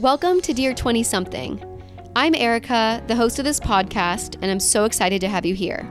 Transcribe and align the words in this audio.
Welcome 0.00 0.40
to 0.42 0.54
Dear 0.54 0.72
20 0.72 1.02
Something. 1.02 1.62
I'm 2.16 2.34
Erica, 2.34 3.04
the 3.06 3.14
host 3.14 3.38
of 3.38 3.44
this 3.44 3.60
podcast, 3.60 4.38
and 4.40 4.50
I'm 4.50 4.58
so 4.58 4.86
excited 4.86 5.20
to 5.20 5.28
have 5.28 5.44
you 5.44 5.54
here. 5.54 5.86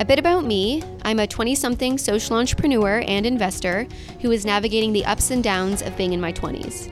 A 0.00 0.04
bit 0.04 0.18
about 0.18 0.44
me 0.44 0.82
I'm 1.02 1.20
a 1.20 1.26
20 1.28 1.54
something 1.54 1.98
social 1.98 2.34
entrepreneur 2.34 3.04
and 3.06 3.24
investor 3.24 3.86
who 4.22 4.32
is 4.32 4.44
navigating 4.44 4.92
the 4.92 5.04
ups 5.04 5.30
and 5.30 5.44
downs 5.44 5.82
of 5.82 5.96
being 5.96 6.14
in 6.14 6.20
my 6.20 6.32
20s. 6.32 6.90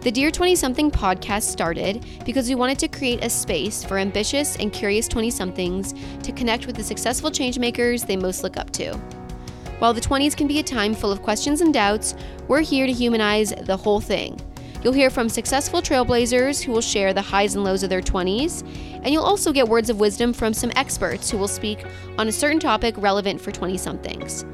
The 0.00 0.10
Dear 0.10 0.30
20 0.30 0.54
something 0.54 0.90
podcast 0.90 1.42
started 1.42 2.02
because 2.24 2.48
we 2.48 2.54
wanted 2.54 2.78
to 2.78 2.88
create 2.88 3.22
a 3.22 3.28
space 3.28 3.84
for 3.84 3.98
ambitious 3.98 4.56
and 4.56 4.72
curious 4.72 5.06
20 5.06 5.30
somethings 5.30 5.92
to 6.22 6.32
connect 6.32 6.66
with 6.66 6.76
the 6.76 6.82
successful 6.82 7.30
changemakers 7.30 8.06
they 8.06 8.16
most 8.16 8.42
look 8.42 8.56
up 8.56 8.70
to. 8.70 8.94
While 9.80 9.92
the 9.92 10.00
20s 10.00 10.34
can 10.34 10.46
be 10.46 10.60
a 10.60 10.62
time 10.62 10.94
full 10.94 11.12
of 11.12 11.20
questions 11.20 11.60
and 11.60 11.74
doubts, 11.74 12.14
we're 12.48 12.62
here 12.62 12.86
to 12.86 12.92
humanize 12.92 13.50
the 13.50 13.76
whole 13.76 14.00
thing. 14.00 14.40
You'll 14.82 14.92
hear 14.92 15.10
from 15.10 15.28
successful 15.28 15.82
trailblazers 15.82 16.62
who 16.62 16.70
will 16.70 16.80
share 16.80 17.12
the 17.12 17.22
highs 17.22 17.56
and 17.56 17.64
lows 17.64 17.82
of 17.82 17.90
their 17.90 18.00
20s, 18.00 18.62
and 19.02 19.08
you'll 19.08 19.24
also 19.24 19.52
get 19.52 19.68
words 19.68 19.90
of 19.90 19.98
wisdom 19.98 20.32
from 20.32 20.54
some 20.54 20.70
experts 20.76 21.30
who 21.30 21.36
will 21.36 21.48
speak 21.48 21.84
on 22.16 22.28
a 22.28 22.32
certain 22.32 22.60
topic 22.60 22.94
relevant 22.96 23.40
for 23.40 23.50
20 23.50 23.76
somethings. 23.76 24.44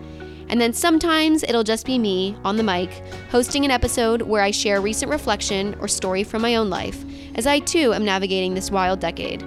And 0.48 0.60
then 0.60 0.72
sometimes 0.72 1.42
it'll 1.42 1.64
just 1.64 1.84
be 1.84 1.98
me 1.98 2.36
on 2.44 2.56
the 2.56 2.62
mic 2.62 2.90
hosting 3.30 3.64
an 3.64 3.70
episode 3.70 4.22
where 4.22 4.42
I 4.42 4.50
share 4.50 4.80
recent 4.80 5.10
reflection 5.10 5.74
or 5.80 5.88
story 5.88 6.24
from 6.24 6.40
my 6.40 6.56
own 6.56 6.70
life, 6.70 7.04
as 7.34 7.46
I 7.46 7.58
too 7.58 7.92
am 7.92 8.04
navigating 8.04 8.54
this 8.54 8.70
wild 8.70 9.00
decade. 9.00 9.42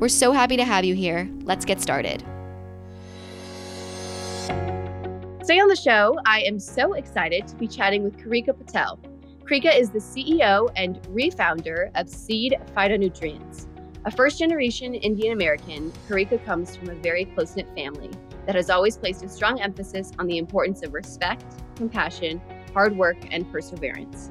We're 0.00 0.08
so 0.08 0.32
happy 0.32 0.56
to 0.56 0.64
have 0.64 0.84
you 0.84 0.94
here. 0.94 1.28
Let's 1.42 1.64
get 1.64 1.80
started. 1.80 2.24
Today 5.40 5.58
on 5.58 5.68
the 5.68 5.76
show, 5.76 6.18
I 6.24 6.40
am 6.42 6.58
so 6.58 6.94
excited 6.94 7.46
to 7.48 7.56
be 7.56 7.66
chatting 7.66 8.02
with 8.02 8.16
Karika 8.16 8.56
Patel. 8.56 8.98
Karika 9.44 9.76
is 9.76 9.90
the 9.90 9.98
CEO 9.98 10.70
and 10.76 11.04
refounder 11.10 11.90
of 11.96 12.08
Seed 12.08 12.56
Phytonutrients. 12.76 13.66
A 14.04 14.10
first 14.10 14.38
generation 14.38 14.94
Indian 14.94 15.32
American, 15.32 15.92
Karika 16.08 16.42
comes 16.44 16.76
from 16.76 16.90
a 16.90 16.94
very 16.94 17.24
close 17.24 17.56
knit 17.56 17.68
family 17.74 18.10
that 18.46 18.54
has 18.54 18.70
always 18.70 18.96
placed 18.96 19.24
a 19.24 19.28
strong 19.28 19.60
emphasis 19.60 20.12
on 20.18 20.26
the 20.28 20.38
importance 20.38 20.82
of 20.82 20.94
respect, 20.94 21.44
compassion, 21.74 22.40
hard 22.72 22.96
work, 22.96 23.16
and 23.32 23.50
perseverance. 23.50 24.30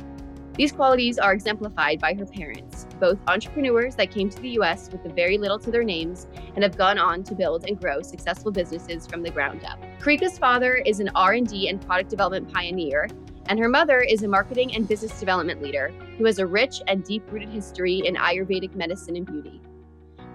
These 0.56 0.72
qualities 0.72 1.18
are 1.20 1.34
exemplified 1.34 2.00
by 2.00 2.14
her 2.14 2.26
parents, 2.26 2.88
both 3.00 3.20
entrepreneurs 3.28 3.96
that 3.96 4.12
came 4.12 4.30
to 4.30 4.42
the 4.42 4.50
US 4.62 4.90
with 4.92 5.04
very 5.14 5.38
little 5.38 5.60
to 5.60 5.72
their 5.72 5.84
names 5.84 6.28
and 6.56 6.64
have 6.64 6.78
gone 6.78 6.98
on 6.98 7.24
to 7.24 7.36
build 7.36 7.68
and 7.68 7.80
grow 7.80 8.02
successful 8.02 8.52
businesses 8.52 9.08
from 9.08 9.24
the 9.24 9.32
ground 9.32 9.66
up. 9.66 9.82
Karika's 10.00 10.38
father 10.38 10.76
is 10.76 11.00
an 11.00 11.10
R&D 11.16 11.68
and 11.68 11.86
product 11.86 12.10
development 12.10 12.52
pioneer, 12.52 13.08
and 13.52 13.60
her 13.60 13.68
mother 13.68 14.00
is 14.00 14.24
a 14.24 14.28
marketing 14.30 14.74
and 14.76 14.88
business 14.88 15.20
development 15.20 15.62
leader 15.62 15.92
who 16.18 16.24
has 16.24 16.40
a 16.40 16.46
rich 16.46 16.82
and 16.88 17.04
deep-rooted 17.04 17.50
history 17.50 18.02
in 18.06 18.16
Ayurvedic 18.16 18.74
medicine 18.76 19.18
and 19.18 19.26
beauty. 19.26 19.60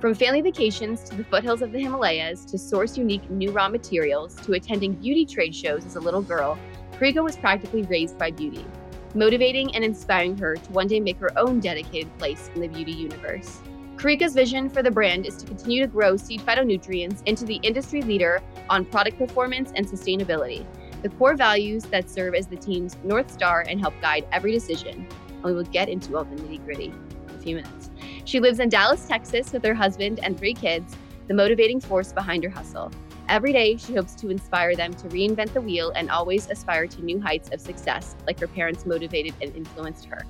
From 0.03 0.13
family 0.13 0.43
vacations 0.43 1.03
to 1.05 1.17
the 1.17 1.25
foothills 1.25 1.63
of 1.63 1.73
the 1.73 1.81
Himalayas 1.81 2.45
to 2.45 2.59
source 2.59 2.99
unique 2.99 3.31
new 3.31 3.53
raw 3.53 3.71
materials 3.71 4.35
to 4.43 4.53
attending 4.53 4.93
beauty 4.93 5.25
trade 5.25 5.55
shows 5.55 5.87
as 5.87 5.97
a 5.97 6.01
little 6.01 6.21
girl, 6.21 6.59
Karika 6.93 7.25
was 7.25 7.39
practically 7.39 7.85
raised 7.85 8.19
by 8.19 8.31
beauty 8.31 8.67
motivating 9.15 9.75
and 9.75 9.83
inspiring 9.83 10.37
her 10.37 10.57
to 10.57 10.73
one 10.73 10.87
day 10.87 11.01
make 11.01 11.19
her 11.19 11.31
own 11.39 11.59
dedicated 11.59 12.15
place 12.19 12.51
in 12.55 12.61
the 12.61 12.69
beauty 12.69 12.93
universe. 12.93 13.61
Karika's 13.97 14.35
vision 14.35 14.69
for 14.69 14.83
the 14.83 14.91
brand 14.91 15.25
is 15.25 15.39
to 15.39 15.47
continue 15.47 15.81
to 15.81 15.87
grow 15.87 16.19
seed 16.19 16.43
phytonutrients 16.43 17.23
into 17.25 17.47
the 17.47 17.57
industry 17.63 18.03
leader 18.03 18.43
on 18.69 18.85
product 18.85 19.17
performance 19.17 19.73
and 19.75 19.87
sustainability, 19.87 20.67
the 21.07 21.15
core 21.19 21.37
values 21.37 21.85
that 21.85 22.11
serve 22.11 22.35
as 22.35 22.49
the 22.49 22.57
team's 22.57 22.97
North 23.05 23.31
Star 23.31 23.65
and 23.69 23.79
help 23.79 23.95
guide 24.01 24.27
every 24.33 24.51
decision. 24.51 25.07
And 25.31 25.45
we 25.45 25.53
will 25.53 25.63
get 25.63 25.89
into 25.89 26.17
all 26.17 26.25
the 26.25 26.35
nitty 26.35 26.65
gritty 26.65 26.87
in 26.87 27.35
a 27.35 27.39
few 27.39 27.55
minutes. 27.55 27.91
She 28.25 28.41
lives 28.41 28.59
in 28.59 28.69
Dallas, 28.69 29.07
Texas 29.07 29.53
with 29.53 29.65
her 29.65 29.75
husband 29.75 30.19
and 30.25 30.37
three 30.37 30.53
kids, 30.53 30.97
the 31.29 31.35
motivating 31.35 31.81
force 31.81 32.13
behind 32.13 32.43
her 32.43 32.51
hustle. 32.51 32.91
Every 33.29 33.53
day, 33.53 33.77
she 33.77 33.95
hopes 33.95 34.17
to 34.17 34.31
inspire 34.31 34.75
them 34.75 34.95
to 34.95 35.07
reinvent 35.07 35.53
the 35.53 35.61
wheel 35.61 35.93
and 35.95 36.11
always 36.11 36.51
aspire 36.51 36.89
to 36.89 37.05
new 37.05 37.21
heights 37.21 37.51
of 37.53 37.61
success, 37.61 38.17
like 38.27 38.41
her 38.41 38.49
parents 38.49 38.85
motivated 38.85 39.35
and 39.41 39.55
influenced 39.55 40.07
her. 40.07 40.27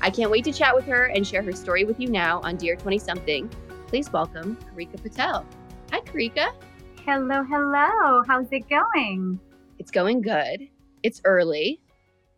I 0.00 0.10
can't 0.10 0.32
wait 0.32 0.42
to 0.46 0.52
chat 0.52 0.74
with 0.74 0.84
her 0.86 1.06
and 1.06 1.24
share 1.24 1.42
her 1.42 1.52
story 1.52 1.84
with 1.84 2.00
you 2.00 2.08
now 2.08 2.40
on 2.40 2.56
Dear 2.56 2.74
20 2.74 2.98
Something. 2.98 3.48
Please 3.86 4.12
welcome 4.12 4.56
Karika 4.74 5.00
Patel. 5.00 5.46
Hi, 5.92 6.00
Karika. 6.00 6.52
Hello, 7.06 7.44
hello. 7.44 8.24
How's 8.26 8.48
it 8.50 8.68
going? 8.68 9.38
It's 9.82 9.90
going 9.90 10.22
good. 10.22 10.68
It's 11.02 11.20
early. 11.24 11.80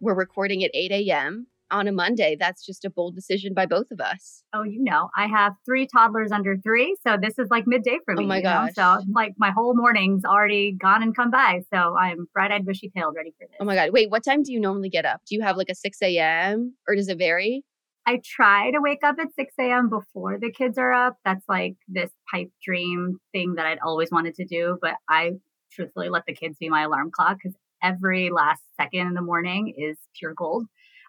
We're 0.00 0.14
recording 0.14 0.64
at 0.64 0.70
8 0.72 0.92
a.m 0.92 1.46
on 1.70 1.88
a 1.88 1.92
Monday, 1.92 2.36
that's 2.38 2.64
just 2.64 2.84
a 2.84 2.90
bold 2.90 3.14
decision 3.14 3.52
by 3.52 3.66
both 3.66 3.90
of 3.90 4.00
us. 4.00 4.44
Oh, 4.52 4.62
you 4.62 4.82
know, 4.82 5.08
I 5.16 5.26
have 5.26 5.54
three 5.64 5.86
toddlers 5.86 6.30
under 6.30 6.56
three, 6.56 6.96
so 7.04 7.16
this 7.20 7.38
is 7.38 7.48
like 7.50 7.64
midday 7.66 7.98
for 8.04 8.14
oh 8.14 8.18
me. 8.18 8.24
Oh 8.24 8.28
my 8.28 8.40
gosh! 8.40 8.76
Know? 8.76 9.00
So 9.00 9.06
like 9.12 9.34
my 9.38 9.50
whole 9.50 9.74
morning's 9.74 10.24
already 10.24 10.72
gone 10.72 11.02
and 11.02 11.16
come 11.16 11.30
by, 11.30 11.62
so 11.72 11.96
I'm 11.96 12.28
bright-eyed, 12.32 12.64
bushy-tailed, 12.64 13.14
ready 13.16 13.34
for 13.38 13.46
this. 13.48 13.56
Oh 13.58 13.64
my 13.64 13.74
god! 13.74 13.90
Wait, 13.92 14.10
what 14.10 14.22
time 14.22 14.42
do 14.42 14.52
you 14.52 14.60
normally 14.60 14.90
get 14.90 15.04
up? 15.04 15.22
Do 15.26 15.34
you 15.34 15.42
have 15.42 15.56
like 15.56 15.68
a 15.68 15.74
six 15.74 15.98
a.m. 16.00 16.74
or 16.86 16.94
does 16.94 17.08
it 17.08 17.18
vary? 17.18 17.64
I 18.06 18.20
try 18.22 18.70
to 18.70 18.80
wake 18.80 19.02
up 19.02 19.16
at 19.18 19.34
6 19.34 19.54
a.m. 19.58 19.88
before 19.88 20.38
the 20.38 20.52
kids 20.52 20.76
are 20.76 20.92
up. 20.92 21.16
That's 21.24 21.44
like 21.48 21.76
this 21.88 22.10
pipe 22.30 22.50
dream 22.62 23.18
thing 23.32 23.54
that 23.54 23.64
I'd 23.64 23.78
always 23.82 24.10
wanted 24.10 24.34
to 24.34 24.44
do, 24.44 24.76
but 24.82 24.96
I 25.08 25.32
truthfully 25.74 26.08
let 26.08 26.26
the 26.26 26.34
kids 26.34 26.56
be 26.58 26.68
my 26.68 26.82
alarm 26.82 27.10
clock 27.10 27.38
because 27.42 27.56
every 27.82 28.30
last 28.30 28.62
second 28.80 29.08
in 29.08 29.14
the 29.14 29.22
morning 29.22 29.74
is 29.76 29.98
pure 30.18 30.34
gold. 30.34 30.66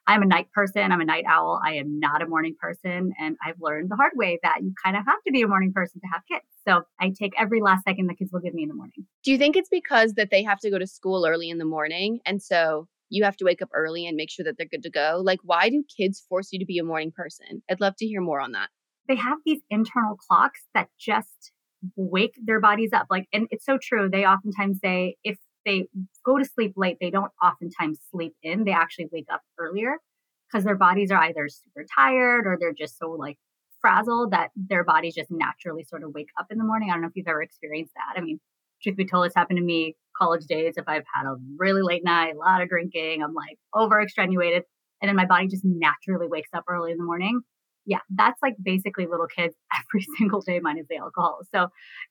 I'm 0.08 0.22
a 0.22 0.26
night 0.26 0.52
person. 0.52 0.92
I'm 0.92 1.02
a 1.02 1.06
night 1.06 1.26
owl. 1.28 1.60
I 1.66 1.76
am 1.76 2.00
not 2.00 2.22
a 2.22 2.28
morning 2.28 2.56
person. 2.60 3.12
And 3.20 3.38
I've 3.44 3.60
learned 3.60 3.90
the 3.90 3.96
hard 3.96 4.12
way 4.16 4.40
that 4.44 4.58
you 4.62 4.74
kind 4.84 4.96
of 4.96 5.04
have 5.06 5.24
to 5.26 5.32
be 5.32 5.42
a 5.42 5.48
morning 5.48 5.74
person 5.74 6.00
to 6.02 6.08
have 6.12 6.22
kids. 6.32 6.46
So 6.68 6.84
I 7.00 7.12
take 7.18 7.34
every 7.40 7.60
last 7.62 7.84
second 7.86 8.08
the 8.08 8.14
kids 8.14 8.32
will 8.32 8.42
give 8.42 8.54
me 8.54 8.64
in 8.64 8.70
the 8.70 8.76
morning. 8.76 9.08
Do 9.24 9.32
you 9.32 9.40
think 9.40 9.56
it's 9.56 9.70
because 9.70 10.14
that 10.14 10.30
they 10.30 10.44
have 10.44 10.60
to 10.60 10.70
go 10.70 10.78
to 10.78 10.86
school 10.86 11.26
early 11.26 11.50
in 11.50 11.58
the 11.58 11.66
morning? 11.66 12.20
And 12.26 12.42
so 12.42 12.88
you 13.10 13.24
have 13.24 13.38
to 13.38 13.46
wake 13.46 13.62
up 13.62 13.70
early 13.74 14.06
and 14.06 14.16
make 14.16 14.30
sure 14.30 14.44
that 14.44 14.58
they're 14.58 14.68
good 14.68 14.84
to 14.84 14.90
go? 14.90 15.22
Like, 15.24 15.40
why 15.44 15.70
do 15.70 15.84
kids 15.96 16.24
force 16.28 16.50
you 16.52 16.60
to 16.60 16.66
be 16.66 16.78
a 16.78 16.84
morning 16.84 17.12
person? 17.12 17.64
I'd 17.70 17.82
love 17.82 17.96
to 17.98 18.06
hear 18.06 18.22
more 18.22 18.42
on 18.42 18.52
that. 18.54 18.70
They 19.08 19.16
have 19.16 19.38
these 19.46 19.62
internal 19.70 20.16
clocks 20.16 20.62
that 20.74 20.90
just 21.00 21.52
wake 21.96 22.36
their 22.44 22.60
bodies 22.60 22.92
up. 22.94 23.08
Like, 23.10 23.28
and 23.34 23.48
it's 23.52 23.66
so 23.66 23.78
true. 23.82 24.10
They 24.10 24.26
oftentimes 24.26 24.80
say 24.84 25.16
if 25.24 25.38
they 25.66 25.88
go 26.26 26.38
to 26.38 26.46
sleep 26.46 26.74
late, 26.76 26.98
they 27.02 27.10
don't 27.10 27.32
oftentimes 27.42 28.00
sleep 28.12 28.36
in. 28.44 28.64
They 28.64 28.72
actually 28.72 29.08
wake 29.12 29.28
up 29.32 29.42
earlier 29.58 29.98
because 30.50 30.64
their 30.64 30.76
bodies 30.76 31.12
are 31.12 31.22
either 31.24 31.48
super 31.50 31.86
tired 31.94 32.46
or 32.46 32.58
they're 32.60 32.74
just 32.74 32.98
so 32.98 33.12
like 33.12 33.38
frazzled 33.82 34.32
that 34.32 34.50
their 34.56 34.84
bodies 34.84 35.16
just 35.16 35.30
naturally 35.32 35.84
sort 35.84 36.04
of 36.04 36.14
wake 36.14 36.30
up 36.40 36.48
in 36.50 36.58
the 36.58 36.64
morning. 36.64 36.90
I 36.90 36.94
don't 36.94 37.02
know 37.02 37.08
if 37.08 37.16
you've 37.16 37.28
ever 37.28 37.42
experienced 37.42 37.94
that. 37.96 38.20
I 38.20 38.24
mean, 38.24 38.40
truth 38.82 38.96
be 38.96 39.06
told, 39.06 39.26
it's 39.26 39.36
happened 39.36 39.58
to 39.58 39.64
me 39.64 39.96
college 40.18 40.46
days. 40.46 40.76
If 40.78 40.86
I've 40.88 41.04
had 41.14 41.26
a 41.26 41.36
really 41.58 41.82
late 41.82 42.04
night, 42.04 42.36
a 42.36 42.38
lot 42.38 42.62
of 42.62 42.70
drinking, 42.70 43.24
I'm 43.24 43.34
like 43.34 43.58
over 43.74 44.00
extenuated, 44.00 44.64
and 45.02 45.10
then 45.10 45.16
my 45.16 45.26
body 45.26 45.48
just 45.48 45.66
naturally 45.66 46.28
wakes 46.28 46.50
up 46.54 46.64
early 46.68 46.92
in 46.92 46.98
the 46.98 47.04
morning. 47.04 47.42
Yeah, 47.86 48.00
that's 48.10 48.42
like 48.42 48.56
basically 48.62 49.06
little 49.06 49.28
kids 49.28 49.56
every 49.80 50.06
single 50.18 50.42
day 50.42 50.60
minus 50.60 50.88
the 50.90 50.98
alcohol. 50.98 51.40
So 51.54 51.68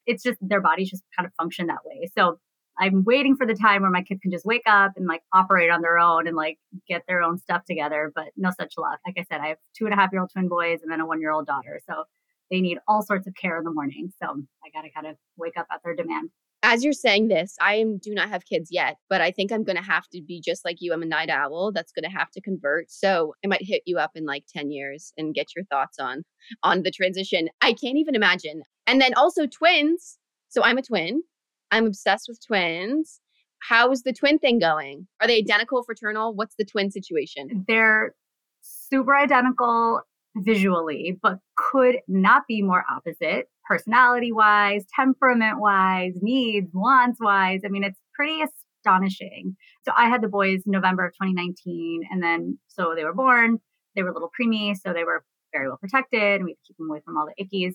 it's 0.06 0.22
just 0.22 0.38
their 0.40 0.60
bodies 0.60 0.90
just 0.90 1.02
kind 1.16 1.26
of 1.26 1.32
function 1.34 1.66
that 1.66 1.84
way. 1.84 2.08
So 2.16 2.38
I'm 2.78 3.04
waiting 3.04 3.36
for 3.36 3.46
the 3.46 3.54
time 3.54 3.82
where 3.82 3.90
my 3.90 4.02
kids 4.02 4.20
can 4.20 4.32
just 4.32 4.44
wake 4.44 4.64
up 4.66 4.92
and 4.96 5.06
like 5.06 5.22
operate 5.32 5.70
on 5.70 5.80
their 5.80 5.98
own 5.98 6.26
and 6.26 6.36
like 6.36 6.58
get 6.88 7.02
their 7.06 7.22
own 7.22 7.38
stuff 7.38 7.64
together, 7.64 8.10
but 8.14 8.26
no 8.36 8.50
such 8.50 8.74
luck. 8.76 8.98
Like 9.06 9.16
I 9.16 9.24
said, 9.30 9.40
I 9.40 9.48
have 9.48 9.58
two 9.76 9.84
and 9.84 9.94
a 9.94 9.96
half 9.96 10.10
year 10.12 10.20
old 10.20 10.30
twin 10.32 10.48
boys 10.48 10.80
and 10.82 10.90
then 10.90 11.00
a 11.00 11.06
one 11.06 11.20
year 11.20 11.30
old 11.30 11.46
daughter. 11.46 11.80
So 11.88 12.04
they 12.50 12.60
need 12.60 12.78
all 12.88 13.02
sorts 13.02 13.26
of 13.26 13.34
care 13.34 13.58
in 13.58 13.64
the 13.64 13.70
morning. 13.70 14.12
So 14.20 14.26
I 14.28 14.70
got 14.72 14.82
to 14.82 14.90
kind 14.90 15.06
of 15.06 15.16
wake 15.36 15.56
up 15.56 15.66
at 15.72 15.80
their 15.84 15.94
demand. 15.94 16.30
As 16.66 16.82
you're 16.82 16.94
saying 16.94 17.28
this, 17.28 17.56
I 17.60 17.74
am, 17.74 17.98
do 17.98 18.14
not 18.14 18.30
have 18.30 18.46
kids 18.46 18.70
yet, 18.72 18.96
but 19.10 19.20
I 19.20 19.30
think 19.30 19.52
I'm 19.52 19.64
going 19.64 19.76
to 19.76 19.82
have 19.82 20.08
to 20.14 20.22
be 20.22 20.40
just 20.40 20.64
like 20.64 20.78
you. 20.80 20.94
I'm 20.94 21.02
a 21.02 21.06
night 21.06 21.28
owl 21.28 21.72
that's 21.72 21.92
going 21.92 22.10
to 22.10 22.16
have 22.16 22.30
to 22.30 22.40
convert. 22.40 22.90
So 22.90 23.34
I 23.44 23.48
might 23.48 23.62
hit 23.62 23.82
you 23.84 23.98
up 23.98 24.12
in 24.14 24.24
like 24.24 24.44
10 24.48 24.70
years 24.70 25.12
and 25.18 25.34
get 25.34 25.54
your 25.54 25.66
thoughts 25.66 25.98
on 25.98 26.24
on 26.62 26.82
the 26.82 26.90
transition. 26.90 27.50
I 27.60 27.74
can't 27.74 27.98
even 27.98 28.14
imagine. 28.14 28.62
And 28.86 28.98
then 28.98 29.12
also 29.12 29.46
twins. 29.46 30.16
So 30.48 30.64
I'm 30.64 30.78
a 30.78 30.82
twin. 30.82 31.22
I'm 31.70 31.86
obsessed 31.86 32.28
with 32.28 32.40
twins. 32.46 33.20
How 33.58 33.90
is 33.90 34.02
the 34.02 34.14
twin 34.14 34.38
thing 34.38 34.58
going? 34.58 35.06
Are 35.20 35.26
they 35.26 35.36
identical, 35.36 35.82
fraternal? 35.82 36.34
What's 36.34 36.54
the 36.56 36.64
twin 36.64 36.90
situation? 36.90 37.66
They're 37.68 38.14
super 38.62 39.14
identical 39.14 40.00
visually, 40.36 41.18
but 41.22 41.40
could 41.58 41.96
not 42.08 42.44
be 42.48 42.62
more 42.62 42.84
opposite 42.90 43.48
personality 43.66 44.32
wise, 44.32 44.84
temperament 44.94 45.60
wise, 45.60 46.14
needs, 46.20 46.70
wants 46.72 47.18
wise. 47.20 47.60
I 47.64 47.68
mean, 47.68 47.84
it's 47.84 47.98
pretty 48.14 48.42
astonishing. 48.42 49.56
So 49.84 49.92
I 49.96 50.08
had 50.08 50.22
the 50.22 50.28
boys 50.28 50.62
November 50.66 51.06
of 51.06 51.12
2019, 51.14 52.02
and 52.10 52.22
then 52.22 52.58
so 52.68 52.94
they 52.96 53.04
were 53.04 53.14
born. 53.14 53.58
They 53.96 54.02
were 54.02 54.12
little 54.12 54.30
preemie, 54.38 54.74
so 54.76 54.92
they 54.92 55.04
were 55.04 55.24
very 55.52 55.68
well 55.68 55.78
protected, 55.78 56.40
and 56.40 56.44
we 56.44 56.56
keep 56.66 56.76
them 56.76 56.90
away 56.90 57.00
from 57.04 57.16
all 57.16 57.26
the 57.26 57.44
ickies. 57.44 57.74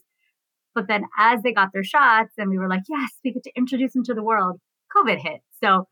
But 0.75 0.88
then 0.88 1.06
as 1.18 1.41
they 1.41 1.53
got 1.53 1.69
their 1.74 1.83
shots 1.83 2.33
and 2.38 2.50
we 2.50 2.57
were 2.57 2.69
like, 2.69 2.83
yes, 2.88 3.09
we 3.24 3.33
get 3.33 3.44
to 3.44 3.51
introduce 3.57 3.94
them 3.94 4.03
to 4.06 4.13
the 4.13 4.24
world, 4.24 4.59
COVID 4.95 5.18
hit. 5.18 5.42
So 5.63 5.88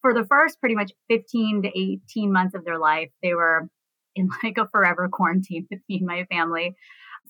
for 0.00 0.14
the 0.14 0.24
first 0.24 0.60
pretty 0.60 0.74
much 0.74 0.92
15 1.08 1.62
to 1.62 1.68
18 1.68 2.32
months 2.32 2.54
of 2.54 2.64
their 2.64 2.78
life, 2.78 3.10
they 3.22 3.34
were 3.34 3.68
in 4.14 4.28
like 4.42 4.58
a 4.58 4.68
forever 4.68 5.08
quarantine 5.10 5.66
with 5.70 5.80
me 5.88 5.98
and 5.98 6.06
my 6.06 6.24
family. 6.30 6.74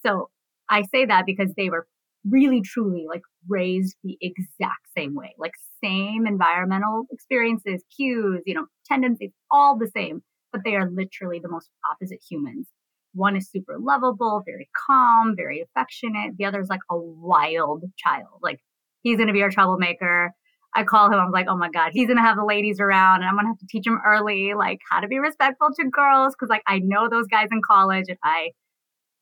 So 0.04 0.30
I 0.68 0.82
say 0.82 1.06
that 1.06 1.24
because 1.26 1.50
they 1.56 1.70
were 1.70 1.86
really 2.28 2.60
truly 2.62 3.06
like 3.08 3.22
raised 3.48 3.96
the 4.02 4.16
exact 4.20 4.86
same 4.96 5.14
way, 5.14 5.34
like 5.38 5.52
same 5.82 6.26
environmental 6.26 7.04
experiences, 7.10 7.82
cues, 7.94 8.42
you 8.46 8.54
know, 8.54 8.66
tendencies, 8.86 9.30
all 9.50 9.76
the 9.76 9.90
same, 9.94 10.22
but 10.52 10.62
they 10.64 10.74
are 10.74 10.90
literally 10.90 11.40
the 11.40 11.50
most 11.50 11.68
opposite 11.90 12.20
humans. 12.28 12.68
One 13.12 13.36
is 13.36 13.50
super 13.50 13.76
lovable, 13.78 14.42
very 14.44 14.68
calm, 14.86 15.34
very 15.36 15.60
affectionate. 15.60 16.36
The 16.36 16.46
other 16.46 16.60
is 16.60 16.68
like 16.68 16.80
a 16.90 16.96
wild 16.96 17.84
child. 17.96 18.40
Like 18.42 18.58
he's 19.02 19.16
going 19.16 19.28
to 19.28 19.32
be 19.32 19.42
our 19.42 19.50
troublemaker. 19.50 20.32
I 20.76 20.82
call 20.82 21.06
him, 21.06 21.20
I'm 21.20 21.30
like, 21.30 21.46
oh 21.48 21.56
my 21.56 21.70
God, 21.70 21.90
he's 21.92 22.08
to 22.08 22.16
have 22.16 22.36
the 22.36 22.44
ladies 22.44 22.80
around 22.80 23.22
and 23.22 23.26
I'm 23.26 23.36
to 23.36 23.46
have 23.46 23.58
to 23.58 23.66
teach 23.68 23.86
him 23.86 24.00
early, 24.04 24.54
like 24.54 24.80
how 24.90 24.98
to 24.98 25.06
be 25.06 25.20
respectful 25.20 25.68
to 25.76 25.88
girls. 25.88 26.34
Cause 26.34 26.48
like 26.48 26.64
I 26.66 26.80
know 26.80 27.08
those 27.08 27.28
guys 27.28 27.48
in 27.52 27.60
college 27.62 28.06
and 28.08 28.18
I 28.24 28.50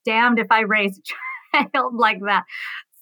damned 0.06 0.38
if 0.38 0.46
I 0.50 0.60
raise 0.60 0.99
a 0.99 1.69
child 1.75 1.94
like 1.94 2.20
that. 2.26 2.44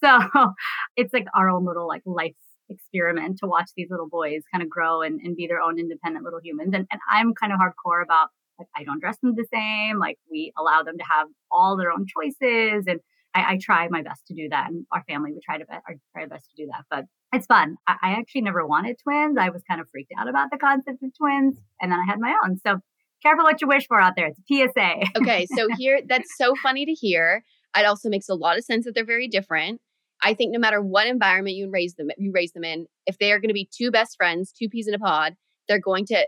So 0.05 0.52
it's 0.97 1.12
like 1.12 1.26
our 1.35 1.50
own 1.50 1.67
little 1.67 1.87
like 1.87 2.02
life 2.06 2.35
experiment 2.70 3.38
to 3.38 3.47
watch 3.47 3.70
these 3.76 3.88
little 3.91 4.08
boys 4.08 4.43
kind 4.52 4.62
of 4.62 4.70
grow 4.70 5.02
and, 5.02 5.20
and 5.20 5.37
be 5.37 5.47
their 5.47 5.61
own 5.61 5.79
independent 5.79 6.25
little 6.25 6.41
humans. 6.43 6.70
And, 6.73 6.87
and 6.91 7.00
I'm 7.11 7.35
kind 7.35 7.52
of 7.52 7.58
hardcore 7.58 8.02
about 8.02 8.29
like 8.58 8.69
I 8.76 8.85
don't 8.85 9.00
dress 9.00 9.17
them 9.23 9.35
the 9.35 9.47
same. 9.52 9.99
Like 9.99 10.19
we 10.31 10.52
allow 10.58 10.82
them 10.82 10.99
to 10.99 11.05
have 11.05 11.26
all 11.50 11.76
their 11.76 11.91
own 11.91 12.06
choices. 12.06 12.85
And 12.87 13.00
I, 13.35 13.55
I 13.55 13.58
try 13.61 13.88
my 13.88 14.02
best 14.02 14.26
to 14.29 14.35
do 14.35 14.49
that. 14.50 14.70
And 14.70 14.87
our 14.93 15.02
family 15.08 15.32
would 15.32 15.43
try 15.43 15.58
to 15.58 15.64
be, 15.64 15.73
try 16.12 16.23
our 16.23 16.29
best 16.29 16.50
to 16.50 16.62
do 16.64 16.69
that. 16.70 16.85
But 16.91 17.05
it's 17.32 17.47
fun. 17.47 17.76
I, 17.87 17.97
I 18.02 18.11
actually 18.12 18.43
never 18.43 18.67
wanted 18.67 18.97
twins. 19.02 19.37
I 19.38 19.50
was 19.50 19.62
kind 19.69 19.81
of 19.81 19.88
freaked 19.91 20.12
out 20.19 20.29
about 20.29 20.50
the 20.50 20.58
concept 20.58 21.02
of 21.02 21.11
twins. 21.17 21.56
And 21.81 21.91
then 21.91 21.99
I 21.99 22.05
had 22.08 22.20
my 22.20 22.35
own. 22.44 22.58
So 22.58 22.79
careful 23.23 23.44
what 23.44 23.61
you 23.61 23.69
wish 23.69 23.87
for 23.87 24.00
out 24.00 24.14
there. 24.17 24.26
It's 24.26 24.38
a 24.38 24.73
PSA. 24.73 25.20
okay. 25.20 25.47
So 25.56 25.69
here, 25.79 26.00
that's 26.06 26.37
so 26.37 26.55
funny 26.62 26.85
to 26.87 26.93
hear. 26.93 27.43
It 27.76 27.87
also 27.87 28.08
makes 28.08 28.29
a 28.29 28.35
lot 28.35 28.58
of 28.58 28.64
sense 28.64 28.85
that 28.85 28.94
they're 28.94 29.05
very 29.05 29.29
different. 29.29 29.81
I 30.23 30.35
think 30.35 30.53
no 30.53 30.59
matter 30.59 30.83
what 30.83 31.07
environment 31.07 31.57
you 31.57 31.71
raise 31.71 31.95
them, 31.95 32.09
you 32.19 32.33
raise 32.35 32.53
them 32.53 32.65
in, 32.65 32.87
if 33.07 33.19
they 33.19 33.33
are 33.33 33.39
going 33.39 33.49
to 33.49 33.55
be 33.55 33.69
two 33.75 33.91
best 33.91 34.17
friends, 34.17 34.53
two 34.53 34.69
peas 34.69 34.87
in 34.87 34.95
a 34.95 34.99
pod, 34.99 35.35
they're 35.69 35.81
going 35.81 36.07
to 36.07 36.27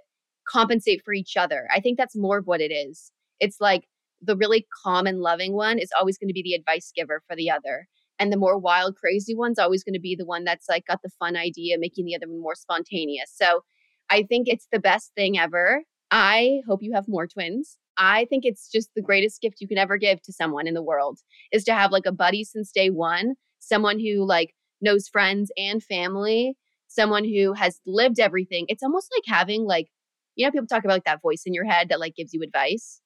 compensate 0.48 1.02
for 1.04 1.12
each 1.12 1.36
other. 1.36 1.68
I 1.74 1.80
think 1.80 1.98
that's 1.98 2.16
more 2.16 2.38
of 2.38 2.46
what 2.46 2.60
it 2.60 2.72
is. 2.72 3.12
It's 3.40 3.58
like 3.60 3.84
the 4.20 4.36
really 4.36 4.66
calm 4.84 5.06
and 5.06 5.20
loving 5.20 5.52
one 5.52 5.78
is 5.78 5.90
always 5.98 6.16
going 6.16 6.28
to 6.28 6.34
be 6.34 6.42
the 6.42 6.54
advice 6.54 6.92
giver 6.94 7.22
for 7.28 7.36
the 7.36 7.50
other. 7.50 7.86
And 8.18 8.32
the 8.32 8.36
more 8.36 8.58
wild, 8.58 8.96
crazy 8.96 9.34
one's 9.34 9.58
always 9.58 9.82
going 9.82 9.94
to 9.94 10.00
be 10.00 10.14
the 10.16 10.26
one 10.26 10.44
that's 10.44 10.68
like 10.68 10.86
got 10.86 11.00
the 11.02 11.10
fun 11.18 11.36
idea, 11.36 11.76
making 11.78 12.06
the 12.06 12.14
other 12.14 12.28
one 12.28 12.40
more 12.40 12.54
spontaneous. 12.54 13.32
So 13.34 13.62
I 14.10 14.22
think 14.22 14.48
it's 14.48 14.68
the 14.70 14.78
best 14.78 15.12
thing 15.16 15.38
ever. 15.38 15.82
I 16.10 16.60
hope 16.68 16.82
you 16.82 16.92
have 16.94 17.08
more 17.08 17.26
twins. 17.26 17.78
I 17.96 18.26
think 18.26 18.44
it's 18.44 18.70
just 18.70 18.90
the 18.94 19.02
greatest 19.02 19.40
gift 19.40 19.56
you 19.60 19.68
can 19.68 19.78
ever 19.78 19.96
give 19.96 20.22
to 20.22 20.32
someone 20.32 20.66
in 20.66 20.74
the 20.74 20.82
world 20.82 21.18
is 21.50 21.64
to 21.64 21.74
have 21.74 21.92
like 21.92 22.06
a 22.06 22.12
buddy 22.12 22.44
since 22.44 22.70
day 22.70 22.90
one 22.90 23.34
someone 23.62 23.98
who 23.98 24.26
like 24.26 24.54
knows 24.80 25.08
friends 25.08 25.50
and 25.56 25.82
family, 25.82 26.56
someone 26.88 27.24
who 27.24 27.54
has 27.54 27.80
lived 27.86 28.20
everything. 28.20 28.66
It's 28.68 28.82
almost 28.82 29.10
like 29.16 29.34
having 29.34 29.64
like, 29.64 29.88
you 30.34 30.44
know, 30.44 30.50
people 30.50 30.66
talk 30.66 30.84
about 30.84 30.94
like 30.94 31.04
that 31.04 31.22
voice 31.22 31.42
in 31.46 31.54
your 31.54 31.64
head 31.64 31.88
that 31.88 32.00
like 32.00 32.16
gives 32.16 32.34
you 32.34 32.42
advice. 32.42 33.00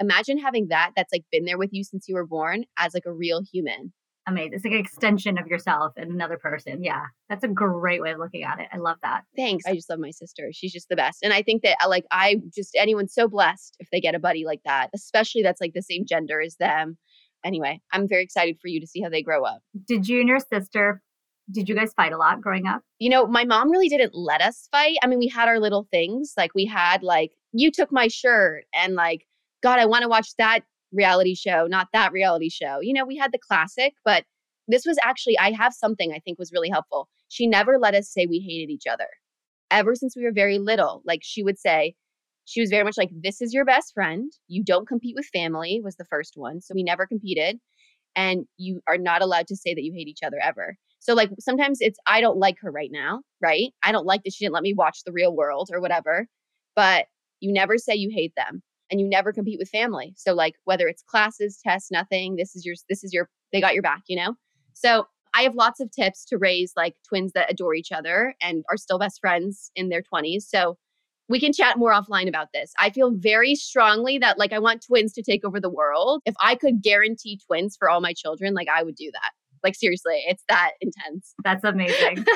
Imagine 0.00 0.38
having 0.38 0.68
that 0.68 0.92
that's 0.96 1.12
like 1.12 1.24
been 1.30 1.44
there 1.44 1.58
with 1.58 1.70
you 1.72 1.84
since 1.84 2.06
you 2.08 2.14
were 2.14 2.26
born 2.26 2.64
as 2.78 2.94
like 2.94 3.06
a 3.06 3.12
real 3.12 3.42
human. 3.42 3.92
Amazing. 4.26 4.52
It's 4.54 4.64
like 4.64 4.74
an 4.74 4.80
extension 4.80 5.38
of 5.38 5.46
yourself 5.46 5.92
and 5.96 6.10
another 6.10 6.36
person. 6.36 6.84
Yeah. 6.84 7.04
That's 7.28 7.44
a 7.44 7.48
great 7.48 8.02
way 8.02 8.12
of 8.12 8.18
looking 8.18 8.42
at 8.42 8.60
it. 8.60 8.68
I 8.72 8.76
love 8.76 8.98
that. 9.02 9.22
Thanks. 9.36 9.64
I 9.66 9.74
just 9.74 9.88
love 9.88 9.98
my 9.98 10.10
sister. 10.10 10.50
She's 10.52 10.72
just 10.72 10.88
the 10.88 10.96
best. 10.96 11.18
And 11.22 11.32
I 11.32 11.42
think 11.42 11.62
that 11.62 11.76
uh, 11.82 11.88
like 11.88 12.04
I 12.10 12.36
just 12.54 12.76
anyone's 12.76 13.14
so 13.14 13.28
blessed 13.28 13.76
if 13.80 13.88
they 13.90 14.00
get 14.00 14.14
a 14.14 14.20
buddy 14.20 14.44
like 14.44 14.60
that, 14.64 14.88
especially 14.94 15.42
that's 15.42 15.60
like 15.60 15.72
the 15.74 15.82
same 15.82 16.04
gender 16.06 16.40
as 16.40 16.56
them 16.56 16.98
anyway, 17.44 17.80
I'm 17.92 18.08
very 18.08 18.22
excited 18.22 18.58
for 18.60 18.68
you 18.68 18.80
to 18.80 18.86
see 18.86 19.00
how 19.00 19.08
they 19.08 19.22
grow 19.22 19.44
up. 19.44 19.60
Did 19.86 20.08
you 20.08 20.20
and 20.20 20.28
your 20.28 20.40
sister 20.40 21.02
did 21.50 21.68
you 21.68 21.74
guys 21.74 21.92
fight 21.94 22.12
a 22.12 22.16
lot 22.16 22.40
growing 22.40 22.66
up? 22.66 22.82
You 22.98 23.10
know, 23.10 23.26
my 23.26 23.44
mom 23.44 23.70
really 23.70 23.88
didn't 23.88 24.14
let 24.14 24.40
us 24.40 24.68
fight. 24.70 24.96
I 25.02 25.06
mean, 25.06 25.18
we 25.18 25.28
had 25.28 25.48
our 25.48 25.58
little 25.58 25.86
things. 25.90 26.34
Like 26.36 26.54
we 26.54 26.64
had 26.64 27.02
like 27.02 27.32
you 27.52 27.70
took 27.70 27.90
my 27.90 28.08
shirt 28.08 28.64
and 28.74 28.94
like 28.94 29.26
god, 29.62 29.78
I 29.78 29.86
want 29.86 30.02
to 30.02 30.08
watch 30.08 30.34
that 30.38 30.60
reality 30.92 31.34
show, 31.34 31.66
not 31.66 31.88
that 31.92 32.12
reality 32.12 32.50
show. 32.50 32.80
You 32.80 32.92
know, 32.92 33.04
we 33.04 33.16
had 33.16 33.32
the 33.32 33.38
classic, 33.38 33.94
but 34.04 34.24
this 34.68 34.84
was 34.86 34.98
actually 35.02 35.38
I 35.38 35.52
have 35.52 35.74
something 35.74 36.12
I 36.12 36.20
think 36.20 36.38
was 36.38 36.52
really 36.52 36.70
helpful. 36.70 37.08
She 37.28 37.46
never 37.46 37.78
let 37.78 37.94
us 37.94 38.08
say 38.08 38.26
we 38.26 38.38
hated 38.38 38.72
each 38.72 38.86
other. 38.86 39.08
Ever 39.70 39.94
since 39.94 40.16
we 40.16 40.24
were 40.24 40.32
very 40.32 40.58
little, 40.58 41.02
like 41.04 41.20
she 41.22 41.42
would 41.42 41.58
say, 41.58 41.94
she 42.50 42.60
was 42.60 42.70
very 42.70 42.82
much 42.82 42.98
like, 42.98 43.10
This 43.12 43.40
is 43.40 43.54
your 43.54 43.64
best 43.64 43.94
friend. 43.94 44.32
You 44.48 44.64
don't 44.64 44.88
compete 44.88 45.14
with 45.16 45.26
family, 45.32 45.80
was 45.82 45.96
the 45.96 46.04
first 46.04 46.32
one. 46.34 46.60
So 46.60 46.74
we 46.74 46.82
never 46.82 47.06
competed. 47.06 47.58
And 48.16 48.46
you 48.56 48.80
are 48.88 48.98
not 48.98 49.22
allowed 49.22 49.46
to 49.48 49.56
say 49.56 49.72
that 49.72 49.84
you 49.84 49.92
hate 49.94 50.08
each 50.08 50.24
other 50.24 50.38
ever. 50.42 50.76
So, 50.98 51.14
like, 51.14 51.30
sometimes 51.38 51.78
it's, 51.80 51.98
I 52.06 52.20
don't 52.20 52.38
like 52.38 52.56
her 52.60 52.70
right 52.70 52.90
now, 52.92 53.22
right? 53.40 53.72
I 53.84 53.92
don't 53.92 54.04
like 54.04 54.24
that 54.24 54.32
she 54.34 54.44
didn't 54.44 54.54
let 54.54 54.64
me 54.64 54.74
watch 54.74 55.04
the 55.06 55.12
real 55.12 55.34
world 55.34 55.70
or 55.72 55.80
whatever. 55.80 56.26
But 56.74 57.06
you 57.38 57.52
never 57.52 57.78
say 57.78 57.94
you 57.94 58.10
hate 58.12 58.32
them 58.36 58.62
and 58.90 59.00
you 59.00 59.08
never 59.08 59.32
compete 59.32 59.60
with 59.60 59.68
family. 59.68 60.12
So, 60.16 60.34
like, 60.34 60.56
whether 60.64 60.88
it's 60.88 61.02
classes, 61.02 61.60
tests, 61.64 61.90
nothing, 61.92 62.34
this 62.34 62.56
is 62.56 62.66
your, 62.66 62.74
this 62.88 63.04
is 63.04 63.12
your, 63.12 63.28
they 63.52 63.60
got 63.60 63.74
your 63.74 63.82
back, 63.82 64.02
you 64.08 64.16
know? 64.16 64.34
So, 64.74 65.06
I 65.32 65.42
have 65.42 65.54
lots 65.54 65.78
of 65.78 65.92
tips 65.92 66.24
to 66.26 66.38
raise 66.38 66.72
like 66.76 66.96
twins 67.08 67.30
that 67.34 67.48
adore 67.48 67.76
each 67.76 67.92
other 67.92 68.34
and 68.42 68.64
are 68.68 68.76
still 68.76 68.98
best 68.98 69.20
friends 69.20 69.70
in 69.76 69.88
their 69.88 70.02
20s. 70.02 70.42
So, 70.48 70.76
we 71.30 71.38
can 71.38 71.52
chat 71.52 71.78
more 71.78 71.92
offline 71.92 72.28
about 72.28 72.48
this. 72.52 72.72
I 72.78 72.90
feel 72.90 73.12
very 73.12 73.54
strongly 73.54 74.18
that 74.18 74.36
like 74.36 74.52
I 74.52 74.58
want 74.58 74.84
twins 74.84 75.12
to 75.12 75.22
take 75.22 75.44
over 75.44 75.60
the 75.60 75.70
world. 75.70 76.22
If 76.26 76.34
I 76.42 76.56
could 76.56 76.82
guarantee 76.82 77.40
twins 77.46 77.76
for 77.78 77.88
all 77.88 78.00
my 78.00 78.12
children, 78.12 78.52
like 78.52 78.66
I 78.68 78.82
would 78.82 78.96
do 78.96 79.10
that. 79.12 79.30
Like 79.62 79.76
seriously, 79.76 80.24
it's 80.26 80.42
that 80.48 80.72
intense. 80.80 81.32
That's 81.44 81.62
amazing. 81.62 82.26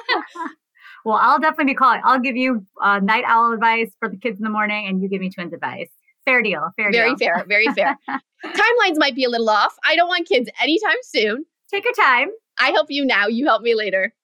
well, 1.04 1.18
I'll 1.20 1.40
definitely 1.40 1.72
be 1.72 1.74
calling. 1.74 2.02
I'll 2.04 2.20
give 2.20 2.36
you 2.36 2.64
uh, 2.80 3.00
night 3.00 3.24
owl 3.26 3.52
advice 3.52 3.90
for 3.98 4.08
the 4.08 4.16
kids 4.16 4.38
in 4.38 4.44
the 4.44 4.50
morning, 4.50 4.86
and 4.86 5.02
you 5.02 5.08
give 5.08 5.20
me 5.20 5.28
twins 5.28 5.52
advice. 5.52 5.90
Fair 6.24 6.40
deal. 6.40 6.70
Fair 6.76 6.92
deal. 6.92 7.00
very 7.00 7.14
deal. 7.16 7.28
fair. 7.28 7.44
Very 7.48 7.66
fair. 7.74 7.98
Timelines 8.44 8.96
might 8.96 9.16
be 9.16 9.24
a 9.24 9.28
little 9.28 9.50
off. 9.50 9.74
I 9.84 9.96
don't 9.96 10.08
want 10.08 10.28
kids 10.28 10.48
anytime 10.62 10.96
soon. 11.02 11.44
Take 11.68 11.84
your 11.84 11.94
time. 11.94 12.28
I 12.60 12.70
help 12.70 12.86
you 12.90 13.04
now. 13.04 13.26
You 13.26 13.44
help 13.46 13.62
me 13.62 13.74
later. 13.74 14.14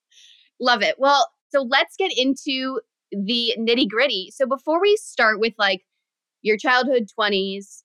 Love 0.60 0.82
it. 0.82 0.94
Well, 0.98 1.28
so 1.50 1.62
let's 1.62 1.96
get 1.96 2.16
into 2.16 2.80
the 3.12 3.54
nitty 3.58 3.88
gritty. 3.88 4.30
So 4.34 4.46
before 4.46 4.80
we 4.80 4.96
start 4.96 5.40
with 5.40 5.54
like 5.58 5.82
your 6.42 6.56
childhood 6.56 7.08
20s, 7.18 7.84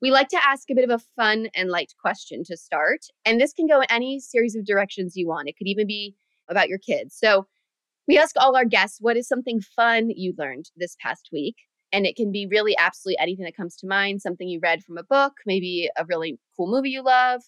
we 0.00 0.10
like 0.10 0.28
to 0.28 0.44
ask 0.44 0.68
a 0.70 0.74
bit 0.74 0.88
of 0.88 0.90
a 0.90 1.04
fun 1.16 1.48
and 1.54 1.70
light 1.70 1.92
question 2.00 2.42
to 2.44 2.56
start. 2.56 3.00
And 3.24 3.40
this 3.40 3.52
can 3.52 3.68
go 3.68 3.80
in 3.80 3.86
any 3.90 4.18
series 4.18 4.56
of 4.56 4.66
directions 4.66 5.16
you 5.16 5.28
want. 5.28 5.48
It 5.48 5.56
could 5.56 5.68
even 5.68 5.86
be 5.86 6.16
about 6.48 6.68
your 6.68 6.78
kids. 6.78 7.16
So 7.16 7.46
we 8.08 8.18
ask 8.18 8.34
all 8.36 8.56
our 8.56 8.64
guests, 8.64 8.98
what 9.00 9.16
is 9.16 9.28
something 9.28 9.60
fun 9.60 10.10
you 10.10 10.34
learned 10.36 10.70
this 10.76 10.96
past 11.00 11.28
week? 11.32 11.54
And 11.92 12.04
it 12.04 12.16
can 12.16 12.32
be 12.32 12.48
really 12.50 12.76
absolutely 12.76 13.18
anything 13.20 13.44
that 13.44 13.56
comes 13.56 13.76
to 13.76 13.86
mind 13.86 14.22
something 14.22 14.48
you 14.48 14.58
read 14.60 14.82
from 14.82 14.98
a 14.98 15.04
book, 15.04 15.34
maybe 15.46 15.88
a 15.96 16.04
really 16.06 16.38
cool 16.56 16.70
movie 16.70 16.90
you 16.90 17.02
love, 17.02 17.42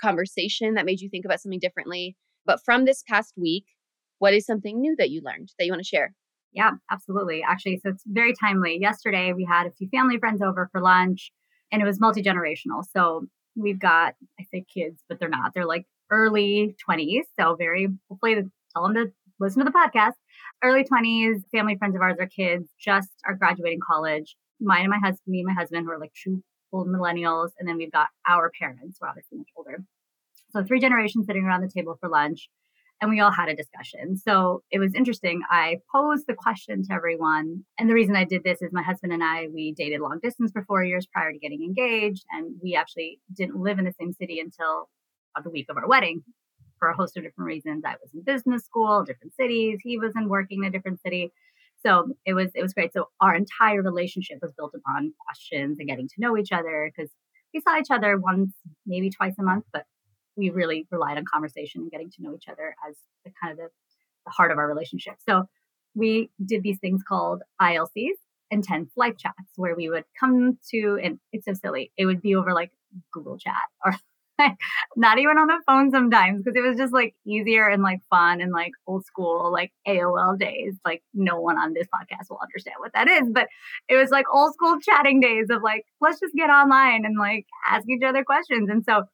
conversation 0.00 0.74
that 0.74 0.84
made 0.84 1.00
you 1.00 1.08
think 1.08 1.24
about 1.24 1.40
something 1.40 1.60
differently. 1.60 2.16
But 2.44 2.60
from 2.64 2.84
this 2.84 3.02
past 3.08 3.34
week, 3.36 3.64
what 4.18 4.34
is 4.34 4.44
something 4.44 4.80
new 4.80 4.94
that 4.98 5.10
you 5.10 5.22
learned 5.24 5.52
that 5.58 5.64
you 5.64 5.72
want 5.72 5.82
to 5.82 5.88
share? 5.88 6.14
Yeah, 6.54 6.70
absolutely. 6.90 7.42
Actually, 7.42 7.78
so 7.78 7.90
it's 7.90 8.04
very 8.06 8.32
timely. 8.32 8.78
Yesterday, 8.80 9.32
we 9.32 9.44
had 9.44 9.66
a 9.66 9.72
few 9.72 9.88
family 9.88 10.18
friends 10.18 10.40
over 10.40 10.68
for 10.70 10.80
lunch 10.80 11.32
and 11.72 11.82
it 11.82 11.84
was 11.84 12.00
multi 12.00 12.22
generational. 12.22 12.84
So 12.92 13.26
we've 13.56 13.78
got, 13.78 14.14
I 14.38 14.44
say 14.52 14.64
kids, 14.72 15.02
but 15.08 15.18
they're 15.18 15.28
not. 15.28 15.52
They're 15.54 15.66
like 15.66 15.84
early 16.10 16.76
20s. 16.88 17.24
So 17.38 17.56
very, 17.56 17.88
hopefully, 18.08 18.36
tell 18.72 18.84
them 18.84 18.94
to 18.94 19.12
listen 19.40 19.64
to 19.64 19.70
the 19.70 19.76
podcast. 19.76 20.12
Early 20.62 20.84
20s, 20.84 21.42
family 21.50 21.76
friends 21.76 21.96
of 21.96 22.02
ours, 22.02 22.16
are 22.20 22.26
kids 22.28 22.68
just 22.80 23.10
are 23.26 23.34
graduating 23.34 23.80
college. 23.86 24.36
Mine 24.60 24.82
and 24.82 24.90
my 24.90 24.98
husband, 24.98 25.22
me 25.26 25.40
and 25.40 25.48
my 25.48 25.54
husband, 25.54 25.84
who 25.86 25.92
are 25.92 25.98
like 25.98 26.14
true 26.14 26.40
old 26.72 26.86
millennials. 26.86 27.50
And 27.58 27.68
then 27.68 27.76
we've 27.76 27.92
got 27.92 28.08
our 28.28 28.50
parents, 28.58 28.98
who 29.00 29.06
are 29.06 29.10
obviously 29.10 29.38
much 29.38 29.48
older. 29.56 29.82
So 30.50 30.62
three 30.62 30.78
generations 30.80 31.26
sitting 31.26 31.44
around 31.44 31.62
the 31.62 31.68
table 31.68 31.96
for 32.00 32.08
lunch 32.08 32.48
and 33.00 33.10
we 33.10 33.20
all 33.20 33.30
had 33.30 33.48
a 33.48 33.56
discussion. 33.56 34.16
So 34.16 34.62
it 34.70 34.78
was 34.78 34.94
interesting. 34.94 35.42
I 35.50 35.78
posed 35.92 36.26
the 36.26 36.34
question 36.34 36.82
to 36.84 36.92
everyone. 36.92 37.64
And 37.78 37.90
the 37.90 37.94
reason 37.94 38.16
I 38.16 38.24
did 38.24 38.44
this 38.44 38.62
is 38.62 38.72
my 38.72 38.82
husband 38.82 39.12
and 39.12 39.22
I, 39.22 39.48
we 39.52 39.72
dated 39.72 40.00
long 40.00 40.20
distance 40.22 40.52
for 40.52 40.64
four 40.64 40.84
years 40.84 41.06
prior 41.06 41.32
to 41.32 41.38
getting 41.38 41.62
engaged. 41.62 42.24
And 42.30 42.54
we 42.62 42.74
actually 42.74 43.20
didn't 43.36 43.56
live 43.56 43.78
in 43.78 43.84
the 43.84 43.94
same 43.98 44.12
city 44.12 44.40
until 44.40 44.88
the 45.42 45.50
week 45.50 45.66
of 45.68 45.76
our 45.76 45.88
wedding 45.88 46.22
for 46.78 46.88
a 46.88 46.96
host 46.96 47.16
of 47.16 47.24
different 47.24 47.46
reasons. 47.46 47.82
I 47.84 47.96
was 48.00 48.10
in 48.14 48.22
business 48.22 48.64
school, 48.64 49.04
different 49.04 49.34
cities. 49.34 49.80
He 49.82 49.98
was 49.98 50.12
in 50.16 50.28
working 50.28 50.62
in 50.62 50.68
a 50.68 50.70
different 50.70 51.00
city. 51.00 51.32
So 51.84 52.08
it 52.24 52.34
was 52.34 52.50
it 52.54 52.62
was 52.62 52.72
great. 52.72 52.92
So 52.92 53.08
our 53.20 53.34
entire 53.34 53.82
relationship 53.82 54.38
was 54.40 54.52
built 54.56 54.74
upon 54.74 55.12
questions 55.26 55.78
and 55.78 55.88
getting 55.88 56.08
to 56.08 56.14
know 56.18 56.36
each 56.38 56.52
other 56.52 56.90
because 56.94 57.10
we 57.52 57.60
saw 57.60 57.78
each 57.78 57.90
other 57.90 58.18
once, 58.18 58.52
maybe 58.86 59.10
twice 59.10 59.34
a 59.38 59.42
month, 59.42 59.64
but 59.72 59.84
we 60.36 60.50
really 60.50 60.86
relied 60.90 61.18
on 61.18 61.24
conversation 61.24 61.82
and 61.82 61.90
getting 61.90 62.10
to 62.10 62.22
know 62.22 62.34
each 62.34 62.48
other 62.48 62.74
as 62.88 62.96
the 63.24 63.32
kind 63.40 63.52
of 63.52 63.58
the, 63.58 63.68
the 64.26 64.30
heart 64.30 64.50
of 64.50 64.58
our 64.58 64.68
relationship. 64.68 65.14
So 65.28 65.48
we 65.94 66.30
did 66.44 66.62
these 66.62 66.78
things 66.78 67.02
called 67.06 67.42
ILCs, 67.60 68.16
intense 68.50 68.90
live 68.96 69.16
chats 69.16 69.52
where 69.56 69.74
we 69.76 69.88
would 69.88 70.04
come 70.18 70.58
to, 70.70 70.98
and 71.02 71.18
it's 71.32 71.46
so 71.46 71.54
silly, 71.54 71.92
it 71.96 72.06
would 72.06 72.20
be 72.20 72.34
over 72.34 72.52
like 72.52 72.72
Google 73.12 73.38
Chat 73.38 73.54
or 73.84 73.94
not 74.96 75.18
even 75.18 75.38
on 75.38 75.46
the 75.46 75.62
phone 75.66 75.90
sometimes 75.90 76.42
because 76.42 76.56
it 76.56 76.66
was 76.66 76.76
just 76.76 76.92
like 76.92 77.14
easier 77.24 77.68
and 77.68 77.82
like 77.82 78.00
fun 78.10 78.40
and 78.40 78.52
like 78.52 78.72
old 78.86 79.04
school 79.04 79.52
like 79.52 79.72
AOL 79.86 80.38
days. 80.38 80.74
Like 80.84 81.02
no 81.12 81.40
one 81.40 81.56
on 81.58 81.72
this 81.72 81.86
podcast 81.86 82.30
will 82.30 82.40
understand 82.42 82.76
what 82.78 82.92
that 82.94 83.08
is, 83.08 83.28
but 83.30 83.48
it 83.88 83.96
was 83.96 84.10
like 84.10 84.26
old 84.32 84.52
school 84.54 84.78
chatting 84.80 85.20
days 85.20 85.46
of 85.50 85.62
like 85.62 85.84
let's 86.00 86.20
just 86.20 86.34
get 86.34 86.50
online 86.50 87.04
and 87.04 87.16
like 87.18 87.46
ask 87.68 87.88
each 87.88 88.02
other 88.02 88.24
questions. 88.24 88.68
And 88.68 88.84
so 88.84 89.04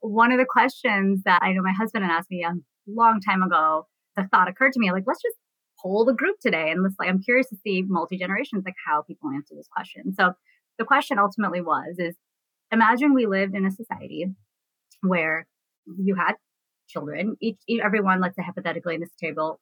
one 0.00 0.32
of 0.32 0.38
the 0.38 0.46
questions 0.48 1.22
that 1.24 1.42
I 1.42 1.52
know 1.52 1.62
my 1.62 1.72
husband 1.72 2.04
had 2.04 2.12
asked 2.12 2.30
me 2.30 2.44
a 2.44 2.54
long 2.86 3.20
time 3.20 3.42
ago, 3.42 3.86
the 4.16 4.28
thought 4.30 4.48
occurred 4.48 4.72
to 4.72 4.80
me 4.80 4.90
like 4.92 5.04
let's 5.06 5.22
just 5.22 5.36
poll 5.80 6.04
the 6.04 6.12
group 6.12 6.36
today 6.40 6.70
and 6.70 6.82
let's 6.82 6.96
like 6.98 7.08
I'm 7.08 7.22
curious 7.22 7.48
to 7.48 7.56
see 7.64 7.84
multi 7.86 8.18
generations 8.18 8.64
like 8.64 8.74
how 8.86 9.02
people 9.02 9.30
answer 9.30 9.54
this 9.54 9.68
question. 9.74 10.12
So 10.14 10.32
the 10.78 10.84
question 10.84 11.18
ultimately 11.18 11.60
was 11.60 11.96
is 11.98 12.16
imagine 12.72 13.14
we 13.14 13.26
lived 13.26 13.54
in 13.54 13.64
a 13.64 13.70
society 13.70 14.26
where 15.02 15.46
you 15.98 16.14
had 16.14 16.34
children, 16.88 17.36
each, 17.40 17.58
everyone, 17.82 18.20
let's 18.20 18.36
say 18.36 18.42
hypothetically 18.42 18.94
in 18.94 19.00
this 19.00 19.10
table, 19.20 19.60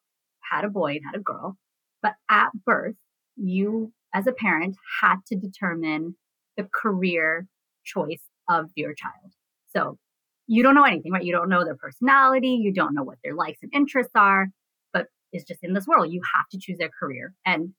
had 0.50 0.64
a 0.64 0.69
boy 0.69 0.93
and 0.93 1.02
had 1.05 1.19
a 1.19 1.23
girl. 1.23 1.57
But 2.02 2.14
at 2.31 2.50
birth, 2.64 2.95
you 3.37 3.93
as 4.14 4.26
a 4.26 4.33
parent 4.33 4.76
had 5.02 5.16
to 5.26 5.37
determine 5.37 6.16
the 6.57 6.69
career 6.73 7.47
choice 7.85 8.23
of 8.49 8.71
your 8.75 8.95
child. 8.95 9.33
So 9.75 9.99
you 10.46 10.62
don't 10.62 10.74
know 10.74 10.84
anything, 10.84 11.12
right? 11.12 11.24
You 11.24 11.32
don't 11.32 11.48
know 11.48 11.64
their 11.64 11.76
personality, 11.76 12.58
you 12.60 12.72
don't 12.72 12.94
know 12.94 13.02
what 13.02 13.18
their 13.24 13.34
likes 13.34 13.58
and 13.62 13.72
interests 13.74 14.12
are, 14.14 14.48
but 14.92 15.06
it's 15.32 15.44
just 15.44 15.60
in 15.62 15.74
this 15.74 15.86
world. 15.86 16.12
You 16.12 16.20
have 16.36 16.48
to 16.50 16.58
choose 16.58 16.78
their 16.78 16.90
career. 17.00 17.34
And 17.44 17.70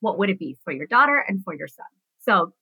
what 0.00 0.18
would 0.18 0.30
it 0.30 0.38
be 0.38 0.56
for 0.64 0.72
your 0.72 0.86
daughter 0.86 1.24
and 1.26 1.42
for 1.44 1.54
your 1.54 1.68
son? 1.68 1.86
So 2.20 2.52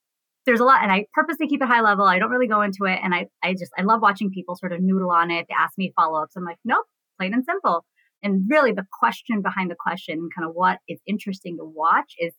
there's 0.47 0.61
a 0.61 0.65
lot 0.65 0.83
and 0.83 0.93
I 0.93 1.07
purposely 1.13 1.49
keep 1.49 1.61
it 1.63 1.69
high 1.69 1.83
level. 1.83 2.07
I 2.07 2.19
don't 2.19 2.31
really 2.31 2.47
go 2.47 2.63
into 2.63 2.85
it. 2.85 3.01
And 3.03 3.15
I, 3.15 3.27
I 3.43 3.53
just, 3.53 3.73
I 3.77 3.83
love 3.83 4.01
watching 4.01 4.31
people 4.31 4.57
sort 4.57 4.73
of 4.73 4.81
noodle 4.81 5.11
on 5.11 5.31
it. 5.31 5.47
They 5.49 5.55
ask 5.59 5.77
me 5.77 5.93
follow 5.95 6.23
ups. 6.23 6.37
I'm 6.37 6.45
like, 6.45 6.59
nope, 6.65 6.87
plain 7.19 7.35
and 7.35 7.45
simple. 7.45 7.85
And 8.23 8.49
really 8.49 8.73
the 8.73 8.87
question 8.99 9.43
behind 9.43 9.71
the 9.71 9.77
question, 9.79 10.29
kind 10.35 10.49
of 10.49 10.55
what 10.55 10.79
is 10.89 11.01
interesting 11.07 11.57
to 11.59 11.65
watch 11.65 12.15
is 12.19 12.33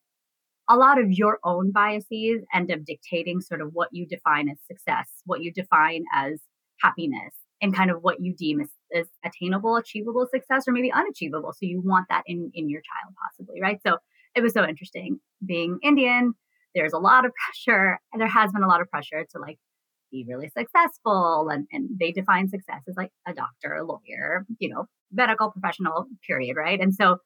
a 0.69 0.75
lot 0.75 0.99
of 0.99 1.11
your 1.11 1.39
own 1.43 1.71
biases 1.71 2.41
end 2.53 2.71
up 2.71 2.79
dictating 2.85 3.41
sort 3.41 3.61
of 3.61 3.69
what 3.73 3.89
you 3.91 4.05
define 4.05 4.49
as 4.49 4.57
success, 4.67 5.09
what 5.25 5.41
you 5.41 5.51
define 5.51 6.03
as 6.13 6.39
happiness, 6.81 7.33
and 7.62 7.75
kind 7.75 7.91
of 7.91 8.01
what 8.01 8.21
you 8.21 8.33
deem 8.36 8.62
as, 8.62 8.69
as 8.95 9.07
attainable, 9.25 9.75
achievable 9.75 10.27
success, 10.31 10.67
or 10.67 10.71
maybe 10.71 10.91
unachievable. 10.91 11.51
So 11.53 11.59
you 11.62 11.81
want 11.83 12.07
that 12.09 12.24
in, 12.25 12.51
in 12.53 12.69
your 12.69 12.81
child 12.81 13.15
possibly, 13.24 13.62
right? 13.62 13.79
So 13.86 13.98
it 14.36 14.41
was 14.41 14.53
so 14.53 14.65
interesting 14.67 15.19
being 15.45 15.79
Indian 15.83 16.33
there's 16.75 16.93
a 16.93 17.00
lot 17.00 17.25
of 17.25 17.31
pressure 17.45 18.00
and 18.12 18.21
there 18.21 18.27
has 18.27 18.51
been 18.51 18.63
a 18.63 18.67
lot 18.67 18.81
of 18.81 18.89
pressure 18.89 19.25
to 19.31 19.39
like 19.39 19.57
be 20.12 20.25
really 20.27 20.50
successful 20.57 21.50
and, 21.51 21.67
and 21.71 21.88
they 22.00 22.12
define 22.12 22.50
success 22.50 22.81
as 22.89 22.95
like 22.98 23.12
a 23.27 23.33
doctor 23.33 23.75
a 23.75 23.86
lawyer 23.86 24.45
you 24.57 24.69
know 24.69 24.86
medical 25.12 25.51
professional 25.51 26.07
period 26.25 26.55
right 26.55 26.79
and 26.79 26.95
so 26.95 27.17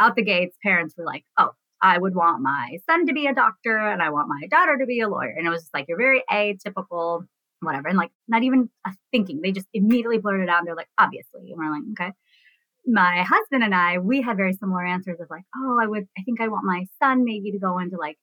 out 0.00 0.14
the 0.14 0.22
gates 0.22 0.56
parents 0.62 0.94
were 0.98 1.04
like 1.04 1.24
oh 1.38 1.50
i 1.80 1.96
would 1.96 2.14
want 2.14 2.42
my 2.42 2.76
son 2.88 3.06
to 3.06 3.14
be 3.14 3.26
a 3.26 3.34
doctor 3.34 3.78
and 3.78 4.02
i 4.02 4.10
want 4.10 4.28
my 4.28 4.46
daughter 4.48 4.76
to 4.78 4.84
be 4.84 5.00
a 5.00 5.08
lawyer 5.08 5.34
and 5.34 5.46
it 5.46 5.50
was 5.50 5.62
just 5.62 5.72
like 5.72 5.86
you're 5.88 5.96
very 5.96 6.22
atypical 6.30 7.22
whatever 7.64 7.88
and 7.88 7.98
like 7.98 8.10
not 8.28 8.42
even 8.42 8.68
a 8.86 8.90
thinking 9.10 9.40
they 9.40 9.52
just 9.52 9.68
immediately 9.72 10.18
blurted 10.18 10.44
it 10.44 10.48
out 10.48 10.58
and 10.58 10.66
they're 10.66 10.76
like 10.76 10.88
obviously 10.98 11.50
and 11.50 11.56
we're 11.56 11.70
like 11.70 11.82
okay 11.92 12.12
my 12.86 13.22
husband 13.22 13.64
and 13.64 13.74
i 13.74 13.98
we 13.98 14.20
had 14.20 14.36
very 14.36 14.52
similar 14.52 14.84
answers 14.84 15.18
of 15.20 15.28
like 15.30 15.44
oh 15.56 15.78
i 15.80 15.86
would 15.86 16.06
i 16.18 16.22
think 16.22 16.40
i 16.40 16.48
want 16.48 16.64
my 16.64 16.84
son 17.02 17.24
maybe 17.24 17.50
to 17.50 17.58
go 17.58 17.78
into 17.78 17.96
like 17.96 18.18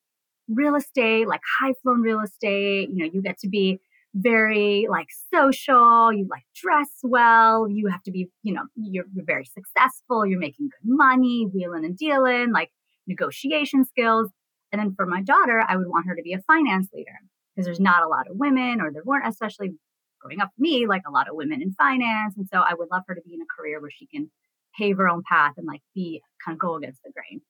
real 0.54 0.76
estate, 0.76 1.28
like 1.28 1.42
high 1.60 1.74
flown 1.82 2.02
real 2.02 2.22
estate. 2.22 2.90
You 2.90 2.98
know, 3.06 3.12
you 3.12 3.22
get 3.22 3.40
to 3.40 3.50
be 3.50 3.80
very 4.14 4.88
like 4.90 5.08
social, 5.34 6.12
you 6.12 6.28
like 6.30 6.44
dress 6.54 6.90
well, 7.04 7.68
you 7.70 7.88
have 7.88 8.04
to 8.04 8.12
be, 8.12 8.30
you 8.44 8.54
know, 8.54 8.64
you're, 8.76 9.06
you're 9.14 9.26
very 9.26 9.46
successful, 9.46 10.26
you're 10.26 10.40
making 10.40 10.70
good 10.70 10.90
money, 10.90 11.48
wheeling 11.54 11.86
and 11.86 11.98
dealing, 11.98 12.52
like 12.52 12.72
negotiation 13.08 13.86
skills. 13.86 14.30
And 14.72 14.82
then 14.82 14.94
for 14.96 15.06
my 15.06 15.22
daughter, 15.22 15.64
I 15.68 15.78
would 15.78 15.88
want 15.88 16.08
her 16.08 16.16
to 16.16 16.22
be 16.22 16.34
a 16.34 16.42
finance 16.42 16.90
leader 16.94 17.20
because 17.62 17.68
there's 17.78 17.80
not 17.80 18.04
a 18.04 18.08
lot 18.08 18.28
of 18.28 18.38
women, 18.38 18.82
or 18.82 18.92
there 18.92 19.04
weren't, 19.06 19.28
especially 19.28 19.72
growing 20.20 20.42
up 20.42 20.50
me, 20.58 20.88
like 20.88 21.04
a 21.08 21.12
lot 21.12 21.30
of 21.30 21.36
women 21.36 21.62
in 21.62 21.74
finance. 21.74 22.36
And 22.38 22.48
so 22.52 22.60
I 22.60 22.74
would 22.74 22.90
love 22.92 23.04
her 23.08 23.16
to 23.16 23.22
be 23.22 23.34
in 23.34 23.42
a 23.42 23.46
career 23.56 23.80
where 23.80 23.92
she 23.92 24.08
can 24.08 24.32
pave 24.78 24.98
her 24.98 25.10
own 25.10 25.22
path 25.30 25.54
and 25.58 25.68
like 25.68 25.82
be 25.94 26.22
kind 26.44 26.56
of 26.56 26.60
go 26.60 26.76
against 26.76 27.02
the 27.04 27.12
grain. 27.12 27.42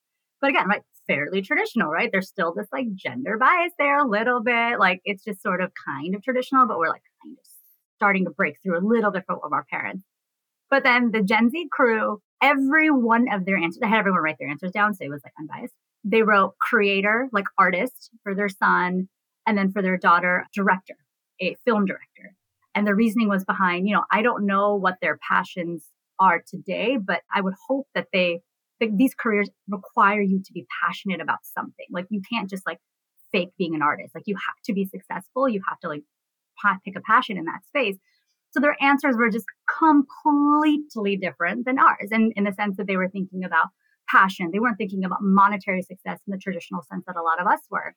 But 0.42 0.50
again, 0.50 0.68
right, 0.68 0.82
fairly 1.08 1.42
traditional, 1.42 1.92
right? 1.92 2.10
There's 2.12 2.28
still 2.28 2.54
this 2.54 2.68
like 2.74 2.94
gender 2.94 3.38
bias 3.38 3.74
there 3.78 4.00
a 4.00 4.08
little 4.08 4.42
bit. 4.42 4.80
Like 4.80 5.02
it's 5.06 5.24
just 5.24 5.42
sort 5.42 5.62
of 5.62 5.72
kind 5.86 6.16
of 6.16 6.24
traditional, 6.24 6.68
but 6.68 6.78
we're 6.78 6.90
like 6.90 7.04
kind 7.24 7.38
of 7.38 7.46
starting 7.96 8.26
to 8.26 8.32
break 8.32 8.56
through 8.62 8.80
a 8.80 8.84
little 8.86 9.12
bit 9.12 9.24
from 9.26 9.40
our 9.54 9.66
parents. 9.70 10.04
But 10.70 10.84
then 10.84 11.12
the 11.12 11.22
Gen 11.22 11.52
Z 11.52 11.68
crew, 11.72 12.22
every 12.42 12.90
one 12.90 13.32
of 13.32 13.46
their 13.46 13.58
answers, 13.58 13.82
I 13.84 13.88
had 13.88 14.00
everyone 14.00 14.22
write 14.22 14.38
their 14.40 14.50
answers 14.50 14.72
down, 14.72 14.94
so 14.94 15.06
it 15.06 15.10
was 15.10 15.22
like 15.24 15.34
unbiased. 15.40 15.74
They 16.04 16.24
wrote 16.24 16.58
creator, 16.58 17.30
like 17.32 17.46
artist 17.58 18.10
for 18.24 18.34
their 18.34 18.50
son, 18.50 19.08
and 19.46 19.58
then 19.58 19.72
for 19.72 19.82
their 19.82 19.98
daughter, 19.98 20.46
director, 20.54 20.96
a 21.42 21.56
film 21.66 21.86
director. 21.86 22.36
And 22.74 22.88
the 22.88 22.96
reasoning 22.96 23.28
was 23.28 23.44
behind, 23.44 23.88
you 23.88 23.96
know, 23.96 24.04
I 24.12 24.22
don't 24.22 24.46
know 24.46 24.76
what 24.76 24.98
their 25.02 25.20
passions 25.28 25.86
are 26.20 26.42
today, 26.48 26.98
but 26.98 27.22
I 27.34 27.42
would 27.42 27.56
hope 27.68 27.88
that 27.96 28.08
they 28.14 28.42
these 28.80 29.14
careers 29.14 29.48
require 29.68 30.22
you 30.22 30.42
to 30.44 30.54
be 30.54 30.66
passionate 30.84 31.22
about 31.22 31.40
something. 31.44 31.86
Like 31.92 32.08
you 32.10 32.20
can't 32.32 32.50
just 32.50 32.66
like 32.66 32.80
fake 33.32 33.52
being 33.58 33.76
an 33.76 33.84
artist. 33.84 34.16
Like 34.16 34.24
you 34.26 34.36
have 34.36 34.62
to 34.66 34.74
be 34.74 34.86
successful. 34.86 35.48
You 35.48 35.62
have 35.68 35.80
to 35.82 35.88
like 35.88 36.02
pick 36.84 36.96
a 36.96 37.02
passion 37.02 37.38
in 37.38 37.46
that 37.46 37.66
space. 37.68 37.98
So 38.52 38.60
their 38.60 38.76
answers 38.82 39.16
were 39.16 39.30
just 39.30 39.46
completely 39.80 41.16
different 41.16 41.66
than 41.66 41.80
ours. 41.80 42.10
And 42.12 42.34
in 42.36 42.44
the 42.44 42.52
sense 42.54 42.78
that 42.78 42.88
they 42.88 42.98
were 42.98 43.08
thinking 43.08 43.44
about 43.44 43.68
passion, 44.10 44.50
they 44.52 44.60
weren't 44.60 44.78
thinking 44.78 45.06
about 45.06 45.20
monetary 45.22 45.82
success 45.82 46.20
in 46.28 46.32
the 46.32 46.38
traditional 46.38 46.82
sense 46.92 47.04
that 47.08 47.16
a 47.16 47.22
lot 47.22 47.40
of 47.40 47.48
us 47.48 47.62
were. 47.70 47.96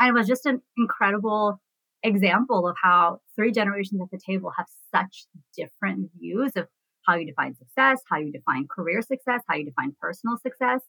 And 0.00 0.08
it 0.08 0.18
was 0.18 0.26
just 0.26 0.46
an 0.46 0.60
incredible 0.76 1.60
example 2.02 2.68
of 2.68 2.76
how 2.82 3.20
three 3.34 3.52
generations 3.52 4.00
at 4.02 4.10
the 4.10 4.20
table 4.24 4.52
have 4.56 4.66
such 4.94 5.26
different 5.56 6.10
views 6.18 6.52
of 6.56 6.68
how 7.06 7.16
you 7.16 7.26
define 7.26 7.54
success, 7.56 8.00
how 8.10 8.18
you 8.18 8.32
define 8.32 8.66
career 8.68 9.02
success, 9.02 9.42
how 9.48 9.56
you 9.56 9.64
define 9.64 9.94
personal 10.00 10.36
success. 10.38 10.80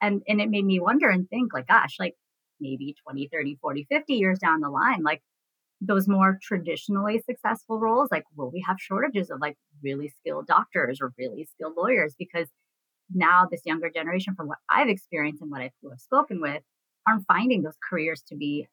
And 0.00 0.22
and 0.28 0.40
it 0.40 0.50
made 0.50 0.64
me 0.64 0.80
wonder 0.80 1.08
and 1.08 1.28
think 1.28 1.52
like 1.52 1.66
gosh, 1.66 1.96
like 1.98 2.14
maybe 2.60 2.94
20, 3.06 3.28
30, 3.32 3.58
40, 3.60 3.86
50 3.90 4.14
years 4.14 4.38
down 4.38 4.60
the 4.60 4.68
line, 4.68 5.02
like 5.02 5.22
those 5.80 6.08
more 6.08 6.38
traditionally 6.42 7.22
successful 7.24 7.78
roles, 7.78 8.08
like 8.10 8.24
will 8.36 8.50
we 8.50 8.64
have 8.66 8.76
shortages 8.80 9.30
of 9.30 9.40
like 9.40 9.56
really 9.82 10.12
skilled 10.20 10.46
doctors 10.46 10.98
or 11.00 11.12
really 11.18 11.44
skilled 11.44 11.74
lawyers 11.76 12.14
because 12.18 12.48
now 13.14 13.46
this 13.50 13.62
younger 13.64 13.90
generation 13.90 14.34
from 14.34 14.48
what 14.48 14.58
I've 14.70 14.88
experienced 14.88 15.40
and 15.40 15.50
what 15.50 15.62
I've 15.62 15.72
spoken 15.98 16.40
with 16.40 16.62
aren't 17.08 17.26
finding 17.26 17.62
those 17.62 17.78
careers 17.88 18.22
to 18.28 18.36
be 18.36 18.68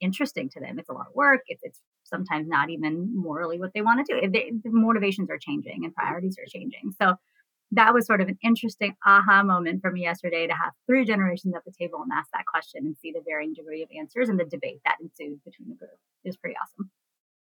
interesting 0.00 0.48
to 0.50 0.60
them. 0.60 0.78
It's 0.78 0.88
a 0.88 0.92
lot 0.92 1.06
of 1.08 1.14
work. 1.14 1.40
It's, 1.46 1.62
it's 1.62 1.80
sometimes 2.04 2.46
not 2.48 2.70
even 2.70 3.10
morally 3.14 3.58
what 3.58 3.70
they 3.74 3.82
want 3.82 4.04
to 4.04 4.14
do. 4.14 4.30
They, 4.30 4.52
the 4.62 4.70
motivations 4.70 5.30
are 5.30 5.38
changing 5.38 5.84
and 5.84 5.94
priorities 5.94 6.36
are 6.38 6.48
changing. 6.48 6.92
So 7.00 7.14
that 7.74 7.94
was 7.94 8.06
sort 8.06 8.20
of 8.20 8.28
an 8.28 8.38
interesting 8.44 8.94
aha 9.06 9.42
moment 9.42 9.80
for 9.80 9.90
me 9.90 10.02
yesterday 10.02 10.46
to 10.46 10.52
have 10.52 10.72
three 10.86 11.04
generations 11.06 11.54
at 11.56 11.64
the 11.64 11.72
table 11.72 12.00
and 12.02 12.12
ask 12.12 12.28
that 12.32 12.44
question 12.46 12.84
and 12.84 12.96
see 13.00 13.12
the 13.12 13.22
varying 13.26 13.54
degree 13.54 13.82
of 13.82 13.88
answers 13.98 14.28
and 14.28 14.38
the 14.38 14.44
debate 14.44 14.80
that 14.84 14.96
ensued 15.00 15.42
between 15.44 15.70
the 15.70 15.76
group. 15.76 15.96
It 16.24 16.28
was 16.28 16.36
pretty 16.36 16.56
awesome. 16.62 16.90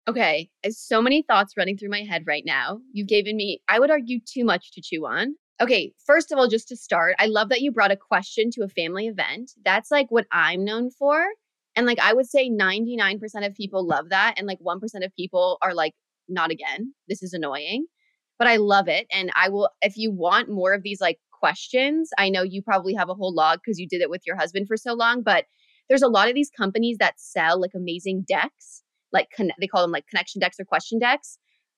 Okay, 0.07 0.49
so 0.69 1.01
many 1.01 1.23
thoughts 1.23 1.57
running 1.57 1.77
through 1.77 1.89
my 1.89 2.03
head 2.03 2.23
right 2.27 2.43
now. 2.45 2.79
You've 2.93 3.07
given 3.07 3.35
me, 3.35 3.61
I 3.67 3.79
would 3.79 3.89
argue, 3.89 4.19
too 4.19 4.45
much 4.45 4.71
to 4.73 4.81
chew 4.81 5.05
on. 5.05 5.35
Okay, 5.61 5.93
first 6.05 6.31
of 6.31 6.37
all, 6.37 6.49
just 6.49 6.67
to 6.67 6.75
start, 6.75 7.15
I 7.17 7.27
love 7.27 7.49
that 7.49 7.61
you 7.61 7.71
brought 7.71 7.91
a 7.91 7.97
question 7.97 8.49
to 8.51 8.63
a 8.63 8.67
family 8.67 9.07
event. 9.07 9.51
That's 9.63 9.89
like 9.89 10.07
what 10.09 10.27
I'm 10.31 10.65
known 10.65 10.89
for. 10.91 11.25
And 11.77 11.85
like 11.85 11.99
I 11.99 12.13
would 12.13 12.27
say 12.27 12.49
99% 12.49 13.19
of 13.45 13.53
people 13.55 13.87
love 13.87 14.09
that. 14.09 14.35
And 14.37 14.47
like 14.47 14.59
1% 14.59 14.79
of 15.05 15.15
people 15.15 15.57
are 15.61 15.73
like, 15.73 15.93
not 16.27 16.51
again. 16.51 16.93
This 17.07 17.23
is 17.23 17.33
annoying. 17.33 17.85
But 18.37 18.47
I 18.47 18.57
love 18.57 18.89
it. 18.89 19.07
And 19.11 19.31
I 19.33 19.47
will, 19.49 19.69
if 19.81 19.95
you 19.95 20.11
want 20.11 20.49
more 20.49 20.73
of 20.73 20.83
these 20.83 20.99
like 20.99 21.19
questions, 21.31 22.09
I 22.17 22.29
know 22.29 22.43
you 22.43 22.61
probably 22.61 22.93
have 22.95 23.09
a 23.09 23.13
whole 23.13 23.33
log 23.33 23.59
because 23.63 23.79
you 23.79 23.87
did 23.87 24.01
it 24.01 24.09
with 24.09 24.23
your 24.25 24.35
husband 24.35 24.67
for 24.67 24.75
so 24.75 24.93
long. 24.93 25.21
But 25.21 25.45
there's 25.87 26.01
a 26.01 26.07
lot 26.07 26.27
of 26.27 26.35
these 26.35 26.49
companies 26.49 26.97
that 26.99 27.13
sell 27.17 27.61
like 27.61 27.71
amazing 27.75 28.25
decks, 28.27 28.83
like 29.13 29.29
con- 29.35 29.51
they 29.59 29.67
call 29.67 29.83
them 29.83 29.91
like 29.91 30.07
connection 30.07 30.41
decks 30.41 30.59
or 30.59 30.65
question 30.65 30.99
decks. 30.99 31.37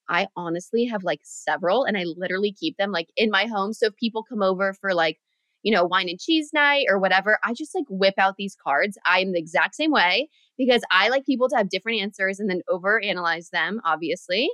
I 0.10 0.28
honestly 0.36 0.86
have 0.86 1.04
like 1.04 1.22
several 1.24 1.84
and 1.84 1.98
I 1.98 2.04
literally 2.06 2.54
keep 2.54 2.78
them 2.78 2.92
like 2.92 3.10
in 3.18 3.30
my 3.30 3.46
home. 3.46 3.74
So 3.74 3.88
if 3.88 3.96
people 3.96 4.24
come 4.24 4.42
over 4.42 4.74
for 4.74 4.94
like 4.94 5.18
you 5.64 5.74
know, 5.74 5.84
wine 5.84 6.08
and 6.08 6.20
cheese 6.20 6.52
night 6.54 6.86
or 6.88 7.00
whatever, 7.00 7.40
I 7.44 7.54
just 7.54 7.76
like 7.76 7.84
whip 7.90 8.14
out 8.18 8.36
these 8.38 8.56
cards. 8.56 8.98
I'm 9.06 9.34
the 9.34 9.40
exact 9.40 9.76
same 9.76 9.92
way 9.92 10.30
because 10.58 10.82
I 10.92 11.10
like 11.10 11.26
people 11.26 11.50
to 11.50 11.58
have 11.58 11.70
different 11.70 12.00
answers 12.00 12.40
and 12.40 12.50
then 12.50 12.62
over 12.70 13.04
analyze 13.04 13.50
them, 13.50 13.82
obviously. 13.84 14.50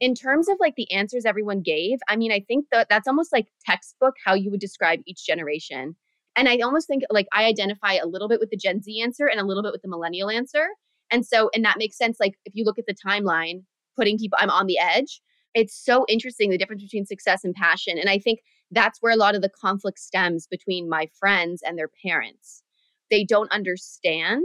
In 0.00 0.14
terms 0.14 0.48
of 0.48 0.56
like 0.58 0.74
the 0.76 0.90
answers 0.90 1.24
everyone 1.24 1.62
gave, 1.62 1.98
I 2.08 2.16
mean, 2.16 2.32
I 2.32 2.40
think 2.40 2.66
that 2.72 2.88
that's 2.88 3.06
almost 3.08 3.32
like 3.32 3.46
textbook 3.64 4.14
how 4.24 4.34
you 4.34 4.50
would 4.50 4.60
describe 4.60 5.00
each 5.06 5.24
generation. 5.24 5.94
And 6.34 6.48
I 6.48 6.58
almost 6.58 6.86
think 6.86 7.04
like 7.10 7.28
I 7.32 7.44
identify 7.44 7.94
a 7.94 8.06
little 8.06 8.28
bit 8.28 8.40
with 8.40 8.50
the 8.50 8.58
Gen 8.58 8.82
Z 8.82 9.00
answer 9.00 9.26
and 9.26 9.40
a 9.40 9.46
little 9.46 9.62
bit 9.62 9.72
with 9.72 9.82
the 9.82 9.88
millennial 9.88 10.30
answer. 10.30 10.66
And 11.10 11.24
so, 11.24 11.48
and 11.54 11.64
that 11.64 11.78
makes 11.78 11.96
sense. 11.96 12.18
Like 12.20 12.34
if 12.44 12.54
you 12.54 12.64
look 12.64 12.78
at 12.78 12.86
the 12.86 12.94
timeline, 13.06 13.62
putting 13.96 14.18
people, 14.18 14.38
I'm 14.40 14.50
on 14.50 14.66
the 14.66 14.78
edge. 14.78 15.20
It's 15.54 15.74
so 15.74 16.04
interesting 16.08 16.50
the 16.50 16.58
difference 16.58 16.82
between 16.82 17.06
success 17.06 17.44
and 17.44 17.54
passion. 17.54 17.98
And 17.98 18.10
I 18.10 18.18
think 18.18 18.40
that's 18.70 19.00
where 19.00 19.12
a 19.12 19.16
lot 19.16 19.34
of 19.34 19.42
the 19.42 19.50
conflict 19.50 19.98
stems 19.98 20.46
between 20.46 20.88
my 20.88 21.08
friends 21.18 21.62
and 21.66 21.78
their 21.78 21.90
parents. 22.04 22.62
They 23.10 23.24
don't 23.24 23.50
understand 23.52 24.44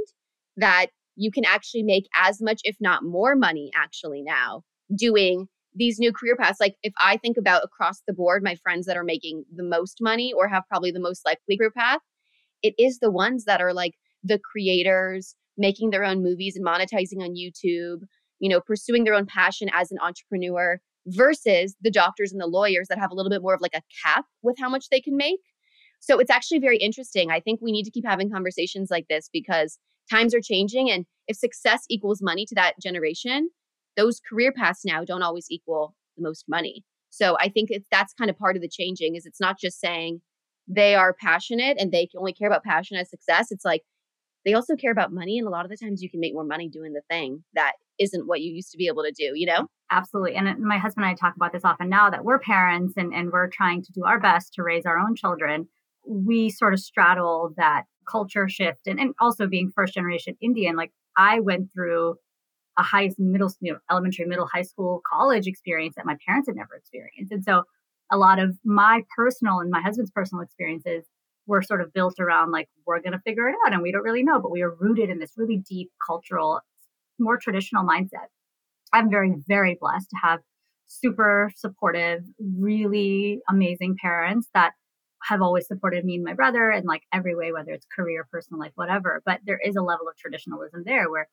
that 0.57 0.87
you 1.15 1.31
can 1.31 1.45
actually 1.45 1.83
make 1.83 2.07
as 2.15 2.41
much, 2.41 2.61
if 2.63 2.77
not 2.79 3.03
more 3.03 3.35
money, 3.35 3.71
actually 3.75 4.21
now 4.21 4.63
doing 4.95 5.47
these 5.73 5.99
new 5.99 6.11
career 6.11 6.35
paths. 6.35 6.59
Like 6.59 6.75
if 6.83 6.93
I 6.99 7.17
think 7.17 7.37
about 7.37 7.63
across 7.63 8.01
the 8.07 8.13
board, 8.13 8.43
my 8.43 8.55
friends 8.55 8.85
that 8.85 8.97
are 8.97 9.03
making 9.03 9.45
the 9.53 9.63
most 9.63 9.97
money 10.01 10.33
or 10.33 10.47
have 10.47 10.63
probably 10.67 10.91
the 10.91 10.99
most 10.99 11.25
likely 11.25 11.57
career 11.57 11.71
path, 11.71 11.99
it 12.61 12.73
is 12.77 12.99
the 12.99 13.11
ones 13.11 13.45
that 13.45 13.61
are 13.61 13.73
like 13.73 13.95
the 14.23 14.39
creators 14.39 15.35
making 15.57 15.89
their 15.89 16.03
own 16.03 16.23
movies 16.23 16.55
and 16.55 16.65
monetizing 16.65 17.21
on 17.21 17.35
YouTube, 17.35 18.01
you 18.41 18.49
know, 18.49 18.59
pursuing 18.59 19.05
their 19.05 19.13
own 19.13 19.27
passion 19.27 19.69
as 19.73 19.91
an 19.91 19.99
entrepreneur 20.01 20.81
versus 21.05 21.75
the 21.81 21.91
doctors 21.91 22.31
and 22.31 22.41
the 22.41 22.47
lawyers 22.47 22.87
that 22.89 22.99
have 22.99 23.11
a 23.11 23.15
little 23.15 23.29
bit 23.29 23.41
more 23.41 23.53
of 23.53 23.61
like 23.61 23.75
a 23.75 23.81
cap 24.03 24.25
with 24.41 24.57
how 24.59 24.67
much 24.67 24.89
they 24.89 24.99
can 24.99 25.15
make. 25.15 25.39
So 25.99 26.19
it's 26.19 26.31
actually 26.31 26.59
very 26.59 26.77
interesting. 26.77 27.29
I 27.29 27.39
think 27.39 27.59
we 27.61 27.71
need 27.71 27.83
to 27.83 27.91
keep 27.91 28.05
having 28.05 28.31
conversations 28.31 28.89
like 28.89 29.05
this 29.07 29.29
because 29.31 29.77
times 30.09 30.33
are 30.33 30.41
changing. 30.41 30.89
And 30.89 31.05
if 31.27 31.37
success 31.37 31.85
equals 31.89 32.21
money 32.21 32.45
to 32.47 32.55
that 32.55 32.73
generation, 32.81 33.49
those 33.95 34.19
career 34.27 34.51
paths 34.51 34.81
now 34.83 35.05
don't 35.05 35.21
always 35.21 35.45
equal 35.49 35.95
the 36.17 36.23
most 36.23 36.45
money. 36.49 36.83
So 37.11 37.37
I 37.39 37.49
think 37.49 37.69
it's 37.69 37.87
that's 37.91 38.13
kind 38.13 38.31
of 38.31 38.37
part 38.37 38.55
of 38.55 38.63
the 38.63 38.69
changing 38.69 39.15
is 39.15 39.27
it's 39.27 39.39
not 39.39 39.59
just 39.59 39.79
saying 39.79 40.21
they 40.67 40.95
are 40.95 41.13
passionate 41.13 41.77
and 41.79 41.91
they 41.91 42.07
only 42.17 42.33
care 42.33 42.47
about 42.47 42.63
passion 42.63 42.97
as 42.97 43.09
success. 43.09 43.51
It's 43.51 43.65
like 43.65 43.83
they 44.45 44.53
also 44.53 44.75
care 44.75 44.91
about 44.91 45.13
money. 45.13 45.37
And 45.37 45.47
a 45.47 45.51
lot 45.51 45.65
of 45.65 45.71
the 45.71 45.77
times 45.77 46.01
you 46.01 46.09
can 46.09 46.19
make 46.19 46.33
more 46.33 46.43
money 46.43 46.67
doing 46.67 46.93
the 46.93 47.03
thing 47.09 47.43
that 47.53 47.73
isn't 48.01 48.27
what 48.27 48.41
you 48.41 48.51
used 48.51 48.71
to 48.71 48.77
be 48.77 48.87
able 48.87 49.03
to 49.03 49.11
do, 49.11 49.31
you 49.35 49.45
know? 49.45 49.67
Absolutely. 49.91 50.35
And 50.35 50.47
uh, 50.47 50.55
my 50.59 50.77
husband 50.77 51.05
and 51.05 51.11
I 51.11 51.15
talk 51.15 51.35
about 51.35 51.53
this 51.53 51.63
often 51.63 51.87
now 51.87 52.09
that 52.09 52.25
we're 52.25 52.39
parents 52.39 52.95
and, 52.97 53.13
and 53.13 53.31
we're 53.31 53.49
trying 53.49 53.83
to 53.83 53.91
do 53.91 54.03
our 54.05 54.19
best 54.19 54.53
to 54.55 54.63
raise 54.63 54.85
our 54.85 54.97
own 54.97 55.15
children. 55.15 55.67
We 56.07 56.49
sort 56.49 56.73
of 56.73 56.79
straddle 56.79 57.53
that 57.57 57.83
culture 58.09 58.49
shift 58.49 58.87
and, 58.87 58.99
and 58.99 59.13
also 59.19 59.47
being 59.47 59.71
first 59.75 59.93
generation 59.93 60.35
Indian. 60.41 60.75
Like 60.75 60.91
I 61.17 61.39
went 61.39 61.71
through 61.73 62.15
a 62.77 62.83
high 62.83 63.11
middle, 63.17 63.53
you 63.59 63.73
know, 63.73 63.79
elementary, 63.91 64.25
middle, 64.25 64.47
high 64.47 64.61
school, 64.63 65.01
college 65.05 65.45
experience 65.45 65.95
that 65.95 66.05
my 66.05 66.17
parents 66.25 66.47
had 66.47 66.55
never 66.55 66.75
experienced. 66.75 67.31
And 67.31 67.43
so 67.43 67.63
a 68.11 68.17
lot 68.17 68.39
of 68.39 68.57
my 68.65 69.03
personal 69.15 69.59
and 69.59 69.69
my 69.69 69.81
husband's 69.81 70.11
personal 70.11 70.41
experiences 70.41 71.05
were 71.47 71.61
sort 71.61 71.81
of 71.81 71.93
built 71.93 72.15
around 72.19 72.51
like, 72.51 72.69
we're 72.85 73.01
going 73.01 73.13
to 73.13 73.19
figure 73.19 73.47
it 73.49 73.55
out 73.65 73.73
and 73.73 73.81
we 73.81 73.91
don't 73.91 74.03
really 74.03 74.23
know, 74.23 74.39
but 74.39 74.51
we 74.51 74.61
are 74.61 74.73
rooted 74.79 75.09
in 75.09 75.19
this 75.19 75.33
really 75.37 75.57
deep 75.57 75.91
cultural, 76.05 76.61
more 77.19 77.37
traditional 77.37 77.85
mindset. 77.85 78.27
I'm 78.93 79.09
very, 79.09 79.33
very 79.47 79.77
blessed 79.79 80.09
to 80.09 80.17
have 80.23 80.39
super 80.87 81.51
supportive, 81.55 82.21
really 82.39 83.39
amazing 83.49 83.95
parents 84.01 84.49
that 84.53 84.73
have 85.23 85.41
always 85.41 85.67
supported 85.67 86.03
me 86.03 86.15
and 86.15 86.23
my 86.23 86.33
brother 86.33 86.71
in 86.71 86.83
like 86.83 87.03
every 87.13 87.35
way, 87.35 87.51
whether 87.51 87.71
it's 87.71 87.85
career, 87.95 88.27
personal 88.31 88.59
life, 88.59 88.71
whatever. 88.75 89.21
But 89.25 89.39
there 89.45 89.59
is 89.63 89.75
a 89.75 89.81
level 89.81 90.07
of 90.07 90.17
traditionalism 90.17 90.83
there 90.85 91.09
where 91.09 91.27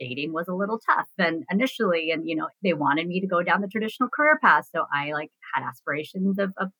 dating 0.00 0.32
was 0.32 0.48
a 0.48 0.54
little 0.54 0.80
tough 0.80 1.06
and 1.18 1.44
initially 1.50 2.10
and 2.10 2.26
you 2.26 2.34
know 2.34 2.48
they 2.62 2.72
wanted 2.72 3.06
me 3.06 3.20
to 3.20 3.26
go 3.26 3.42
down 3.42 3.60
the 3.60 3.68
traditional 3.68 4.08
career 4.08 4.38
path 4.42 4.64
so 4.74 4.86
i 4.92 5.12
like 5.12 5.30
had 5.54 5.62
aspirations 5.62 6.38
of, 6.38 6.52
of 6.56 6.70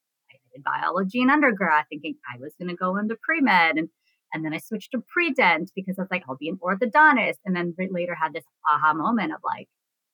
biology 0.64 1.21
in 1.21 1.30
undergrad 1.30 1.85
thinking 1.88 2.14
i 2.35 2.38
was 2.40 2.52
going 2.59 2.69
to 2.69 2.75
go 2.75 2.97
into 2.97 3.16
pre-med 3.23 3.76
and 3.76 3.88
and 4.32 4.44
then 4.44 4.54
i 4.54 4.58
switched 4.58 4.92
to 4.92 5.02
pre-dent 5.08 5.70
because 5.75 5.99
i 5.99 6.02
was 6.02 6.10
like 6.10 6.22
i'll 6.28 6.37
be 6.37 6.49
an 6.49 6.58
orthodontist 6.62 7.38
and 7.44 7.54
then 7.56 7.75
later 7.90 8.14
had 8.14 8.32
this 8.32 8.44
aha 8.68 8.92
moment 8.94 9.32
of 9.32 9.40
like 9.44 9.68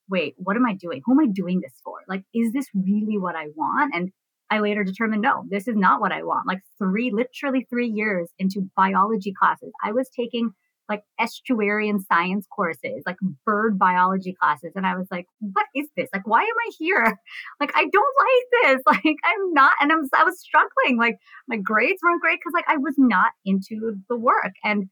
wait 0.09 0.33
what 0.37 0.55
am 0.55 0.65
i 0.65 0.73
doing? 0.73 1.01
Who 1.05 1.13
am 1.13 1.19
i 1.19 1.31
doing 1.31 1.59
this 1.61 1.73
for? 1.83 1.99
Like 2.07 2.23
is 2.33 2.53
this 2.53 2.67
really 2.73 3.17
what 3.17 3.35
i 3.35 3.47
want? 3.55 3.93
And 3.93 4.11
i 4.49 4.59
later 4.59 4.83
determined 4.83 5.21
no 5.21 5.43
this 5.49 5.67
is 5.67 5.75
not 5.75 6.01
what 6.01 6.11
i 6.11 6.23
want. 6.23 6.47
Like 6.47 6.61
three 6.77 7.11
literally 7.11 7.67
three 7.69 7.87
years 7.89 8.29
into 8.39 8.69
biology 8.75 9.33
classes 9.37 9.71
i 9.83 9.91
was 9.91 10.09
taking 10.15 10.51
like 10.89 11.03
estuarian 11.19 11.99
science 12.07 12.47
courses, 12.53 13.03
like 13.05 13.17
bird 13.45 13.77
biology 13.77 14.33
classes. 14.33 14.71
And 14.75 14.85
I 14.85 14.95
was 14.95 15.07
like, 15.11 15.25
what 15.39 15.65
is 15.75 15.87
this? 15.97 16.09
Like, 16.13 16.25
why 16.25 16.41
am 16.41 16.47
I 16.47 16.71
here? 16.77 17.17
Like, 17.59 17.71
I 17.75 17.85
don't 17.91 18.15
like 18.19 18.75
this. 18.75 18.81
Like, 18.87 19.17
I'm 19.25 19.53
not, 19.53 19.73
and 19.81 19.91
I'm, 19.91 20.07
I 20.15 20.23
was 20.23 20.39
struggling. 20.39 20.97
Like, 20.97 21.17
my 21.47 21.57
grades 21.57 21.99
weren't 22.03 22.21
great 22.21 22.39
because, 22.39 22.53
like, 22.53 22.67
I 22.67 22.77
was 22.77 22.93
not 22.97 23.31
into 23.45 23.95
the 24.09 24.17
work. 24.17 24.53
And 24.63 24.89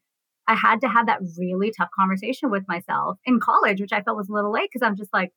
I 0.48 0.54
had 0.54 0.80
to 0.82 0.88
have 0.88 1.06
that 1.06 1.20
really 1.38 1.72
tough 1.76 1.88
conversation 1.98 2.50
with 2.50 2.64
myself 2.68 3.18
in 3.24 3.40
college, 3.40 3.80
which 3.80 3.92
I 3.92 4.02
felt 4.02 4.16
was 4.16 4.28
a 4.28 4.32
little 4.32 4.52
late 4.52 4.68
because 4.72 4.86
I'm 4.86 4.96
just 4.96 5.12
like, 5.12 5.32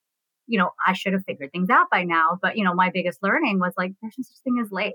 you 0.47 0.57
know, 0.57 0.71
I 0.85 0.93
should 0.93 1.13
have 1.13 1.23
figured 1.25 1.51
things 1.51 1.69
out 1.69 1.87
by 1.91 2.03
now. 2.03 2.39
But, 2.41 2.57
you 2.57 2.63
know, 2.63 2.73
my 2.73 2.89
biggest 2.91 3.19
learning 3.21 3.59
was 3.59 3.73
like, 3.77 3.91
there's 4.01 4.15
no 4.17 4.23
such 4.23 4.43
thing 4.43 4.59
as 4.63 4.71
late. 4.71 4.93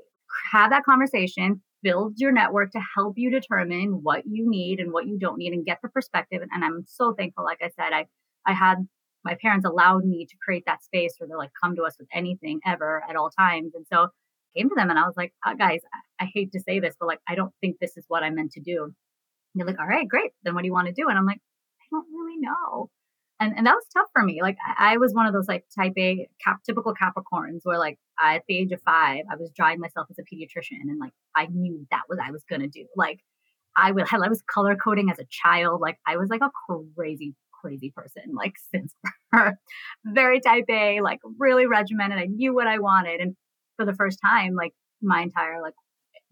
Have 0.53 0.70
that 0.70 0.85
conversation, 0.85 1.62
build 1.85 2.14
your 2.16 2.33
network 2.33 2.73
to 2.73 2.81
help 2.97 3.14
you 3.16 3.31
determine 3.31 4.01
what 4.03 4.23
you 4.27 4.51
need 4.51 4.81
and 4.81 4.92
what 4.92 5.07
you 5.07 5.18
don't 5.18 5.38
need 5.38 5.53
and 5.53 5.66
get 5.66 5.79
the 5.83 5.88
perspective. 5.88 6.42
And, 6.42 6.64
I'm 6.64 6.85
so 6.88 7.12
thankful. 7.12 7.44
Like 7.44 7.62
I 7.62 7.68
said, 7.79 7.92
I, 7.92 8.07
I 8.47 8.55
had 8.55 8.77
my 9.25 9.37
parents 9.40 9.66
allowed 9.66 10.05
me 10.05 10.27
to 10.27 10.37
create 10.44 10.64
that 10.66 10.83
space 10.83 11.14
where 11.18 11.29
they're 11.29 11.38
like, 11.38 11.53
come 11.62 11.77
to 11.77 11.83
us 11.83 11.97
with 11.99 12.09
anything 12.12 12.61
ever 12.66 13.05
at 13.09 13.16
all 13.16 13.31
times. 13.31 13.73
And 13.75 13.87
so 13.92 14.05
I 14.05 14.59
came 14.59 14.68
to 14.70 14.75
them 14.75 14.90
and 14.90 14.99
I 14.99 15.03
was 15.03 15.14
like, 15.16 15.33
uh, 15.47 15.55
guys, 15.55 15.81
I, 16.18 16.25
I 16.25 16.31
hate 16.35 16.53
to 16.53 16.61
say 16.61 16.81
this, 16.81 16.94
but 16.99 17.07
like, 17.07 17.20
I 17.29 17.35
don't 17.35 17.53
think 17.61 17.77
this 17.81 17.97
is 17.97 18.05
what 18.09 18.23
I 18.23 18.31
meant 18.31 18.53
to 18.53 18.61
do. 18.61 18.85
And 18.85 18.94
they're 19.55 19.66
like, 19.66 19.79
all 19.79 19.87
right, 19.87 20.09
great. 20.09 20.33
Then 20.42 20.55
what 20.55 20.62
do 20.62 20.66
you 20.66 20.73
want 20.73 20.88
to 20.88 20.94
do? 20.94 21.09
And 21.09 21.18
I'm 21.18 21.27
like, 21.27 21.38
I 21.81 21.85
don't 21.90 22.07
really 22.12 22.38
know 22.40 22.90
and 23.44 23.57
and 23.57 23.66
that 23.66 23.74
was 23.74 23.85
tough 23.92 24.09
for 24.12 24.22
me. 24.22 24.40
Like 24.42 24.57
I, 24.78 24.96
was 24.96 25.12
one 25.12 25.26
of 25.26 25.33
those 25.33 25.48
like 25.48 25.64
type 25.76 25.92
A 25.98 26.28
cap, 26.42 26.59
typical 26.64 26.94
Capricorns 26.94 27.61
where 27.64 27.78
like 27.78 27.98
at 28.20 28.42
the 28.48 28.57
age 28.57 28.72
of 28.72 28.80
five, 28.83 29.24
I 29.30 29.37
was 29.37 29.50
drawing 29.54 29.80
myself 29.80 30.07
as 30.11 30.18
a 30.18 30.22
pediatrician, 30.22 30.80
and 30.83 30.98
like 30.98 31.12
I 31.37 31.46
knew 31.46 31.87
that 31.90 32.02
was 32.09 32.18
I 32.22 32.30
was 32.30 32.42
gonna 32.48 32.68
do. 32.68 32.87
Like 32.96 33.20
I 33.76 33.92
was 33.92 34.09
I 34.12 34.28
was 34.28 34.42
color 34.42 34.76
coding 34.76 35.11
as 35.11 35.18
a 35.18 35.26
child. 35.30 35.80
Like 35.80 35.98
I 36.07 36.16
was 36.16 36.30
like 36.30 36.42
a 36.42 36.50
crazy 36.96 37.35
crazy 37.61 37.92
person. 37.94 38.35
Like 38.35 38.54
since 38.74 38.92
very 40.04 40.40
type 40.40 40.64
A, 40.70 41.00
like 41.00 41.20
really 41.38 41.66
regimented. 41.66 42.18
I 42.18 42.26
knew 42.26 42.54
what 42.54 42.66
I 42.66 42.78
wanted, 42.78 43.20
and 43.20 43.37
for 43.76 43.85
the 43.85 43.94
first 43.94 44.18
time, 44.24 44.54
like 44.54 44.72
my 45.02 45.22
entire 45.22 45.61
like 45.61 45.74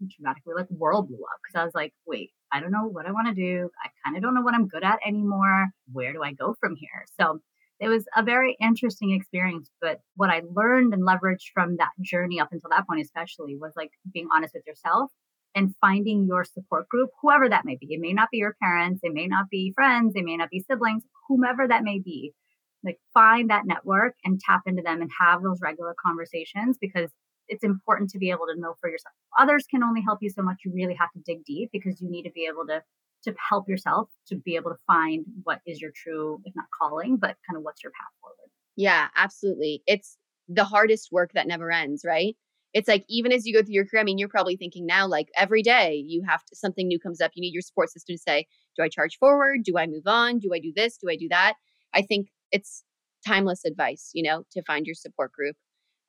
dramatically 0.09 0.53
like 0.55 0.69
world 0.69 1.07
blew 1.07 1.17
up 1.17 1.39
because 1.43 1.59
I 1.59 1.65
was 1.65 1.73
like, 1.75 1.93
wait, 2.05 2.31
I 2.51 2.59
don't 2.59 2.71
know 2.71 2.87
what 2.87 3.05
I 3.05 3.11
want 3.11 3.27
to 3.27 3.33
do. 3.33 3.69
I 3.83 3.89
kind 4.05 4.15
of 4.15 4.23
don't 4.23 4.35
know 4.35 4.41
what 4.41 4.53
I'm 4.53 4.67
good 4.67 4.83
at 4.83 4.99
anymore. 5.05 5.67
Where 5.91 6.13
do 6.13 6.23
I 6.23 6.33
go 6.33 6.55
from 6.59 6.75
here? 6.75 7.05
So 7.19 7.39
it 7.79 7.89
was 7.89 8.05
a 8.15 8.23
very 8.23 8.55
interesting 8.61 9.11
experience. 9.11 9.69
But 9.81 9.99
what 10.15 10.29
I 10.29 10.41
learned 10.55 10.93
and 10.93 11.03
leveraged 11.03 11.51
from 11.53 11.77
that 11.77 11.91
journey 12.01 12.39
up 12.39 12.49
until 12.51 12.69
that 12.69 12.87
point, 12.87 13.01
especially, 13.01 13.57
was 13.59 13.73
like 13.75 13.91
being 14.13 14.27
honest 14.33 14.53
with 14.53 14.63
yourself 14.67 15.11
and 15.55 15.75
finding 15.81 16.25
your 16.25 16.43
support 16.43 16.87
group, 16.89 17.09
whoever 17.21 17.49
that 17.49 17.65
may 17.65 17.75
be. 17.75 17.87
It 17.89 17.99
may 17.99 18.13
not 18.13 18.29
be 18.31 18.37
your 18.37 18.55
parents, 18.61 19.01
it 19.03 19.13
may 19.13 19.27
not 19.27 19.49
be 19.49 19.73
friends, 19.75 20.13
it 20.15 20.23
may 20.23 20.37
not 20.37 20.49
be 20.49 20.63
siblings, 20.67 21.03
whomever 21.27 21.67
that 21.67 21.83
may 21.83 21.99
be. 21.99 22.33
Like 22.83 22.99
find 23.13 23.49
that 23.49 23.65
network 23.65 24.15
and 24.23 24.39
tap 24.39 24.61
into 24.65 24.81
them 24.81 25.01
and 25.01 25.09
have 25.19 25.41
those 25.41 25.59
regular 25.61 25.95
conversations 26.05 26.77
because 26.79 27.09
it's 27.47 27.63
important 27.63 28.09
to 28.11 28.17
be 28.17 28.29
able 28.29 28.45
to 28.53 28.59
know 28.59 28.75
for 28.79 28.89
yourself. 28.89 29.13
Others 29.39 29.65
can 29.69 29.83
only 29.83 30.01
help 30.01 30.19
you 30.21 30.29
so 30.29 30.41
much. 30.41 30.57
You 30.65 30.71
really 30.73 30.95
have 30.95 31.11
to 31.13 31.19
dig 31.25 31.43
deep 31.45 31.69
because 31.71 32.01
you 32.01 32.09
need 32.09 32.23
to 32.23 32.31
be 32.31 32.47
able 32.49 32.65
to 32.67 32.81
to 33.23 33.33
help 33.49 33.69
yourself 33.69 34.09
to 34.27 34.35
be 34.35 34.55
able 34.55 34.69
to 34.69 34.77
find 34.85 35.25
what 35.43 35.61
is 35.65 35.79
your 35.79 35.91
true, 35.95 36.41
if 36.43 36.53
not 36.55 36.65
calling, 36.77 37.15
but 37.15 37.37
kind 37.47 37.55
of 37.55 37.63
what's 37.63 37.81
your 37.81 37.91
path 37.91 38.11
forward. 38.19 38.49
Yeah, 38.75 39.07
absolutely. 39.15 39.81
It's 39.87 40.17
the 40.49 40.65
hardest 40.65 41.09
work 41.11 41.31
that 41.33 41.47
never 41.47 41.71
ends, 41.71 42.03
right? 42.05 42.35
It's 42.73 42.87
like 42.87 43.05
even 43.07 43.31
as 43.31 43.45
you 43.45 43.53
go 43.53 43.63
through 43.63 43.75
your 43.75 43.85
career, 43.85 44.01
I 44.01 44.03
mean, 44.03 44.17
you're 44.17 44.27
probably 44.27 44.57
thinking 44.57 44.85
now, 44.85 45.07
like 45.07 45.29
every 45.37 45.61
day 45.61 46.03
you 46.05 46.23
have 46.27 46.43
to 46.45 46.55
something 46.55 46.87
new 46.87 46.99
comes 46.99 47.21
up. 47.21 47.31
You 47.35 47.41
need 47.41 47.53
your 47.53 47.61
support 47.61 47.91
system 47.91 48.15
to 48.15 48.21
say, 48.21 48.47
do 48.75 48.83
I 48.83 48.89
charge 48.89 49.17
forward? 49.17 49.63
Do 49.63 49.77
I 49.77 49.85
move 49.85 50.07
on? 50.07 50.39
Do 50.39 50.49
I 50.53 50.59
do 50.59 50.73
this? 50.75 50.97
Do 50.97 51.09
I 51.09 51.15
do 51.15 51.29
that? 51.29 51.53
I 51.93 52.01
think 52.01 52.29
it's 52.51 52.83
timeless 53.25 53.63
advice, 53.63 54.09
you 54.13 54.23
know, 54.23 54.43
to 54.51 54.63
find 54.63 54.85
your 54.85 54.95
support 54.95 55.31
group. 55.31 55.55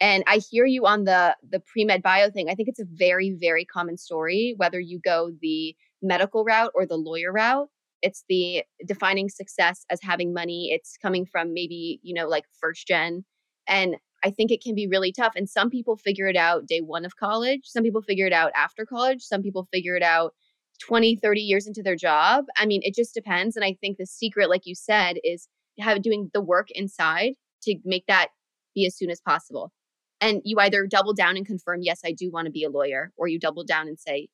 And 0.01 0.25
I 0.27 0.39
hear 0.39 0.67
you 0.67 0.87
on 0.87 1.05
the 1.05 1.37
the 1.49 1.61
pre-med 1.61 2.03
bio 2.03 2.31
thing. 2.31 2.49
I 2.51 2.55
think 2.55 2.69
it's 2.69 2.81
a 2.81 2.87
very 2.91 3.37
very 3.41 3.65
common 3.65 3.97
story 3.97 4.55
whether 4.57 4.81
you 4.81 5.01
go 5.05 5.31
the 5.41 5.75
medical 6.03 6.45
route 6.45 6.73
or 6.75 6.87
the 6.87 6.97
lawyer 6.97 7.33
route. 7.33 7.69
It's 8.03 8.25
the 8.29 8.65
defining 8.87 9.29
success 9.29 9.85
as 9.91 10.01
having 10.03 10.35
money. 10.35 10.71
It's 10.73 10.99
coming 11.01 11.25
from 11.25 11.55
maybe, 11.55 12.01
you 12.03 12.15
know, 12.15 12.29
like 12.29 12.45
first 12.61 12.87
gen 12.87 13.25
and 13.67 13.97
I 14.23 14.31
think 14.31 14.51
it 14.51 14.63
can 14.63 14.75
be 14.75 14.87
really 14.87 15.13
tough 15.13 15.35
and 15.37 15.49
some 15.49 15.71
people 15.71 15.97
figure 15.97 16.27
it 16.27 16.37
out 16.37 16.67
day 16.67 16.81
1 16.81 17.05
of 17.05 17.17
college. 17.17 17.63
Some 17.65 17.83
people 17.83 18.03
figure 18.03 18.27
it 18.27 18.33
out 18.33 18.53
after 18.57 18.85
college. 18.87 19.23
Some 19.23 19.43
people 19.43 19.69
figure 19.73 19.97
it 19.97 20.03
out 20.03 20.35
20, 20.81 21.17
30 21.17 21.41
years 21.41 21.67
into 21.67 21.83
their 21.83 21.97
job. 21.97 22.47
I 22.57 22.67
mean, 22.67 22.81
it 22.85 22.95
just 22.95 23.15
depends 23.15 23.57
and 23.57 23.65
I 23.65 23.77
think 23.81 23.99
the 23.99 24.07
secret 24.07 24.51
like 24.51 24.63
you 24.67 24.75
said 24.75 25.19
is 25.25 25.49
have 25.79 26.03
doing 26.03 26.31
the 26.35 26.41
work 26.41 26.71
inside 26.73 27.35
to 27.63 27.77
make 27.85 28.07
that 28.07 28.29
be 28.75 28.87
as 28.87 28.97
soon 28.97 29.11
as 29.11 29.21
possible 29.21 29.73
and 30.21 30.41
you 30.45 30.59
either 30.61 30.87
double 30.87 31.13
down 31.13 31.37
and 31.37 31.47
confirm 31.47 31.81
yes 31.83 32.01
i 32.05 32.13
do 32.13 32.31
want 32.31 32.47
to 32.47 32.51
be 32.53 32.65
a 32.65 32.71
lawyer 32.71 33.13
or 33.17 33.29
you 33.29 33.39
double 33.39 33.65
down 33.65 33.89
and 33.89 33.99
say 33.99 34.29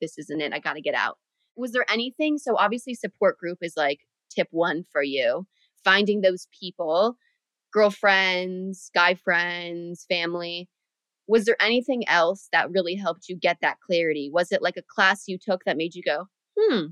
this 0.00 0.18
isn't 0.18 0.40
it. 0.40 0.52
I 0.52 0.58
got 0.58 0.74
to 0.74 0.80
get 0.80 0.94
out. 0.94 1.18
Was 1.56 1.72
there 1.72 1.90
anything? 1.90 2.38
So, 2.38 2.56
obviously, 2.56 2.94
support 2.94 3.38
group 3.38 3.58
is 3.62 3.74
like 3.76 4.00
tip 4.30 4.48
one 4.50 4.84
for 4.90 5.02
you 5.02 5.46
finding 5.84 6.20
those 6.20 6.48
people, 6.58 7.16
girlfriends, 7.72 8.90
guy 8.92 9.14
friends, 9.14 10.04
family. 10.08 10.68
Was 11.28 11.44
there 11.44 11.56
anything 11.60 12.06
else 12.08 12.48
that 12.52 12.70
really 12.70 12.96
helped 12.96 13.28
you 13.28 13.36
get 13.36 13.58
that 13.62 13.78
clarity? 13.80 14.30
Was 14.32 14.52
it 14.52 14.62
like 14.62 14.76
a 14.76 14.82
class 14.82 15.24
you 15.26 15.38
took 15.38 15.64
that 15.64 15.76
made 15.76 15.94
you 15.94 16.02
go, 16.02 16.26
hmm, 16.58 16.86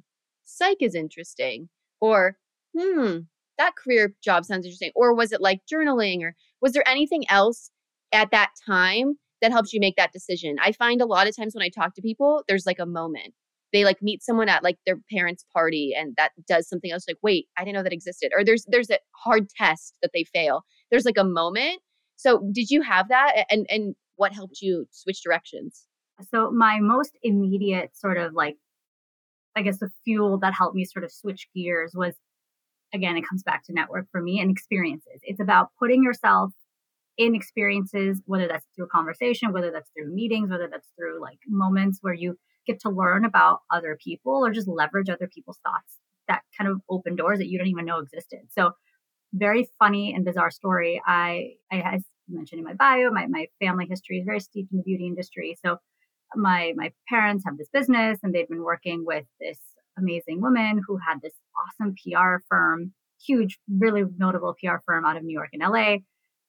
psych 0.45 0.79
is 0.81 0.95
interesting? 0.95 1.69
Or, 2.01 2.37
hmm, 2.77 3.19
that 3.59 3.77
career 3.77 4.15
job 4.23 4.45
sounds 4.45 4.65
interesting. 4.65 4.93
Or 4.95 5.15
was 5.15 5.33
it 5.33 5.41
like 5.41 5.63
journaling? 5.73 6.23
Or 6.23 6.37
was 6.61 6.73
there 6.73 6.89
anything 6.89 7.25
else 7.29 7.71
at 8.15 8.31
that 8.31 8.51
time 8.67 9.15
that 9.43 9.53
helps 9.53 9.73
you 9.73 9.81
make 9.81 9.97
that 9.97 10.13
decision? 10.13 10.57
I 10.63 10.73
find 10.73 11.01
a 11.01 11.07
lot 11.07 11.27
of 11.27 11.37
times 11.37 11.55
when 11.55 11.63
I 11.63 11.69
talk 11.69 11.95
to 11.95 12.03
people, 12.03 12.43
there's 12.49 12.67
like 12.67 12.79
a 12.79 12.87
moment. 12.87 13.35
They 13.73 13.85
like 13.85 14.01
meet 14.01 14.23
someone 14.23 14.49
at 14.49 14.63
like 14.63 14.79
their 14.87 14.97
parents' 15.11 15.45
party 15.53 15.93
and 15.97 16.15
that 16.17 16.31
does 16.47 16.69
something 16.69 16.93
else 16.93 17.05
like, 17.09 17.19
wait, 17.23 17.47
I 17.59 17.65
didn't 17.65 17.75
know 17.75 17.83
that 17.83 17.93
existed. 17.93 18.31
Or 18.37 18.45
there's 18.45 18.65
there's 18.69 18.91
a 18.91 18.99
hard 19.25 19.49
test 19.51 19.99
that 20.01 20.13
they 20.15 20.25
fail. 20.25 20.63
There's 20.91 21.05
like 21.05 21.19
a 21.19 21.25
moment. 21.25 21.81
So 22.17 22.49
did 22.53 22.71
you 22.71 22.83
have 22.83 23.09
that? 23.09 23.47
And 23.51 23.67
and 23.69 23.97
what 24.17 24.33
helped 24.33 24.61
you 24.63 24.87
switch 24.93 25.23
directions? 25.23 25.87
So 26.31 26.53
my 26.53 26.79
most 26.81 27.19
immediate 27.23 27.97
sort 27.97 28.17
of 28.17 28.33
like 28.33 28.57
I 29.57 29.63
guess 29.63 29.79
the 29.79 29.91
fuel 30.05 30.39
that 30.39 30.55
helped 30.55 30.77
me 30.77 30.85
sort 30.85 31.05
of 31.05 31.13
switch 31.13 31.49
gears 31.55 31.93
was 31.95 32.15
again, 32.95 33.17
it 33.17 33.27
comes 33.29 33.43
back 33.43 33.65
to 33.65 33.73
network 33.73 34.07
for 34.13 34.23
me 34.23 34.39
and 34.39 34.51
experiences. 34.51 35.21
It's 35.23 35.41
about 35.41 35.71
putting 35.81 36.05
yourself 36.05 36.53
in 37.17 37.35
experiences, 37.35 38.21
whether 38.27 38.49
that's 38.49 38.67
through 38.75 38.89
conversation, 38.89 39.53
whether 39.53 39.71
that's 39.71 39.91
through 39.91 40.13
meetings, 40.13 40.51
whether 40.51 40.69
that's 40.69 40.89
through 40.99 41.21
like 41.21 41.39
moments 41.49 41.99
where 42.01 42.15
you 42.15 42.37
get 42.67 42.81
to 42.81 42.91
learn 42.91 43.25
about 43.25 43.61
other 43.73 43.97
people 44.03 44.45
or 44.45 44.51
just 44.51 44.69
leverage 44.69 45.09
other 45.09 45.29
people's 45.29 45.59
thoughts 45.63 45.99
that 46.29 46.43
kind 46.57 46.71
of 46.71 46.81
open 46.89 47.17
doors 47.17 47.39
that 47.39 47.49
you 47.49 47.59
don't 47.59 47.69
even 47.69 47.85
know 47.85 47.99
existed. 47.99 48.41
So, 48.51 48.73
very 49.33 49.69
funny 49.81 50.15
and 50.15 50.25
bizarre 50.25 50.51
story. 50.51 51.03
I, 51.05 51.55
I 51.71 51.81
as 51.81 52.05
mentioned 52.29 52.61
in 52.61 52.65
my 52.65 52.75
bio, 52.75 53.11
my, 53.11 53.27
my 53.27 53.49
family 53.61 53.87
history 53.89 54.19
is 54.19 54.25
very 54.25 54.41
steeped 54.41 54.73
in 54.73 54.79
the 54.79 54.85
beauty 54.85 55.07
industry. 55.07 55.57
So, 55.65 55.79
my 56.37 56.73
my 56.77 56.93
parents 57.09 57.45
have 57.47 57.59
this 57.59 57.69
business 57.73 58.19
and 58.23 58.35
they've 58.35 58.49
been 58.49 58.65
working 58.65 59.05
with 59.07 59.25
this 59.41 59.59
amazing 59.99 60.41
woman 60.41 60.81
who 60.87 60.99
had 60.99 61.21
this 61.23 61.35
awesome 61.57 61.95
PR 61.95 62.43
firm, 62.49 62.93
huge, 63.25 63.59
really 63.69 64.05
notable 64.19 64.55
PR 64.61 64.77
firm 64.85 65.05
out 65.05 65.17
of 65.17 65.23
New 65.23 65.35
York 65.35 65.51
and 65.53 65.63
LA. 65.63 65.99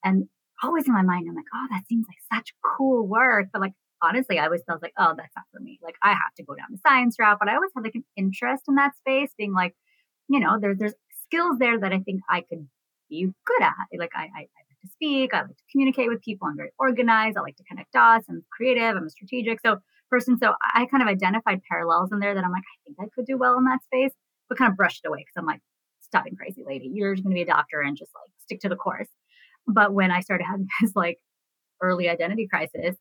And 0.04 0.28
always 0.64 0.88
in 0.88 0.94
my 0.94 1.02
mind, 1.02 1.28
I'm 1.30 1.36
like, 1.36 1.46
oh, 1.54 1.68
that 1.72 1.84
seems 1.88 2.06
like 2.08 2.40
such 2.40 2.54
cool 2.78 3.08
work. 3.08 3.48
But 3.52 3.62
like, 3.62 3.74
honestly, 4.02 4.40
I 4.40 4.46
always 4.46 4.64
felt 4.68 4.82
like, 4.82 4.94
oh, 4.98 5.14
that's 5.18 5.36
not 5.36 5.46
for 5.52 5.60
me. 5.60 5.80
Like, 5.84 5.96
I 6.02 6.10
have 6.10 6.34
to 6.38 6.44
go 6.44 6.56
down 6.56 6.68
the 6.72 6.80
science 6.86 7.18
route. 7.20 7.38
But 7.40 7.50
I 7.50 7.56
always 7.56 7.72
had 7.76 7.84
like 7.84 7.96
an 7.96 8.06
interest 8.16 8.64
in 8.68 8.76
that 8.76 8.96
space, 8.98 9.32
being 9.38 9.54
like, 9.54 9.76
you 10.28 10.40
know, 10.40 10.58
there's 10.60 10.78
there's 10.78 10.96
skills 11.26 11.58
there 11.60 11.80
that 11.80 11.94
I 11.94 12.00
think 12.00 12.22
I 12.30 12.42
could 12.42 12.68
be 13.10 13.32
good 13.46 13.62
at. 13.62 13.74
Like, 13.98 14.12
I, 14.16 14.24
I, 14.24 14.24
I 14.24 14.40
like 14.42 14.80
to 14.82 14.88
speak, 14.92 15.34
I 15.34 15.42
like 15.42 15.50
to 15.50 15.64
communicate 15.72 16.10
with 16.10 16.22
people. 16.22 16.48
I'm 16.48 16.58
very 16.58 16.72
organized. 16.80 17.38
I 17.38 17.42
like 17.42 17.58
to 17.58 17.64
connect 17.64 17.92
dots. 17.92 18.28
I'm 18.30 18.44
creative. 18.56 18.96
I'm 18.96 19.06
a 19.06 19.10
strategic. 19.10 19.60
So 19.66 19.80
person. 20.10 20.38
So 20.42 20.54
I 20.74 20.86
kind 20.86 21.04
of 21.04 21.10
identified 21.10 21.62
parallels 21.70 22.12
in 22.12 22.20
there 22.20 22.34
that 22.34 22.44
I'm 22.44 22.52
like, 22.52 22.64
I 22.64 22.78
think 22.86 22.98
I 23.00 23.10
could 23.14 23.26
do 23.26 23.38
well 23.38 23.58
in 23.58 23.66
that 23.66 23.84
space, 23.84 24.12
but 24.48 24.58
kind 24.58 24.72
of 24.72 24.78
brushed 24.78 25.02
it 25.04 25.08
away 25.08 25.20
because 25.20 25.34
I'm 25.38 25.46
like, 25.46 25.62
stop 26.02 26.24
being 26.24 26.36
crazy, 26.36 26.64
lady. 26.66 26.90
You're 26.94 27.16
going 27.16 27.24
to 27.24 27.30
be 27.30 27.42
a 27.42 27.46
doctor 27.46 27.82
and 27.82 27.98
just 27.98 28.12
like 28.14 28.30
stick 28.38 28.60
to 28.62 28.70
the 28.70 28.76
course. 28.76 29.08
But 29.68 29.94
when 29.94 30.12
I 30.12 30.22
started 30.22 30.46
having 30.46 30.68
this 30.82 30.96
like 30.96 31.20
early 31.82 32.10
identity 32.10 32.48
crisis, 32.48 32.96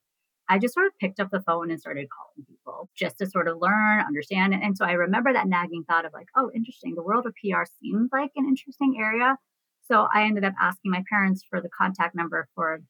I 0.48 0.58
just 0.58 0.74
sort 0.74 0.86
of 0.86 0.92
picked 0.98 1.20
up 1.20 1.30
the 1.30 1.40
phone 1.40 1.70
and 1.70 1.80
started 1.80 2.08
calling 2.10 2.46
people 2.46 2.90
just 2.94 3.18
to 3.18 3.26
sort 3.26 3.48
of 3.48 3.58
learn, 3.60 4.00
understand. 4.00 4.54
And 4.54 4.76
so 4.76 4.84
I 4.84 4.92
remember 4.92 5.32
that 5.32 5.48
nagging 5.48 5.84
thought 5.88 6.04
of 6.04 6.12
like, 6.12 6.26
oh, 6.36 6.50
interesting. 6.54 6.94
The 6.94 7.02
world 7.02 7.26
of 7.26 7.34
PR 7.34 7.62
seems 7.80 8.10
like 8.12 8.30
an 8.36 8.46
interesting 8.46 8.96
area. 8.98 9.36
So 9.82 10.06
I 10.12 10.24
ended 10.24 10.44
up 10.44 10.54
asking 10.60 10.90
my 10.90 11.02
parents 11.08 11.44
for 11.48 11.60
the 11.60 11.70
contact 11.70 12.14
number 12.14 12.48
for 12.54 12.80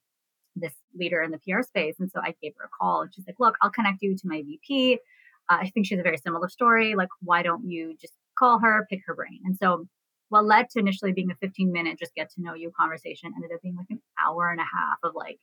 this 0.57 0.75
leader 0.95 1.23
in 1.23 1.31
the 1.31 1.39
PR 1.39 1.63
space. 1.63 1.97
And 1.99 2.11
so 2.11 2.21
I 2.23 2.35
gave 2.43 2.53
her 2.59 2.67
a 2.67 2.77
call 2.81 3.03
and 3.03 3.15
she's 3.15 3.27
like, 3.27 3.41
look, 3.41 3.57
I'll 3.63 3.71
connect 3.71 4.03
you 4.03 4.17
to 4.17 4.23
my 4.25 4.43
VP. 4.43 4.99
Uh, 5.51 5.59
I 5.61 5.71
think 5.71 5.87
she 5.87 5.95
has 5.95 6.01
a 6.01 6.05
very 6.05 6.19
similar 6.19 6.49
story. 6.49 6.95
Like, 6.95 7.09
why 7.21 7.43
don't 7.43 7.69
you 7.69 7.97
just 8.01 8.15
call 8.39 8.59
her, 8.61 8.87
pick 8.91 9.01
her 9.07 9.15
brain? 9.15 9.41
And 9.45 9.57
so 9.57 9.87
what 10.35 10.47
led 10.47 10.69
to 10.71 10.81
initially 10.81 11.13
being 11.13 11.31
a 11.31 11.37
15 11.37 11.71
minute 11.71 11.97
just 11.97 12.13
get 12.17 12.29
to 12.31 12.43
know 12.43 12.55
you 12.55 12.73
conversation 12.77 13.31
ended 13.37 13.53
up 13.55 13.63
being 13.63 13.77
like 13.77 13.87
an 13.89 14.01
hour 14.27 14.51
and 14.51 14.61
a 14.61 14.65
half 14.65 14.99
of 15.05 15.13
like 15.15 15.39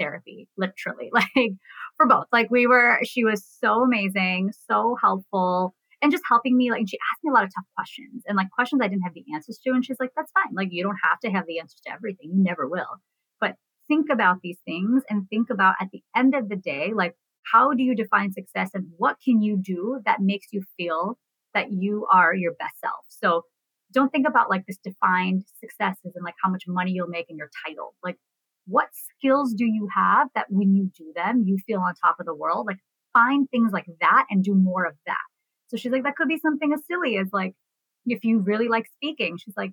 therapy, 0.00 0.48
literally, 0.56 1.10
like 1.12 1.52
for 1.96 2.06
both. 2.06 2.26
Like 2.32 2.50
we 2.50 2.66
were, 2.66 2.98
she 3.04 3.22
was 3.22 3.46
so 3.60 3.84
amazing, 3.84 4.50
so 4.68 4.96
helpful, 5.00 5.74
and 6.02 6.10
just 6.10 6.24
helping 6.28 6.56
me. 6.56 6.72
Like 6.72 6.88
she 6.88 6.98
asked 6.98 7.22
me 7.22 7.30
a 7.30 7.34
lot 7.34 7.44
of 7.44 7.50
tough 7.54 7.66
questions 7.76 8.24
and 8.26 8.36
like 8.36 8.50
questions 8.50 8.80
I 8.82 8.88
didn't 8.88 9.02
have 9.02 9.14
the 9.14 9.24
answers 9.32 9.60
to. 9.64 9.70
And 9.70 9.84
she's 9.84 9.96
like, 10.00 10.10
that's 10.16 10.32
fine. 10.32 10.54
Like 10.56 10.68
you 10.72 10.82
don't 10.82 10.98
have 11.08 11.20
to 11.20 11.30
have 11.30 11.44
the 11.46 11.60
answers 11.60 11.80
to 11.86 11.92
everything. 11.92 12.32
You 12.34 12.42
never 12.42 12.68
will. 12.68 13.00
But 13.40 13.54
think 13.86 14.06
about 14.10 14.38
these 14.42 14.58
things 14.64 15.04
and 15.08 15.28
think 15.28 15.50
about 15.50 15.76
at 15.80 15.88
the 15.92 16.02
end 16.16 16.34
of 16.34 16.48
the 16.48 16.56
day, 16.56 16.90
like 16.92 17.14
how 17.52 17.74
do 17.74 17.84
you 17.84 17.94
define 17.94 18.32
success 18.32 18.70
and 18.74 18.86
what 18.96 19.18
can 19.24 19.40
you 19.40 19.56
do 19.56 20.00
that 20.04 20.20
makes 20.20 20.48
you 20.50 20.62
feel 20.76 21.16
that 21.54 21.68
you 21.70 22.08
are 22.12 22.34
your 22.34 22.54
best 22.58 22.80
self? 22.80 23.06
So 23.08 23.42
don't 23.96 24.10
think 24.10 24.28
about 24.28 24.50
like 24.50 24.66
this 24.66 24.76
defined 24.76 25.44
successes 25.58 26.12
and 26.14 26.22
like 26.22 26.34
how 26.42 26.50
much 26.50 26.64
money 26.68 26.92
you'll 26.92 27.08
make 27.08 27.30
in 27.30 27.36
your 27.38 27.50
title. 27.66 27.94
Like 28.04 28.18
what 28.66 28.88
skills 28.92 29.54
do 29.54 29.64
you 29.64 29.88
have 29.94 30.28
that 30.34 30.46
when 30.50 30.74
you 30.74 30.90
do 30.96 31.12
them, 31.14 31.44
you 31.46 31.56
feel 31.66 31.80
on 31.80 31.94
top 31.94 32.16
of 32.20 32.26
the 32.26 32.34
world? 32.34 32.66
Like 32.66 32.76
find 33.14 33.48
things 33.48 33.72
like 33.72 33.86
that 34.02 34.26
and 34.28 34.44
do 34.44 34.54
more 34.54 34.84
of 34.84 34.94
that. 35.06 35.16
So 35.68 35.78
she's 35.78 35.90
like, 35.90 36.02
that 36.02 36.14
could 36.14 36.28
be 36.28 36.38
something 36.38 36.74
as 36.74 36.80
silly 36.86 37.16
as 37.16 37.28
like, 37.32 37.54
if 38.04 38.22
you 38.22 38.40
really 38.40 38.68
like 38.68 38.86
speaking, 38.94 39.38
she's 39.38 39.56
like, 39.56 39.72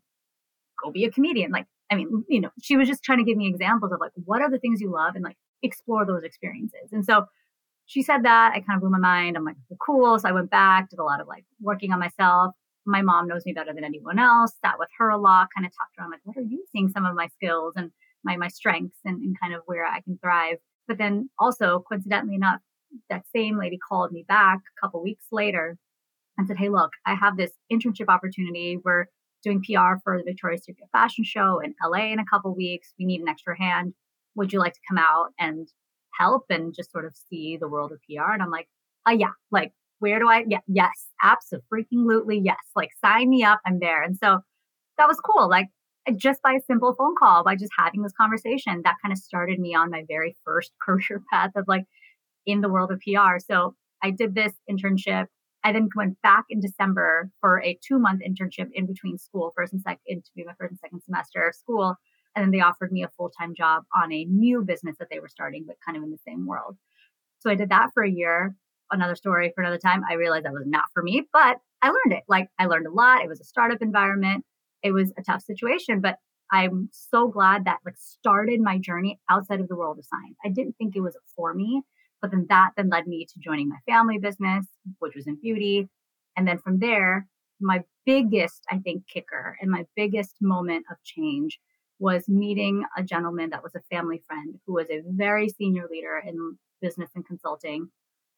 go 0.81 0.89
be 0.89 1.03
a 1.03 1.11
comedian. 1.11 1.51
Like 1.51 1.67
I 1.91 1.95
mean, 1.95 2.23
you 2.29 2.39
know, 2.39 2.49
she 2.61 2.77
was 2.77 2.87
just 2.87 3.03
trying 3.03 3.19
to 3.19 3.25
give 3.25 3.37
me 3.37 3.47
examples 3.47 3.91
of 3.91 3.99
like, 3.99 4.13
what 4.23 4.41
are 4.41 4.49
the 4.49 4.57
things 4.57 4.79
you 4.79 4.89
love 4.89 5.15
and 5.15 5.23
like 5.23 5.37
explore 5.63 6.05
those 6.05 6.23
experiences. 6.23 6.93
And 6.93 7.03
so 7.03 7.25
she 7.87 8.01
said 8.01 8.23
that. 8.23 8.53
I 8.55 8.61
kind 8.61 8.77
of 8.77 8.81
blew 8.81 8.89
my 8.89 8.99
mind. 8.99 9.35
I'm 9.35 9.43
like, 9.43 9.57
cool. 9.85 10.17
So 10.17 10.29
I 10.29 10.31
went 10.31 10.49
back, 10.49 10.89
did 10.89 10.99
a 10.99 11.03
lot 11.03 11.19
of 11.19 11.27
like 11.27 11.43
working 11.61 11.91
on 11.91 11.99
myself. 11.99 12.53
My 12.85 13.01
mom 13.01 13.27
knows 13.27 13.45
me 13.45 13.53
better 13.53 13.73
than 13.73 13.83
anyone 13.83 14.19
else, 14.19 14.53
sat 14.63 14.77
with 14.77 14.89
her 14.97 15.09
a 15.09 15.17
lot, 15.17 15.47
kind 15.55 15.65
of 15.65 15.71
talked 15.71 15.97
around 15.97 16.11
like, 16.11 16.21
what 16.23 16.37
are 16.37 16.41
you 16.41 16.65
seeing 16.71 16.89
some 16.89 17.05
of 17.05 17.15
my 17.15 17.27
skills 17.27 17.73
and 17.75 17.91
my 18.23 18.37
my 18.37 18.47
strengths 18.47 18.99
and, 19.05 19.21
and 19.21 19.39
kind 19.39 19.53
of 19.53 19.61
where 19.65 19.85
I 19.85 20.01
can 20.01 20.17
thrive. 20.17 20.57
But 20.87 20.97
then 20.97 21.29
also, 21.39 21.83
coincidentally 21.87 22.35
enough, 22.35 22.59
that 23.09 23.23
same 23.35 23.57
lady 23.57 23.77
called 23.77 24.11
me 24.11 24.25
back 24.27 24.59
a 24.59 24.81
couple 24.81 25.01
weeks 25.01 25.25
later 25.31 25.77
and 26.37 26.47
said, 26.47 26.57
Hey, 26.57 26.69
look, 26.69 26.91
I 27.05 27.15
have 27.15 27.37
this 27.37 27.51
internship 27.71 28.07
opportunity 28.07 28.77
We're 28.83 29.05
doing 29.43 29.61
PR 29.61 29.99
for 30.03 30.17
the 30.17 30.23
Victoria's 30.25 30.63
Secret 30.63 30.87
fashion 30.91 31.23
show 31.23 31.59
in 31.59 31.75
LA 31.83 32.11
in 32.11 32.19
a 32.19 32.25
couple 32.25 32.55
weeks. 32.55 32.93
We 32.97 33.05
need 33.05 33.21
an 33.21 33.27
extra 33.27 33.57
hand. 33.57 33.93
Would 34.35 34.53
you 34.53 34.59
like 34.59 34.73
to 34.73 34.79
come 34.87 34.97
out 34.97 35.27
and 35.39 35.67
help 36.17 36.45
and 36.49 36.73
just 36.73 36.91
sort 36.91 37.05
of 37.05 37.15
see 37.29 37.57
the 37.59 37.67
world 37.67 37.91
of 37.91 37.99
PR? 38.09 38.31
And 38.31 38.41
I'm 38.41 38.51
like, 38.51 38.67
uh, 39.07 39.11
yeah, 39.11 39.31
like, 39.51 39.73
where 40.03 40.19
do 40.19 40.29
I? 40.29 40.43
Yeah, 40.47 40.59
yes, 40.67 41.07
absolutely, 41.23 42.39
yes. 42.39 42.57
Like, 42.75 42.89
sign 43.03 43.29
me 43.29 43.43
up. 43.43 43.59
I'm 43.65 43.79
there. 43.79 44.03
And 44.03 44.17
so 44.17 44.39
that 44.97 45.07
was 45.07 45.17
cool. 45.19 45.49
Like, 45.49 45.69
just 46.17 46.41
by 46.41 46.53
a 46.53 46.61
simple 46.67 46.93
phone 46.93 47.15
call, 47.17 47.43
by 47.43 47.55
just 47.55 47.71
having 47.77 48.01
this 48.03 48.13
conversation, 48.19 48.81
that 48.83 48.95
kind 49.01 49.13
of 49.13 49.17
started 49.17 49.59
me 49.59 49.73
on 49.73 49.89
my 49.89 50.03
very 50.07 50.35
first 50.43 50.71
career 50.81 51.21
path 51.31 51.51
of 51.55 51.65
like 51.67 51.85
in 52.45 52.61
the 52.61 52.69
world 52.69 52.91
of 52.91 52.99
PR. 52.99 53.39
So 53.39 53.75
I 54.03 54.11
did 54.11 54.35
this 54.35 54.53
internship 54.69 55.27
I 55.63 55.71
then 55.71 55.89
went 55.95 56.21
back 56.21 56.45
in 56.49 56.59
December 56.59 57.29
for 57.39 57.61
a 57.61 57.79
two 57.85 57.97
month 57.97 58.21
internship 58.21 58.69
in 58.73 58.85
between 58.85 59.17
school, 59.17 59.53
first 59.55 59.71
and 59.73 59.81
second, 59.81 60.25
to 60.25 60.31
be 60.35 60.43
my 60.43 60.53
first 60.59 60.71
and 60.71 60.79
second 60.79 61.01
semester 61.03 61.47
of 61.47 61.55
school. 61.55 61.95
And 62.35 62.43
then 62.43 62.51
they 62.51 62.61
offered 62.61 62.91
me 62.91 63.03
a 63.03 63.09
full 63.15 63.29
time 63.29 63.53
job 63.55 63.83
on 63.95 64.11
a 64.11 64.25
new 64.25 64.63
business 64.63 64.97
that 64.99 65.07
they 65.09 65.19
were 65.19 65.29
starting, 65.29 65.63
but 65.65 65.77
kind 65.85 65.97
of 65.97 66.03
in 66.03 66.11
the 66.11 66.17
same 66.27 66.45
world. 66.45 66.77
So 67.39 67.49
I 67.49 67.55
did 67.55 67.69
that 67.69 67.91
for 67.93 68.03
a 68.03 68.09
year. 68.09 68.55
Another 68.93 69.15
story 69.15 69.51
for 69.53 69.61
another 69.61 69.79
time. 69.79 70.03
I 70.09 70.13
realized 70.13 70.45
that 70.45 70.53
was 70.53 70.67
not 70.67 70.85
for 70.93 71.01
me, 71.01 71.27
but 71.33 71.57
I 71.81 71.87
learned 71.87 72.13
it. 72.17 72.23
Like 72.27 72.47
I 72.59 72.67
learned 72.67 72.87
a 72.87 72.91
lot. 72.91 73.23
It 73.23 73.27
was 73.27 73.41
a 73.41 73.45
startup 73.45 73.81
environment. 73.81 74.45
It 74.83 74.91
was 74.91 75.11
a 75.17 75.23
tough 75.23 75.41
situation, 75.41 75.99
but 75.99 76.17
I'm 76.51 76.89
so 76.91 77.27
glad 77.27 77.65
that 77.65 77.79
like 77.85 77.97
started 77.97 78.61
my 78.61 78.77
journey 78.77 79.19
outside 79.29 79.59
of 79.59 79.67
the 79.67 79.75
world 79.75 79.97
of 79.97 80.05
science. 80.05 80.37
I 80.45 80.49
didn't 80.49 80.77
think 80.77 80.95
it 80.95 81.01
was 81.01 81.17
for 81.35 81.53
me. 81.53 81.81
But 82.21 82.31
then 82.31 82.45
that 82.49 82.71
then 82.77 82.89
led 82.89 83.07
me 83.07 83.25
to 83.25 83.39
joining 83.39 83.67
my 83.67 83.79
family 83.85 84.17
business, 84.19 84.65
which 84.99 85.15
was 85.15 85.27
in 85.27 85.35
beauty. 85.41 85.89
And 86.37 86.47
then 86.47 86.59
from 86.59 86.79
there, 86.79 87.27
my 87.59 87.83
biggest, 88.05 88.61
I 88.69 88.77
think, 88.77 89.07
kicker 89.07 89.57
and 89.59 89.71
my 89.71 89.85
biggest 89.95 90.35
moment 90.41 90.85
of 90.91 90.97
change 91.03 91.59
was 91.99 92.29
meeting 92.29 92.83
a 92.97 93.03
gentleman 93.03 93.49
that 93.49 93.63
was 93.63 93.75
a 93.75 93.81
family 93.89 94.21
friend 94.27 94.55
who 94.65 94.73
was 94.73 94.89
a 94.89 95.01
very 95.05 95.49
senior 95.49 95.87
leader 95.89 96.21
in 96.25 96.57
business 96.81 97.09
and 97.15 97.25
consulting 97.25 97.89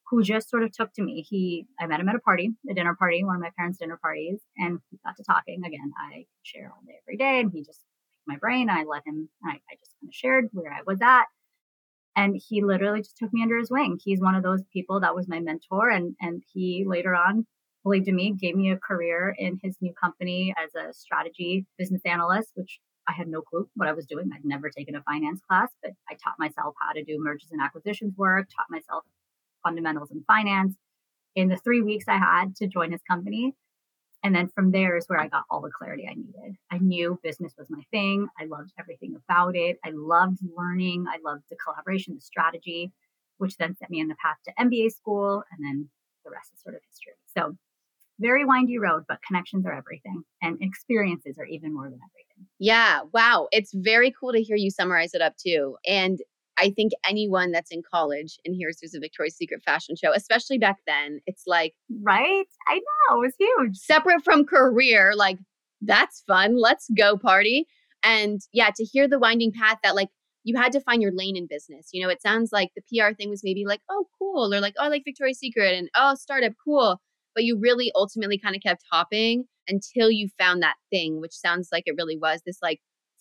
who 0.10 0.24
just 0.24 0.50
sort 0.50 0.64
of 0.64 0.72
took 0.72 0.94
to 0.94 1.04
me. 1.04 1.26
He, 1.28 1.66
I 1.80 1.88
met 1.88 2.00
him 2.00 2.10
at 2.10 2.16
a 2.16 2.20
party, 2.20 2.52
a 2.70 2.74
dinner 2.74 2.96
party, 2.96 3.24
one 3.24 3.36
of 3.36 3.42
my 3.42 3.52
parents' 3.58 3.80
dinner 3.80 3.98
parties, 4.02 4.40
and 4.58 4.80
we 4.92 5.00
got 5.04 5.18
to 5.18 5.24
talking. 5.24 5.62
Again, 5.66 5.92
I 5.98 6.26
share 6.44 6.72
all 6.72 6.82
day, 6.86 6.96
every 7.04 7.18
day, 7.18 7.40
and 7.40 7.52
he 7.52 7.64
just 7.64 7.82
picked 8.12 8.28
my 8.28 8.38
brain. 8.38 8.70
I 8.70 8.84
let 8.84 9.04
him, 9.06 9.30
I, 9.44 9.54
I 9.54 9.76
just 9.80 9.96
kind 10.00 10.10
of 10.10 10.14
shared 10.14 10.46
where 10.52 10.72
I 10.72 10.82
was 10.86 11.00
at. 11.02 11.26
And 12.16 12.40
he 12.48 12.64
literally 12.64 13.02
just 13.02 13.18
took 13.18 13.34
me 13.34 13.42
under 13.42 13.58
his 13.58 13.70
wing. 13.70 13.98
He's 14.02 14.22
one 14.22 14.36
of 14.36 14.44
those 14.44 14.64
people 14.72 15.02
that 15.02 15.16
was 15.16 15.28
my 15.28 15.40
mentor. 15.40 15.90
And, 15.90 16.16
and 16.22 16.44
he 16.54 16.86
later 16.88 17.14
on 17.14 17.46
believed 17.84 18.08
in 18.08 18.16
me, 18.16 18.34
gave 18.34 18.56
me 18.56 18.72
a 18.72 18.78
career 18.78 19.36
in 19.38 19.60
his 19.62 19.76
new 19.82 19.94
company 19.94 20.54
as 20.58 20.74
a 20.76 20.94
strategy 20.94 21.66
business 21.78 22.02
analyst, 22.06 22.52
which 22.56 22.80
I 23.08 23.12
had 23.12 23.28
no 23.28 23.42
clue 23.42 23.70
what 23.76 23.88
I 23.88 23.94
was 23.94 24.06
doing. 24.06 24.30
I'd 24.34 24.46
never 24.46 24.70
taken 24.70 24.96
a 24.96 25.04
finance 25.04 25.42
class, 25.48 25.70
but 25.84 25.92
I 26.10 26.16
taught 26.16 26.40
myself 26.40 26.74
how 26.82 26.94
to 26.94 27.04
do 27.04 27.18
mergers 27.20 27.50
and 27.52 27.62
acquisitions 27.62 28.16
work, 28.18 28.48
taught 28.50 28.66
myself 28.70 29.04
fundamentals 29.66 30.12
in 30.12 30.24
finance 30.28 30.76
in 31.36 31.50
the 31.50 31.58
three 31.58 31.82
weeks 31.82 32.06
I 32.08 32.18
had 32.18 32.56
to 32.58 32.68
join 32.68 32.92
his 32.92 33.02
company. 33.10 33.54
And 34.24 34.34
then 34.34 34.50
from 34.56 34.72
there 34.72 34.98
is 34.98 35.06
where 35.08 35.20
I 35.20 35.28
got 35.28 35.44
all 35.52 35.62
the 35.62 35.70
clarity 35.70 36.08
I 36.10 36.16
needed. 36.16 36.56
I 36.72 36.80
knew 36.80 37.20
business 37.22 37.54
was 37.58 37.68
my 37.70 37.84
thing. 37.92 38.28
I 38.40 38.46
loved 38.46 38.72
everything 38.80 39.16
about 39.16 39.56
it. 39.56 39.78
I 39.86 39.92
loved 39.94 40.40
learning. 40.58 41.06
I 41.08 41.18
loved 41.24 41.44
the 41.50 41.58
collaboration, 41.58 42.16
the 42.16 42.22
strategy, 42.22 42.92
which 43.38 43.58
then 43.58 43.76
set 43.76 43.92
me 43.92 44.02
on 44.02 44.08
the 44.08 44.16
path 44.16 44.38
to 44.46 44.54
MBA 44.60 44.94
school. 44.94 45.44
And 45.52 45.64
then 45.64 45.90
the 46.24 46.32
rest 46.32 46.52
is 46.56 46.62
sort 46.64 46.74
of 46.74 46.82
history. 46.90 47.14
So 47.38 47.56
very 48.20 48.46
windy 48.46 48.80
road, 48.80 49.04
but 49.08 49.20
connections 49.28 49.66
are 49.66 49.74
everything 49.74 50.24
and 50.42 50.58
experiences 50.62 51.38
are 51.38 51.46
even 51.46 51.74
more 51.74 51.90
than 51.90 52.00
everything. 52.00 52.48
Yeah. 52.58 53.02
Wow. 53.14 53.48
It's 53.52 53.74
very 53.76 54.14
cool 54.20 54.32
to 54.32 54.42
hear 54.42 54.56
you 54.56 54.72
summarize 54.72 55.14
it 55.14 55.22
up 55.22 55.36
too. 55.38 55.76
And 55.88 56.20
I 56.58 56.70
think 56.70 56.94
anyone 57.08 57.52
that's 57.52 57.72
in 57.72 57.82
college 57.90 58.38
and 58.46 58.56
hears 58.56 58.78
there's 58.82 58.94
a 58.94 59.00
Victoria's 59.00 59.36
Secret 59.36 59.62
fashion 59.64 59.96
show, 59.96 60.14
especially 60.14 60.58
back 60.58 60.78
then, 60.88 61.20
it's 61.26 61.44
like, 61.46 61.74
right? 62.04 62.46
I 62.68 62.76
know, 62.76 63.18
it 63.18 63.20
was 63.20 63.34
huge. 63.38 63.78
Separate 63.78 64.24
from 64.24 64.46
career, 64.46 65.14
like, 65.16 65.38
that's 65.82 66.24
fun. 66.26 66.58
Let's 66.58 66.90
go 66.98 67.18
party. 67.18 67.68
And 68.04 68.40
yeah, 68.54 68.70
to 68.76 68.84
hear 68.84 69.08
the 69.08 69.20
winding 69.20 69.52
path 69.52 69.80
that, 69.84 69.96
like, 69.96 70.10
you 70.44 70.56
had 70.58 70.72
to 70.74 70.80
find 70.80 71.02
your 71.02 71.12
lane 71.12 71.36
in 71.36 71.48
business. 71.50 71.90
You 71.92 72.04
know, 72.04 72.10
it 72.10 72.22
sounds 72.22 72.52
like 72.54 72.70
the 72.76 72.84
PR 72.84 73.14
thing 73.14 73.30
was 73.30 73.42
maybe 73.44 73.66
like, 73.66 73.82
oh, 73.90 74.06
cool, 74.18 74.54
or 74.54 74.62
like, 74.62 74.76
oh, 74.80 74.86
I 74.86 74.88
like 74.88 75.04
Victoria's 75.04 75.40
Secret 75.40 75.74
and 75.74 75.90
oh, 75.96 76.16
startup, 76.16 76.54
cool. 76.64 77.02
But 77.34 77.44
you 77.44 77.60
really 77.60 77.92
ultimately 77.96 78.38
kind 78.38 78.56
of 78.56 78.62
kept 78.62 78.84
hopping 78.92 79.46
until 79.68 80.10
you 80.10 80.30
found 80.38 80.62
that 80.62 80.76
thing, 80.92 81.20
which 81.20 81.34
sounds 81.34 81.70
like 81.72 81.84
it 81.86 81.96
really 81.98 82.18
was 82.18 82.42
this 82.46 82.60
like 82.62 82.80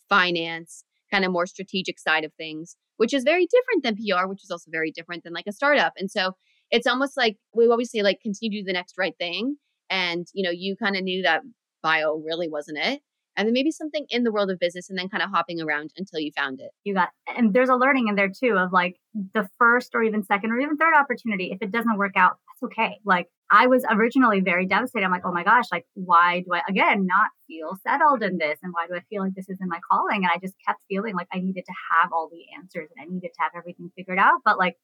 finance, 0.08 0.84
kind 1.10 1.24
of 1.24 1.32
more 1.32 1.46
strategic 1.46 1.98
side 1.98 2.24
of 2.24 2.32
things 2.34 2.76
which 2.96 3.14
is 3.14 3.24
very 3.24 3.46
different 3.46 3.82
than 3.82 3.96
PR, 3.96 4.28
which 4.28 4.42
is 4.42 4.50
also 4.50 4.70
very 4.70 4.90
different 4.90 5.24
than 5.24 5.32
like 5.32 5.46
a 5.46 5.52
startup. 5.52 5.92
And 5.96 6.10
so 6.10 6.32
it's 6.70 6.86
almost 6.86 7.16
like 7.16 7.36
we 7.54 7.68
always 7.68 7.90
say, 7.90 8.02
like, 8.02 8.20
continue 8.22 8.58
to 8.58 8.62
do 8.62 8.66
the 8.66 8.72
next 8.72 8.96
right 8.98 9.14
thing. 9.18 9.56
And, 9.90 10.26
you 10.32 10.42
know, 10.42 10.50
you 10.50 10.76
kind 10.76 10.96
of 10.96 11.02
knew 11.02 11.22
that 11.22 11.42
bio 11.82 12.14
really 12.16 12.48
wasn't 12.48 12.78
it. 12.78 13.02
And 13.36 13.48
then 13.48 13.52
maybe 13.52 13.72
something 13.72 14.06
in 14.10 14.22
the 14.22 14.32
world 14.32 14.50
of 14.50 14.60
business 14.60 14.88
and 14.88 14.98
then 14.98 15.08
kind 15.08 15.22
of 15.22 15.30
hopping 15.30 15.60
around 15.60 15.92
until 15.96 16.20
you 16.20 16.30
found 16.36 16.60
it. 16.60 16.70
You 16.84 16.94
got, 16.94 17.08
and 17.36 17.52
there's 17.52 17.68
a 17.68 17.74
learning 17.74 18.06
in 18.08 18.14
there 18.14 18.28
too 18.28 18.56
of 18.56 18.72
like 18.72 18.96
the 19.34 19.48
first 19.58 19.90
or 19.94 20.04
even 20.04 20.22
second 20.22 20.52
or 20.52 20.60
even 20.60 20.76
third 20.76 20.94
opportunity. 20.94 21.50
If 21.50 21.60
it 21.60 21.72
doesn't 21.72 21.98
work 21.98 22.16
out, 22.16 22.38
that's 22.48 22.72
okay. 22.72 22.98
Like 23.04 23.28
I 23.54 23.68
was 23.68 23.84
originally 23.88 24.40
very 24.40 24.66
devastated. 24.66 25.04
I'm 25.04 25.12
like, 25.12 25.24
oh 25.24 25.30
my 25.30 25.44
gosh, 25.44 25.66
like, 25.70 25.86
why 25.94 26.40
do 26.40 26.52
I, 26.54 26.62
again, 26.68 27.06
not 27.06 27.28
feel 27.46 27.78
settled 27.86 28.20
in 28.24 28.38
this? 28.38 28.58
And 28.64 28.72
why 28.72 28.88
do 28.88 28.96
I 28.96 29.00
feel 29.08 29.22
like 29.22 29.34
this 29.36 29.48
isn't 29.48 29.68
my 29.68 29.78
calling? 29.88 30.24
And 30.24 30.26
I 30.34 30.38
just 30.38 30.54
kept 30.66 30.82
feeling 30.88 31.14
like 31.14 31.28
I 31.32 31.38
needed 31.38 31.64
to 31.64 31.72
have 31.92 32.10
all 32.12 32.28
the 32.28 32.42
answers 32.58 32.90
and 32.90 33.00
I 33.00 33.08
needed 33.08 33.28
to 33.28 33.42
have 33.42 33.52
everything 33.56 33.92
figured 33.96 34.18
out. 34.18 34.40
But 34.44 34.58
like, 34.58 34.74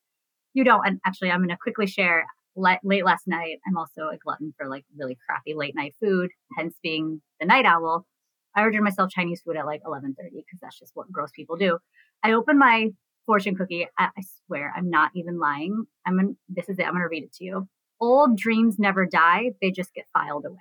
you 0.54 0.62
don't. 0.62 0.86
And 0.86 1.00
actually, 1.04 1.32
I'm 1.32 1.40
going 1.40 1.48
to 1.48 1.56
quickly 1.60 1.88
share 1.88 2.24
late 2.54 3.04
last 3.04 3.26
night. 3.26 3.58
I'm 3.66 3.76
also 3.76 4.02
a 4.02 4.18
glutton 4.18 4.54
for 4.56 4.68
like 4.68 4.84
really 4.96 5.18
crappy 5.26 5.54
late 5.54 5.74
night 5.74 5.96
food, 6.00 6.30
hence 6.56 6.76
being 6.80 7.20
the 7.40 7.46
night 7.46 7.64
owl. 7.64 8.06
I 8.54 8.62
ordered 8.62 8.82
myself 8.82 9.10
Chinese 9.10 9.42
food 9.44 9.56
at 9.56 9.66
like 9.66 9.82
11:30 9.84 10.14
because 10.30 10.60
that's 10.62 10.78
just 10.78 10.92
what 10.94 11.10
gross 11.10 11.30
people 11.34 11.56
do. 11.56 11.78
I 12.22 12.34
opened 12.34 12.60
my 12.60 12.90
fortune 13.26 13.56
cookie. 13.56 13.88
I, 13.98 14.10
I 14.16 14.22
swear, 14.46 14.72
I'm 14.76 14.90
not 14.90 15.10
even 15.16 15.40
lying. 15.40 15.86
I'm 16.06 16.16
gonna, 16.16 16.34
this 16.48 16.68
is 16.68 16.78
it. 16.78 16.84
I'm 16.84 16.92
going 16.92 17.02
to 17.02 17.08
read 17.08 17.24
it 17.24 17.32
to 17.34 17.44
you 17.44 17.68
old 18.00 18.36
dreams 18.36 18.76
never 18.78 19.06
die, 19.06 19.52
they 19.60 19.70
just 19.70 19.94
get 19.94 20.06
filed 20.12 20.46
away. 20.46 20.58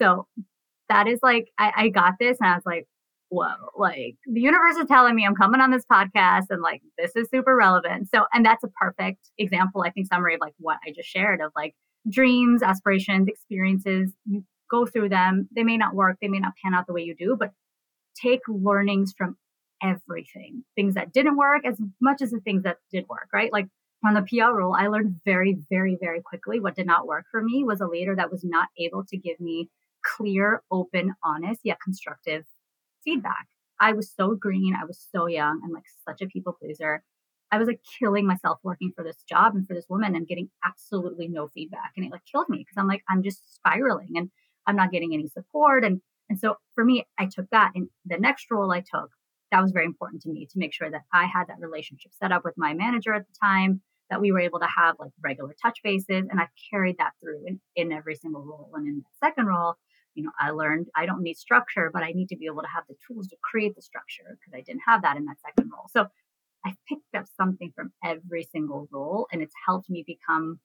So 0.00 0.26
that 0.88 1.06
is 1.06 1.20
like, 1.22 1.48
I, 1.58 1.72
I 1.76 1.88
got 1.88 2.14
this 2.18 2.38
and 2.40 2.50
I 2.50 2.54
was 2.54 2.66
like, 2.66 2.86
whoa, 3.30 3.46
like 3.76 4.16
the 4.26 4.40
universe 4.40 4.76
is 4.76 4.86
telling 4.86 5.14
me 5.14 5.26
I'm 5.26 5.34
coming 5.34 5.60
on 5.60 5.70
this 5.70 5.84
podcast 5.90 6.46
and 6.50 6.62
like 6.62 6.82
this 6.98 7.12
is 7.16 7.28
super 7.30 7.56
relevant. 7.56 8.08
So, 8.14 8.24
and 8.32 8.44
that's 8.44 8.64
a 8.64 8.68
perfect 8.68 9.30
example, 9.38 9.82
I 9.84 9.90
think, 9.90 10.06
summary 10.06 10.34
of 10.34 10.40
like 10.40 10.54
what 10.58 10.78
I 10.86 10.92
just 10.92 11.08
shared 11.08 11.40
of 11.40 11.52
like 11.56 11.74
dreams, 12.08 12.62
aspirations, 12.62 13.28
experiences. 13.28 14.10
You 14.26 14.44
go 14.70 14.86
through 14.86 15.08
them. 15.08 15.48
They 15.54 15.64
may 15.64 15.76
not 15.76 15.94
work, 15.94 16.18
they 16.20 16.28
may 16.28 16.38
not 16.38 16.52
pan 16.62 16.74
out 16.74 16.86
the 16.86 16.92
way 16.92 17.02
you 17.02 17.14
do, 17.18 17.36
but 17.38 17.52
take 18.20 18.40
learnings 18.48 19.12
from 19.16 19.36
everything 19.82 20.64
things 20.76 20.94
that 20.94 21.12
didn't 21.12 21.36
work 21.36 21.66
as 21.66 21.76
much 22.00 22.22
as 22.22 22.30
the 22.30 22.40
things 22.40 22.62
that 22.62 22.78
did 22.90 23.04
work, 23.08 23.28
right? 23.32 23.52
Like 23.52 23.66
on 24.06 24.14
the 24.14 24.22
PR 24.22 24.52
role, 24.52 24.74
I 24.74 24.88
learned 24.88 25.20
very, 25.24 25.56
very, 25.70 25.96
very 26.00 26.20
quickly 26.20 26.60
what 26.60 26.76
did 26.76 26.86
not 26.86 27.06
work 27.06 27.24
for 27.30 27.42
me 27.42 27.64
was 27.64 27.80
a 27.80 27.86
leader 27.86 28.14
that 28.16 28.30
was 28.30 28.44
not 28.44 28.68
able 28.78 29.04
to 29.06 29.16
give 29.16 29.40
me 29.40 29.70
clear, 30.04 30.62
open, 30.70 31.14
honest, 31.24 31.60
yet 31.64 31.78
constructive 31.82 32.44
feedback. 33.02 33.46
I 33.80 33.92
was 33.92 34.12
so 34.14 34.34
green. 34.34 34.74
I 34.74 34.84
was 34.84 35.04
so 35.12 35.26
young. 35.26 35.60
I'm 35.64 35.72
like 35.72 35.84
such 36.06 36.22
a 36.22 36.26
people 36.26 36.52
pleaser. 36.52 37.02
I 37.50 37.58
was 37.58 37.68
like 37.68 37.80
killing 37.98 38.26
myself 38.26 38.58
working 38.62 38.92
for 38.94 39.04
this 39.04 39.22
job 39.28 39.54
and 39.54 39.66
for 39.66 39.74
this 39.74 39.86
woman 39.88 40.14
and 40.16 40.26
getting 40.26 40.50
absolutely 40.64 41.28
no 41.28 41.48
feedback. 41.48 41.92
And 41.96 42.04
it 42.04 42.12
like 42.12 42.24
killed 42.30 42.48
me 42.48 42.58
because 42.58 42.76
I'm 42.76 42.88
like, 42.88 43.02
I'm 43.08 43.22
just 43.22 43.54
spiraling 43.54 44.12
and 44.16 44.30
I'm 44.66 44.76
not 44.76 44.90
getting 44.90 45.14
any 45.14 45.28
support. 45.28 45.84
And 45.84 46.00
and 46.28 46.38
so 46.38 46.56
for 46.74 46.84
me, 46.84 47.06
I 47.18 47.26
took 47.26 47.48
that. 47.50 47.72
And 47.74 47.88
the 48.06 48.18
next 48.18 48.46
role 48.50 48.72
I 48.72 48.80
took, 48.80 49.10
that 49.50 49.60
was 49.60 49.72
very 49.72 49.84
important 49.84 50.22
to 50.22 50.30
me 50.30 50.46
to 50.46 50.58
make 50.58 50.72
sure 50.72 50.90
that 50.90 51.02
I 51.12 51.26
had 51.26 51.48
that 51.48 51.60
relationship 51.60 52.12
set 52.20 52.32
up 52.32 52.44
with 52.44 52.54
my 52.56 52.72
manager 52.72 53.12
at 53.12 53.26
the 53.26 53.34
time, 53.40 53.82
that 54.10 54.20
we 54.20 54.32
were 54.32 54.40
able 54.40 54.60
to 54.60 54.68
have 54.76 54.96
like 54.98 55.12
regular 55.22 55.54
touch 55.60 55.78
bases. 55.82 56.26
And 56.30 56.40
I've 56.40 56.48
carried 56.70 56.96
that 56.98 57.12
through 57.20 57.46
in, 57.46 57.60
in 57.76 57.92
every 57.92 58.14
single 58.14 58.42
role. 58.42 58.70
And 58.74 58.86
in 58.86 58.96
the 58.98 59.26
second 59.26 59.46
role, 59.46 59.74
you 60.14 60.22
know, 60.22 60.30
I 60.38 60.50
learned 60.50 60.88
I 60.94 61.06
don't 61.06 61.22
need 61.22 61.36
structure, 61.36 61.90
but 61.92 62.02
I 62.02 62.12
need 62.12 62.28
to 62.28 62.36
be 62.36 62.46
able 62.46 62.62
to 62.62 62.68
have 62.68 62.84
the 62.88 62.94
tools 63.06 63.26
to 63.28 63.36
create 63.42 63.74
the 63.74 63.82
structure 63.82 64.38
because 64.38 64.56
I 64.56 64.62
didn't 64.62 64.82
have 64.86 65.02
that 65.02 65.16
in 65.16 65.24
that 65.24 65.40
second 65.40 65.70
role. 65.72 65.88
So 65.92 66.06
I 66.64 66.74
picked 66.88 67.14
up 67.16 67.26
something 67.36 67.72
from 67.74 67.92
every 68.04 68.46
single 68.50 68.88
role 68.90 69.26
and 69.32 69.42
it's 69.42 69.54
helped 69.66 69.90
me 69.90 70.04
become 70.06 70.60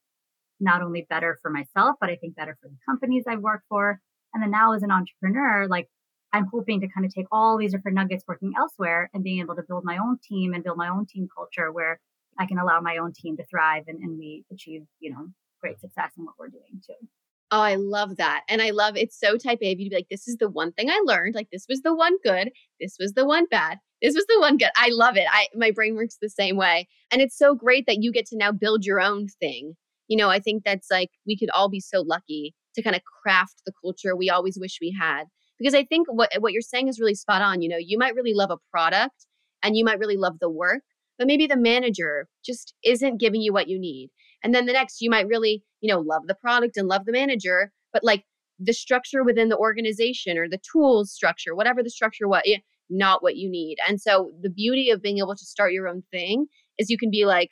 not 0.59 0.81
only 0.81 1.07
better 1.09 1.37
for 1.41 1.49
myself, 1.49 1.95
but 1.99 2.09
I 2.09 2.15
think 2.15 2.35
better 2.35 2.57
for 2.61 2.67
the 2.69 2.77
companies 2.85 3.23
I've 3.27 3.39
worked 3.39 3.65
for. 3.69 3.99
And 4.33 4.43
then 4.43 4.51
now 4.51 4.73
as 4.73 4.83
an 4.83 4.91
entrepreneur, 4.91 5.67
like 5.67 5.87
I'm 6.31 6.45
hoping 6.51 6.81
to 6.81 6.87
kind 6.87 7.05
of 7.05 7.13
take 7.13 7.25
all 7.31 7.57
these 7.57 7.71
different 7.71 7.95
nuggets 7.95 8.23
working 8.27 8.53
elsewhere 8.57 9.09
and 9.13 9.23
being 9.23 9.39
able 9.39 9.55
to 9.55 9.63
build 9.63 9.83
my 9.83 9.97
own 9.97 10.19
team 10.23 10.53
and 10.53 10.63
build 10.63 10.77
my 10.77 10.89
own 10.89 11.05
team 11.05 11.27
culture 11.35 11.71
where 11.71 11.99
I 12.39 12.45
can 12.45 12.57
allow 12.57 12.79
my 12.79 12.97
own 12.97 13.13
team 13.13 13.37
to 13.37 13.45
thrive 13.45 13.83
and, 13.87 13.99
and 13.99 14.17
we 14.17 14.45
achieve, 14.51 14.83
you 14.99 15.11
know, 15.11 15.27
great 15.61 15.79
success 15.79 16.11
in 16.17 16.25
what 16.25 16.35
we're 16.39 16.49
doing 16.49 16.81
too. 16.85 17.07
Oh, 17.51 17.61
I 17.61 17.75
love 17.75 18.17
that. 18.17 18.43
And 18.47 18.61
I 18.61 18.69
love 18.69 18.95
it's 18.95 19.19
so 19.19 19.35
type 19.35 19.59
A 19.61 19.71
of 19.71 19.79
you 19.79 19.85
to 19.85 19.89
be 19.89 19.95
like, 19.95 20.09
this 20.09 20.27
is 20.27 20.37
the 20.37 20.49
one 20.49 20.71
thing 20.71 20.89
I 20.89 21.01
learned. 21.03 21.35
Like 21.35 21.49
this 21.51 21.65
was 21.67 21.81
the 21.81 21.95
one 21.95 22.15
good. 22.23 22.51
This 22.79 22.95
was 22.99 23.13
the 23.13 23.25
one 23.25 23.45
bad. 23.49 23.79
This 24.01 24.13
was 24.13 24.25
the 24.27 24.39
one 24.39 24.57
good. 24.57 24.69
I 24.77 24.89
love 24.91 25.17
it. 25.17 25.25
I 25.31 25.47
my 25.55 25.71
brain 25.71 25.95
works 25.95 26.17
the 26.21 26.29
same 26.29 26.55
way. 26.55 26.87
And 27.11 27.21
it's 27.21 27.37
so 27.37 27.55
great 27.55 27.85
that 27.87 28.01
you 28.01 28.11
get 28.11 28.27
to 28.27 28.37
now 28.37 28.51
build 28.51 28.85
your 28.85 29.01
own 29.01 29.27
thing. 29.39 29.73
You 30.07 30.17
know, 30.17 30.29
I 30.29 30.39
think 30.39 30.63
that's 30.63 30.89
like 30.91 31.09
we 31.25 31.37
could 31.37 31.49
all 31.49 31.69
be 31.69 31.79
so 31.79 32.01
lucky 32.01 32.53
to 32.75 32.83
kind 32.83 32.95
of 32.95 33.01
craft 33.23 33.63
the 33.65 33.73
culture 33.81 34.15
we 34.15 34.29
always 34.29 34.57
wish 34.59 34.77
we 34.79 34.95
had. 34.97 35.23
Because 35.57 35.73
I 35.73 35.83
think 35.83 36.07
what 36.09 36.31
what 36.39 36.53
you're 36.53 36.61
saying 36.61 36.87
is 36.87 36.99
really 36.99 37.15
spot 37.15 37.41
on. 37.41 37.61
You 37.61 37.69
know, 37.69 37.77
you 37.79 37.97
might 37.97 38.15
really 38.15 38.33
love 38.33 38.51
a 38.51 38.57
product 38.71 39.25
and 39.63 39.75
you 39.75 39.83
might 39.83 39.99
really 39.99 40.17
love 40.17 40.37
the 40.39 40.49
work, 40.49 40.81
but 41.19 41.27
maybe 41.27 41.45
the 41.45 41.57
manager 41.57 42.27
just 42.43 42.73
isn't 42.83 43.19
giving 43.19 43.41
you 43.41 43.53
what 43.53 43.67
you 43.67 43.77
need. 43.77 44.09
And 44.41 44.55
then 44.55 44.65
the 44.65 44.73
next, 44.73 45.01
you 45.01 45.09
might 45.09 45.27
really, 45.27 45.63
you 45.81 45.93
know, 45.93 45.99
love 45.99 46.23
the 46.25 46.35
product 46.35 46.77
and 46.77 46.87
love 46.87 47.05
the 47.05 47.11
manager, 47.11 47.73
but 47.91 48.03
like 48.03 48.23
the 48.57 48.73
structure 48.73 49.23
within 49.23 49.49
the 49.49 49.57
organization 49.57 50.37
or 50.37 50.47
the 50.49 50.61
tools 50.71 51.11
structure, 51.11 51.53
whatever 51.53 51.83
the 51.83 51.89
structure 51.89 52.27
what 52.27 52.45
eh, 52.47 52.59
not 52.89 53.21
what 53.21 53.35
you 53.35 53.49
need. 53.51 53.77
And 53.87 54.01
so 54.01 54.31
the 54.41 54.49
beauty 54.49 54.89
of 54.89 55.01
being 55.01 55.19
able 55.19 55.35
to 55.35 55.45
start 55.45 55.73
your 55.73 55.89
own 55.89 56.03
thing 56.09 56.47
is 56.77 56.89
you 56.89 56.97
can 56.97 57.11
be 57.11 57.25
like, 57.25 57.51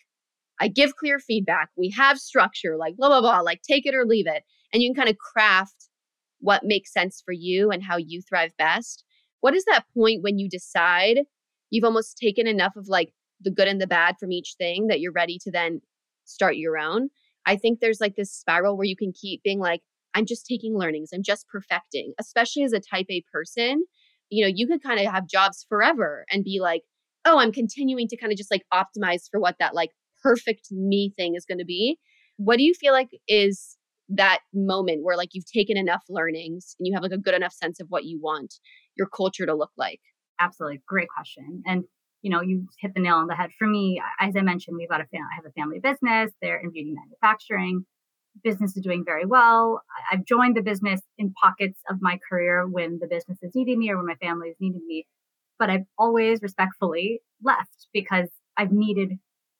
I 0.60 0.70
give 0.70 0.96
clear 0.96 1.20
feedback. 1.20 1.70
We 1.78 1.92
have 1.92 2.18
structure, 2.18 2.78
like 2.78 2.96
blah, 2.96 3.10
blah, 3.10 3.22
blah, 3.22 3.42
like 3.42 3.62
take 3.62 3.86
it 3.86 3.94
or 3.94 4.06
leave 4.06 4.28
it. 4.28 4.44
And 4.74 4.82
you 4.82 4.90
can 4.90 4.96
kind 4.96 5.10
of 5.10 5.18
craft 5.18 5.90
what 6.40 6.64
makes 6.64 6.94
sense 6.94 7.22
for 7.24 7.34
you 7.34 7.70
and 7.70 7.84
how 7.84 7.98
you 7.98 8.22
thrive 8.22 8.52
best. 8.58 9.04
What 9.42 9.56
is 9.56 9.66
that 9.66 9.86
point 9.94 10.24
when 10.24 10.40
you 10.40 10.50
decide 10.50 11.20
you've 11.70 11.84
almost 11.84 12.18
taken 12.18 12.48
enough 12.48 12.76
of 12.76 12.88
like 12.88 13.14
the 13.42 13.52
good 13.52 13.68
and 13.68 13.82
the 13.82 13.88
bad 13.88 14.16
from 14.20 14.32
each 14.32 14.56
thing 14.58 14.88
that 14.88 15.00
you're 15.00 15.12
ready 15.12 15.38
to 15.44 15.52
then 15.52 15.82
start 16.26 16.58
your 16.58 16.78
own. 16.78 17.10
I 17.46 17.56
think 17.56 17.80
there's 17.80 18.02
like 18.02 18.16
this 18.16 18.32
spiral 18.34 18.78
where 18.78 18.86
you 18.86 18.96
can 18.96 19.14
keep 19.14 19.42
being 19.44 19.60
like, 19.60 19.82
I'm 20.14 20.26
just 20.26 20.46
taking 20.46 20.78
learnings, 20.78 21.10
I'm 21.14 21.24
just 21.24 21.48
perfecting, 21.48 22.14
especially 22.20 22.64
as 22.64 22.74
a 22.74 22.80
type 22.80 23.06
A 23.10 23.24
person. 23.32 23.86
You 24.30 24.46
know, 24.46 24.52
you 24.54 24.68
could 24.68 24.84
kind 24.84 25.00
of 25.00 25.12
have 25.12 25.28
jobs 25.28 25.66
forever 25.70 26.26
and 26.30 26.44
be 26.44 26.60
like, 26.60 26.82
oh, 27.24 27.40
I'm 27.40 27.52
continuing 27.52 28.08
to 28.10 28.18
kind 28.18 28.32
of 28.32 28.38
just 28.38 28.52
like 28.52 28.64
optimize 28.74 29.30
for 29.30 29.40
what 29.40 29.56
that 29.60 29.76
like 29.76 29.92
perfect 30.22 30.72
me 30.72 31.14
thing 31.16 31.36
is 31.36 31.46
going 31.46 31.60
to 31.60 31.66
be. 31.66 31.98
What 32.38 32.58
do 32.58 32.64
you 32.64 32.74
feel 32.74 32.94
like 32.94 33.10
is 33.28 33.78
that 34.10 34.40
moment 34.54 35.04
where 35.04 35.18
like 35.18 35.30
you've 35.34 35.52
taken 35.52 35.78
enough 35.78 36.04
learnings 36.10 36.76
and 36.80 36.88
you 36.88 36.94
have 36.94 37.04
like 37.04 37.12
a 37.12 37.18
good 37.18 37.34
enough 37.34 37.54
sense 37.54 37.80
of 37.80 37.88
what 37.90 38.06
you 38.06 38.20
want 38.22 38.56
your 38.96 39.08
culture 39.08 39.46
to 39.46 39.56
look 39.56 39.72
like? 39.78 40.00
Absolutely. 40.40 40.82
Great 40.88 41.10
question. 41.16 41.64
And 41.66 41.84
you 42.22 42.32
know, 42.32 42.42
you 42.42 42.68
hit 42.80 42.94
the 42.94 43.02
nail 43.02 43.16
on 43.16 43.28
the 43.28 43.36
head. 43.36 43.50
For 43.58 43.68
me, 43.68 44.02
as 44.20 44.36
I 44.36 44.42
mentioned, 44.42 44.78
we've 44.78 44.90
got 44.90 45.02
a 45.02 45.06
family, 45.06 45.28
I 45.32 45.36
have 45.36 45.46
a 45.46 45.52
family 45.52 45.80
business. 45.80 46.32
They're 46.42 46.60
in 46.60 46.72
beauty 46.72 46.94
manufacturing. 46.94 47.86
Business 48.44 48.76
is 48.76 48.84
doing 48.84 49.04
very 49.06 49.26
well. 49.26 49.82
I've 50.12 50.26
joined 50.26 50.56
the 50.56 50.62
business 50.62 51.02
in 51.18 51.34
pockets 51.34 51.80
of 51.90 51.98
my 52.02 52.20
career 52.30 52.68
when 52.68 53.00
the 53.00 53.08
business 53.08 53.38
is 53.42 53.52
needing 53.56 53.80
me 53.80 53.90
or 53.90 53.98
when 53.98 54.06
my 54.06 54.16
family 54.16 54.50
is 54.50 54.58
needing 54.60 54.86
me. 54.88 55.08
But 55.58 55.70
I've 55.70 55.86
always 55.98 56.42
respectfully 56.42 57.22
left 57.44 57.88
because 57.94 58.30
I've 58.58 58.72
needed 58.72 59.14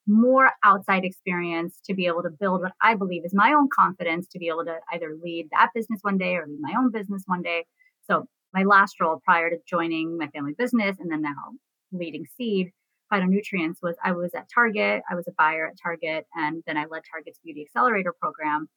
more 0.08 0.52
outside 0.64 1.04
experience 1.04 1.80
to 1.86 1.94
be 1.94 2.06
able 2.06 2.24
to 2.24 2.30
build 2.30 2.62
what 2.62 2.72
I 2.82 2.96
believe 2.96 3.24
is 3.26 3.34
my 3.34 3.54
own 3.54 3.68
confidence 3.74 4.28
to 4.32 4.40
be 4.40 4.48
able 4.48 4.66
to 4.66 4.78
either 4.94 5.16
lead 5.22 5.48
that 5.52 5.70
business 5.74 6.00
one 6.02 6.18
day 6.18 6.36
or 6.36 6.46
lead 6.48 6.60
my 6.62 6.74
own 6.78 6.92
business 6.92 7.24
one 7.26 7.42
day. 7.42 7.66
So 8.10 8.26
my 8.54 8.64
last 8.64 8.96
role 9.02 9.20
prior 9.26 9.50
to 9.50 9.58
joining 9.68 10.18
my 10.18 10.28
family 10.28 10.54
business 10.58 10.98
and 11.00 11.12
then 11.12 11.22
now 11.22 11.34
leading 11.92 12.26
seed 12.38 12.72
phytonutrients 13.12 13.78
was 13.82 13.96
I 14.04 14.12
was 14.12 14.34
at 14.34 14.48
Target. 14.54 15.02
I 15.10 15.16
was 15.16 15.28
a 15.28 15.34
buyer 15.38 15.68
at 15.68 15.78
Target, 15.82 16.26
and 16.36 16.64
then 16.68 16.78
I 16.78 16.86
led 16.86 17.04
Target's 17.12 17.40
Beauty 17.44 17.62
Accelerator 17.62 18.14
program, 18.20 18.68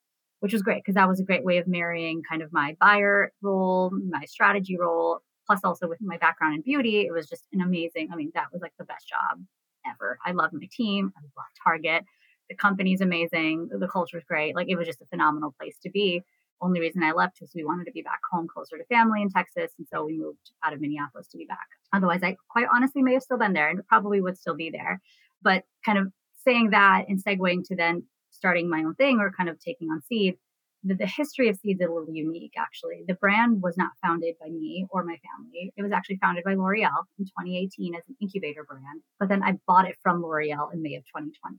which 0.40 0.52
was 0.52 0.62
great 0.62 0.82
because 0.84 0.94
that 0.94 1.08
was 1.08 1.20
a 1.20 1.24
great 1.24 1.44
way 1.44 1.58
of 1.58 1.66
marrying 1.66 2.22
kind 2.28 2.42
of 2.42 2.52
my 2.52 2.76
buyer 2.80 3.32
role, 3.42 3.90
my 4.08 4.24
strategy 4.26 4.76
role, 4.78 5.20
plus 5.46 5.60
also 5.64 5.88
with 5.88 5.98
my 6.00 6.16
background 6.18 6.54
in 6.54 6.62
beauty. 6.62 7.00
It 7.00 7.12
was 7.12 7.28
just 7.28 7.44
an 7.52 7.60
amazing. 7.60 8.08
I 8.12 8.16
mean, 8.16 8.30
that 8.34 8.52
was 8.52 8.62
like 8.62 8.72
the 8.78 8.84
best 8.84 9.08
job 9.08 9.40
ever. 9.86 10.18
I 10.24 10.32
loved 10.32 10.54
my 10.54 10.68
team. 10.70 11.12
I 11.16 11.20
loved 11.20 11.56
Target. 11.62 12.04
The 12.48 12.56
company's 12.56 13.00
amazing. 13.00 13.68
The 13.72 13.88
culture 13.88 14.18
is 14.18 14.24
great. 14.24 14.54
Like 14.54 14.68
it 14.68 14.76
was 14.76 14.86
just 14.86 15.00
a 15.00 15.06
phenomenal 15.06 15.54
place 15.58 15.76
to 15.82 15.90
be 15.90 16.22
only 16.62 16.80
reason 16.80 17.02
I 17.02 17.12
left 17.12 17.40
was 17.40 17.52
we 17.54 17.64
wanted 17.64 17.86
to 17.86 17.92
be 17.92 18.02
back 18.02 18.20
home 18.30 18.46
closer 18.46 18.76
to 18.76 18.84
family 18.84 19.22
in 19.22 19.30
Texas. 19.30 19.72
And 19.78 19.86
so 19.92 20.04
we 20.04 20.18
moved 20.18 20.50
out 20.64 20.72
of 20.72 20.80
Minneapolis 20.80 21.28
to 21.28 21.38
be 21.38 21.46
back. 21.46 21.66
Otherwise, 21.92 22.20
I 22.22 22.36
quite 22.48 22.66
honestly 22.72 23.02
may 23.02 23.14
have 23.14 23.22
still 23.22 23.38
been 23.38 23.52
there 23.52 23.68
and 23.70 23.86
probably 23.86 24.20
would 24.20 24.38
still 24.38 24.54
be 24.54 24.70
there. 24.70 25.00
But 25.42 25.64
kind 25.84 25.98
of 25.98 26.12
saying 26.44 26.70
that 26.70 27.06
and 27.08 27.22
segueing 27.22 27.66
to 27.68 27.76
then 27.76 28.04
starting 28.30 28.68
my 28.68 28.80
own 28.80 28.94
thing 28.94 29.18
or 29.18 29.32
kind 29.32 29.48
of 29.48 29.58
taking 29.58 29.88
on 29.88 30.02
Seed, 30.02 30.36
the, 30.82 30.94
the 30.94 31.06
history 31.06 31.48
of 31.48 31.56
Seed 31.56 31.80
is 31.80 31.86
a 31.86 31.92
little 31.92 32.12
unique, 32.14 32.54
actually. 32.58 33.04
The 33.06 33.14
brand 33.14 33.62
was 33.62 33.76
not 33.76 33.90
founded 34.02 34.36
by 34.40 34.48
me 34.48 34.86
or 34.90 35.04
my 35.04 35.18
family. 35.36 35.72
It 35.76 35.82
was 35.82 35.92
actually 35.92 36.18
founded 36.18 36.44
by 36.44 36.54
L'Oreal 36.54 37.04
in 37.18 37.26
2018 37.26 37.94
as 37.94 38.02
an 38.08 38.16
incubator 38.20 38.64
brand. 38.64 39.02
But 39.18 39.28
then 39.28 39.42
I 39.42 39.58
bought 39.66 39.88
it 39.88 39.96
from 40.02 40.22
L'Oreal 40.22 40.72
in 40.72 40.82
May 40.82 40.94
of 40.94 41.04
2020. 41.04 41.58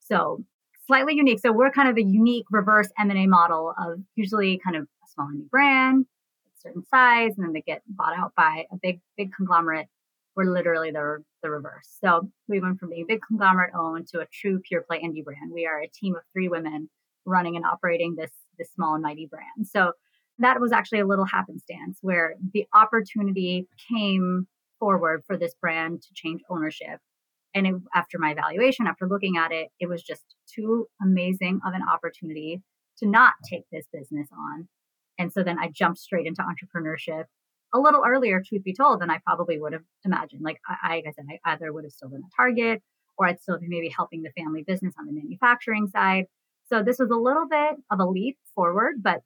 So 0.00 0.44
slightly 0.86 1.14
unique. 1.14 1.40
So 1.40 1.52
we're 1.52 1.70
kind 1.70 1.88
of 1.88 1.94
the 1.94 2.04
unique 2.04 2.46
reverse 2.50 2.88
M&A 2.98 3.26
model 3.26 3.74
of 3.78 4.00
usually 4.16 4.60
kind 4.64 4.76
of 4.76 4.82
a 4.82 5.08
small 5.12 5.28
new 5.30 5.46
brand, 5.50 6.06
a 6.46 6.60
certain 6.60 6.84
size, 6.86 7.32
and 7.36 7.46
then 7.46 7.52
they 7.52 7.62
get 7.62 7.82
bought 7.88 8.16
out 8.16 8.32
by 8.36 8.66
a 8.72 8.76
big, 8.76 9.00
big 9.16 9.32
conglomerate. 9.34 9.88
We're 10.36 10.52
literally 10.52 10.90
the, 10.90 11.22
the 11.42 11.50
reverse. 11.50 11.96
So 12.02 12.28
we 12.48 12.60
went 12.60 12.80
from 12.80 12.90
being 12.90 13.02
a 13.02 13.06
big 13.14 13.20
conglomerate 13.26 13.72
owned 13.78 14.08
to 14.08 14.20
a 14.20 14.26
true 14.26 14.60
pure 14.60 14.82
play 14.82 15.00
indie 15.00 15.24
brand. 15.24 15.52
We 15.52 15.66
are 15.66 15.80
a 15.80 15.88
team 15.88 16.16
of 16.16 16.22
three 16.32 16.48
women 16.48 16.90
running 17.24 17.56
and 17.56 17.64
operating 17.64 18.16
this, 18.16 18.32
this 18.58 18.70
small 18.74 18.94
and 18.94 19.02
mighty 19.02 19.26
brand. 19.26 19.66
So 19.66 19.92
that 20.38 20.60
was 20.60 20.72
actually 20.72 21.00
a 21.00 21.06
little 21.06 21.24
happenstance 21.24 21.98
where 22.02 22.34
the 22.52 22.66
opportunity 22.74 23.68
came 23.88 24.48
forward 24.80 25.22
for 25.26 25.36
this 25.36 25.54
brand 25.54 26.02
to 26.02 26.08
change 26.14 26.42
ownership 26.50 26.98
and 27.54 27.66
it, 27.66 27.74
after 27.94 28.18
my 28.18 28.32
evaluation, 28.32 28.86
after 28.86 29.08
looking 29.08 29.36
at 29.36 29.52
it, 29.52 29.68
it 29.80 29.88
was 29.88 30.02
just 30.02 30.22
too 30.52 30.88
amazing 31.02 31.60
of 31.66 31.74
an 31.74 31.82
opportunity 31.90 32.62
to 32.98 33.06
not 33.06 33.34
take 33.48 33.64
this 33.70 33.86
business 33.92 34.28
on. 34.32 34.68
And 35.18 35.32
so 35.32 35.42
then 35.42 35.58
I 35.58 35.68
jumped 35.68 35.98
straight 35.98 36.26
into 36.26 36.42
entrepreneurship 36.42 37.24
a 37.72 37.78
little 37.78 38.02
earlier, 38.06 38.40
truth 38.40 38.62
be 38.62 38.72
told, 38.72 39.00
than 39.00 39.10
I 39.10 39.18
probably 39.24 39.58
would 39.58 39.72
have 39.72 39.82
imagined. 40.04 40.42
Like 40.42 40.58
I, 40.68 41.02
I 41.06 41.12
said, 41.14 41.26
I 41.28 41.52
either 41.52 41.72
would 41.72 41.84
have 41.84 41.92
still 41.92 42.08
been 42.08 42.22
a 42.22 42.36
Target 42.36 42.82
or 43.18 43.26
I'd 43.26 43.40
still 43.40 43.58
be 43.58 43.68
maybe 43.68 43.88
helping 43.88 44.22
the 44.22 44.30
family 44.36 44.62
business 44.62 44.94
on 44.98 45.06
the 45.06 45.12
manufacturing 45.12 45.88
side. 45.88 46.26
So 46.66 46.82
this 46.82 46.98
was 46.98 47.10
a 47.10 47.16
little 47.16 47.46
bit 47.48 47.76
of 47.90 48.00
a 48.00 48.06
leap 48.06 48.38
forward, 48.54 49.02
but 49.02 49.22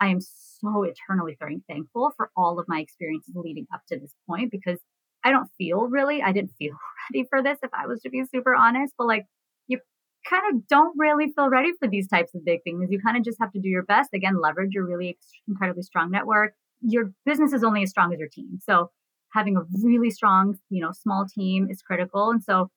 I 0.00 0.08
am 0.08 0.20
so 0.20 0.84
eternally 0.84 1.36
thankful 1.68 2.12
for 2.16 2.30
all 2.36 2.58
of 2.58 2.66
my 2.68 2.80
experiences 2.80 3.34
leading 3.36 3.66
up 3.72 3.82
to 3.88 3.98
this 3.98 4.14
point 4.26 4.50
because 4.50 4.78
I 5.22 5.30
don't 5.30 5.50
feel 5.58 5.86
really, 5.86 6.22
I 6.22 6.32
didn't 6.32 6.52
feel 6.58 6.72
for 7.28 7.42
this 7.42 7.58
if 7.62 7.70
I 7.72 7.86
was 7.86 8.00
to 8.02 8.10
be 8.10 8.22
super 8.32 8.54
honest, 8.54 8.94
but 8.98 9.06
like 9.06 9.26
you 9.66 9.78
kind 10.28 10.42
of 10.52 10.66
don't 10.68 10.94
really 10.98 11.32
feel 11.34 11.48
ready 11.48 11.72
for 11.78 11.88
these 11.88 12.08
types 12.08 12.34
of 12.34 12.44
big 12.44 12.60
things. 12.64 12.88
You 12.90 13.00
kind 13.00 13.16
of 13.16 13.24
just 13.24 13.38
have 13.40 13.52
to 13.52 13.60
do 13.60 13.68
your 13.68 13.82
best. 13.82 14.10
Again, 14.14 14.40
leverage 14.40 14.72
your 14.72 14.86
really 14.86 15.18
incredibly 15.48 15.82
strong 15.82 16.10
network. 16.10 16.54
Your 16.82 17.12
business 17.26 17.52
is 17.52 17.64
only 17.64 17.82
as 17.82 17.90
strong 17.90 18.12
as 18.12 18.18
your 18.18 18.28
team. 18.28 18.58
So 18.62 18.90
having 19.32 19.56
a 19.56 19.62
really 19.82 20.10
strong, 20.10 20.56
you 20.70 20.82
know, 20.82 20.92
small 20.92 21.26
team 21.32 21.68
is 21.70 21.82
critical. 21.82 22.30
And 22.30 22.42
so, 22.42 22.70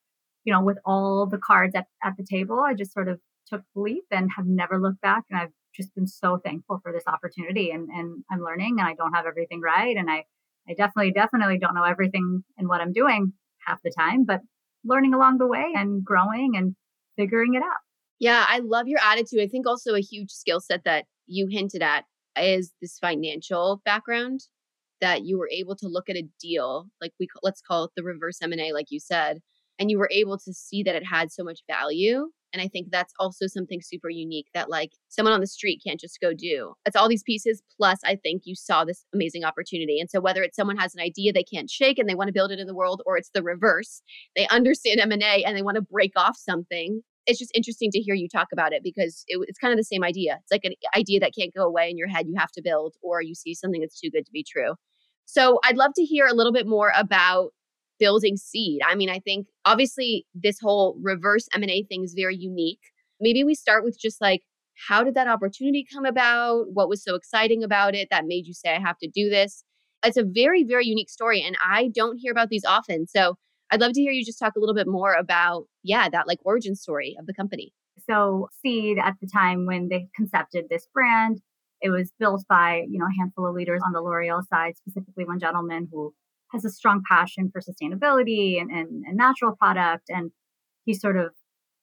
you 0.44 0.54
know, 0.54 0.62
with 0.62 0.78
all 0.86 1.26
the 1.26 1.38
cards 1.38 1.76
at, 1.76 1.86
at 2.04 2.14
the 2.18 2.26
table, 2.30 2.60
I 2.60 2.74
just 2.74 2.94
sort 2.94 3.08
of 3.08 3.20
took 3.48 3.62
the 3.74 3.82
leap 3.82 4.04
and 4.12 4.30
have 4.36 4.46
never 4.46 4.80
looked 4.80 5.02
back. 5.02 5.24
And 5.30 5.40
I've 5.40 5.52
just 5.76 5.94
been 5.96 6.08
so 6.08 6.40
thankful 6.44 6.80
for 6.84 6.92
this 6.92 7.04
opportunity 7.08 7.72
and, 7.72 7.90
and 7.90 8.24
I'm 8.32 8.44
learning 8.44 8.78
and 8.80 8.88
I 8.88 8.94
don't 8.94 9.14
have 9.14 9.26
everything 9.26 9.62
right. 9.62 9.96
And 9.98 10.10
I 10.10 10.26
I 10.68 10.74
definitely, 10.74 11.12
definitely 11.12 11.60
don't 11.60 11.76
know 11.76 11.84
everything 11.84 12.44
in 12.58 12.68
what 12.70 12.80
I'm 12.82 12.94
doing 12.94 13.34
half 13.66 13.80
the 13.84 13.92
time, 13.98 14.26
but 14.26 14.42
learning 14.84 15.14
along 15.14 15.38
the 15.38 15.48
way 15.48 15.66
and 15.76 16.04
growing 16.04 16.54
and 16.56 16.76
figuring 17.16 17.54
it 17.54 17.64
out. 17.64 17.80
Yeah, 18.20 18.46
I 18.48 18.60
love 18.60 18.88
your 18.88 19.00
attitude. 19.00 19.42
I 19.42 19.48
think 19.48 19.68
also 19.68 19.96
a 19.96 20.02
huge 20.02 20.32
skill 20.32 20.60
set 20.60 20.84
that 20.86 21.06
you 21.28 21.48
hinted 21.50 21.82
at 21.82 22.06
is 22.38 22.72
this 22.82 22.98
financial 23.00 23.82
background 23.86 24.42
that 25.02 25.26
you 25.26 25.38
were 25.38 25.50
able 25.52 25.76
to 25.76 25.88
look 25.88 26.10
at 26.10 26.16
a 26.16 26.28
deal 26.42 26.88
like 27.02 27.12
we 27.20 27.28
let's 27.44 27.62
call 27.62 27.84
it 27.84 27.92
the 27.96 28.04
reverse 28.04 28.40
M&A 28.42 28.72
like 28.72 28.88
you 28.90 29.00
said 29.00 29.40
and 29.80 29.90
you 29.92 29.98
were 29.98 30.10
able 30.12 30.38
to 30.38 30.54
see 30.54 30.84
that 30.84 30.96
it 30.96 31.06
had 31.06 31.32
so 31.32 31.44
much 31.44 31.62
value 31.68 32.28
and 32.54 32.62
I 32.62 32.68
think 32.68 32.92
that's 32.92 33.14
also 33.20 33.48
something 33.48 33.82
super 33.82 34.10
unique 34.10 34.48
that 34.54 34.70
like 34.70 34.92
someone 35.10 35.34
on 35.34 35.42
the 35.42 35.48
street 35.48 35.82
can't 35.86 36.00
just 36.00 36.22
go 36.22 36.34
do. 36.34 36.74
It's 36.86 36.96
all 36.96 37.10
these 37.10 37.24
pieces. 37.24 37.64
Plus, 37.76 38.00
I 38.06 38.16
think 38.16 38.44
you 38.46 38.56
saw 38.56 38.86
this 38.86 39.06
amazing 39.14 39.44
opportunity. 39.44 40.00
And 40.00 40.10
so 40.10 40.22
whether 40.22 40.44
it's 40.44 40.56
someone 40.56 40.78
has 40.78 40.94
an 40.94 41.02
idea 41.02 41.34
they 41.34 41.44
can't 41.44 41.70
shake 41.70 41.98
and 41.98 42.08
they 42.08 42.14
want 42.14 42.28
to 42.28 42.34
build 42.34 42.52
it 42.52 42.60
in 42.60 42.68
the 42.68 42.76
world, 42.76 43.02
or 43.08 43.18
it's 43.18 43.32
the 43.34 43.42
reverse, 43.42 44.04
they 44.36 44.48
understand 44.50 45.00
M&A 45.00 45.44
and 45.44 45.58
they 45.58 45.64
want 45.64 45.76
to 45.76 45.82
break 45.82 46.14
off 46.16 46.38
something. 46.38 47.02
It's 47.26 47.40
just 47.40 47.56
interesting 47.56 47.90
to 47.92 48.00
hear 48.00 48.14
you 48.14 48.28
talk 48.30 48.50
about 48.54 48.72
it 48.72 48.84
because 48.84 49.24
it, 49.28 49.44
it's 49.48 49.58
kind 49.58 49.74
of 49.74 49.78
the 49.78 49.84
same 49.84 50.04
idea. 50.04 50.38
It's 50.42 50.52
like 50.52 50.66
an 50.66 50.74
idea 50.96 51.20
that 51.22 51.32
can't 51.38 51.54
go 51.56 51.64
away 51.64 51.90
in 51.90 51.98
your 51.98 52.08
head. 52.08 52.28
You 52.28 52.36
have 52.38 52.52
to 52.52 52.62
build, 52.62 52.94
or 53.02 53.22
you 53.22 53.34
see 53.34 53.56
something 53.56 53.82
that's 53.82 54.00
too 54.00 54.12
good 54.12 54.26
to 54.26 54.32
be 54.32 54.46
true. 54.48 54.76
So 55.26 55.60
I'd 55.64 55.78
love 55.78 55.94
to 55.96 56.04
hear 56.04 56.28
a 56.28 56.34
little 56.34 56.52
bit 56.52 56.68
more 56.68 56.92
about 56.96 57.52
building 58.04 58.36
seed. 58.36 58.82
I 58.86 58.96
mean, 58.96 59.10
I 59.10 59.20
think 59.20 59.48
obviously 59.64 60.26
this 60.34 60.58
whole 60.62 60.98
reverse 61.02 61.48
M&A 61.56 61.84
thing 61.84 62.04
is 62.04 62.14
very 62.14 62.36
unique. 62.36 62.82
Maybe 63.22 63.46
we 63.46 63.56
start 63.56 63.86
with 63.86 63.98
just 63.98 64.20
like 64.20 64.42
how 64.90 65.06
did 65.06 65.16
that 65.16 65.30
opportunity 65.30 65.86
come 65.90 66.04
about? 66.04 66.66
What 66.74 66.90
was 66.90 67.02
so 67.02 67.16
exciting 67.16 67.64
about 67.64 67.96
it 67.96 68.10
that 68.12 68.26
made 68.26 68.46
you 68.46 68.54
say 68.54 68.76
I 68.76 68.82
have 68.82 68.98
to 68.98 69.08
do 69.08 69.30
this? 69.30 69.64
It's 70.04 70.18
a 70.18 70.26
very 70.26 70.66
very 70.66 70.86
unique 70.86 71.10
story 71.10 71.42
and 71.42 71.56
I 71.66 71.92
don't 71.96 72.18
hear 72.18 72.34
about 72.34 72.50
these 72.50 72.66
often. 72.66 73.08
So 73.08 73.36
I'd 73.72 73.80
love 73.80 73.94
to 73.94 74.02
hear 74.02 74.12
you 74.12 74.26
just 74.26 74.38
talk 74.38 74.58
a 74.58 74.60
little 74.60 74.76
bit 74.76 74.88
more 74.88 75.14
about 75.14 75.64
yeah, 75.82 76.10
that 76.10 76.28
like 76.28 76.40
origin 76.44 76.76
story 76.76 77.16
of 77.18 77.26
the 77.26 77.34
company. 77.34 77.72
So 78.10 78.50
Seed 78.62 78.98
at 79.02 79.14
the 79.22 79.30
time 79.34 79.66
when 79.66 79.88
they 79.88 80.08
concepted 80.14 80.66
this 80.70 80.90
brand, 80.94 81.40
it 81.80 81.90
was 81.90 82.12
built 82.20 82.44
by, 82.50 82.84
you 82.90 83.00
know, 83.00 83.06
a 83.06 83.18
handful 83.18 83.48
of 83.48 83.56
leaders 83.56 83.82
on 83.86 83.94
the 83.94 84.02
L'Oreal 84.02 84.42
side, 84.48 84.74
specifically 84.76 85.24
one 85.24 85.40
gentleman 85.40 85.88
who 85.90 86.14
has 86.54 86.64
a 86.64 86.70
strong 86.70 87.02
passion 87.10 87.52
for 87.52 87.62
sustainability 87.62 88.62
and, 88.62 88.70
and, 88.72 89.04
and 89.06 89.18
natural 89.18 89.56
product. 89.56 90.10
And 90.10 90.32
he 90.86 90.94
sort 90.94 91.18
of 91.18 91.32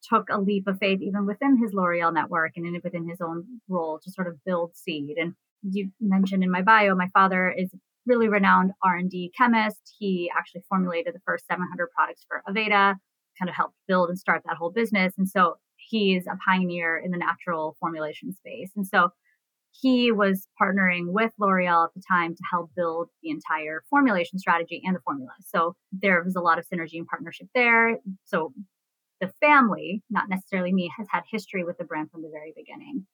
took 0.08 0.28
a 0.30 0.40
leap 0.40 0.66
of 0.66 0.78
faith 0.78 1.00
even 1.02 1.26
within 1.26 1.58
his 1.58 1.72
L'Oreal 1.74 2.12
network 2.12 2.52
and 2.56 2.66
in, 2.66 2.80
within 2.82 3.08
his 3.08 3.20
own 3.20 3.44
role 3.68 4.00
to 4.02 4.10
sort 4.10 4.28
of 4.28 4.42
build 4.46 4.76
seed. 4.76 5.16
And 5.18 5.34
you 5.62 5.90
mentioned 6.00 6.42
in 6.42 6.50
my 6.50 6.62
bio, 6.62 6.94
my 6.94 7.08
father 7.12 7.50
is 7.50 7.70
really 8.06 8.28
renowned 8.28 8.72
R&D 8.82 9.32
chemist. 9.36 9.94
He 9.98 10.30
actually 10.36 10.62
formulated 10.68 11.14
the 11.14 11.20
first 11.26 11.46
700 11.46 11.88
products 11.94 12.24
for 12.26 12.42
Aveda, 12.48 12.96
kind 13.38 13.48
of 13.48 13.54
helped 13.54 13.76
build 13.86 14.08
and 14.08 14.18
start 14.18 14.42
that 14.46 14.56
whole 14.56 14.70
business. 14.70 15.12
And 15.18 15.28
so 15.28 15.56
he's 15.76 16.26
a 16.26 16.38
pioneer 16.44 16.96
in 16.98 17.10
the 17.10 17.18
natural 17.18 17.76
formulation 17.78 18.32
space. 18.32 18.70
And 18.74 18.86
so 18.86 19.10
he 19.72 20.12
was 20.12 20.46
partnering 20.60 21.06
with 21.08 21.32
L'Oreal 21.38 21.84
at 21.84 21.94
the 21.94 22.02
time 22.08 22.34
to 22.34 22.42
help 22.50 22.70
build 22.76 23.08
the 23.22 23.30
entire 23.30 23.82
formulation 23.88 24.38
strategy 24.38 24.82
and 24.84 24.96
the 24.96 25.00
formula. 25.00 25.30
So 25.46 25.76
there 25.92 26.22
was 26.22 26.36
a 26.36 26.40
lot 26.40 26.58
of 26.58 26.66
synergy 26.68 26.98
and 26.98 27.06
partnership 27.06 27.48
there. 27.54 27.98
So 28.24 28.52
the 29.20 29.32
family, 29.40 30.02
not 30.10 30.28
necessarily 30.28 30.72
me, 30.72 30.90
has 30.96 31.06
had 31.10 31.22
history 31.30 31.64
with 31.64 31.78
the 31.78 31.84
brand 31.84 32.10
from 32.10 32.22
the 32.22 32.30
very 32.32 32.52
beginning. 32.56 33.06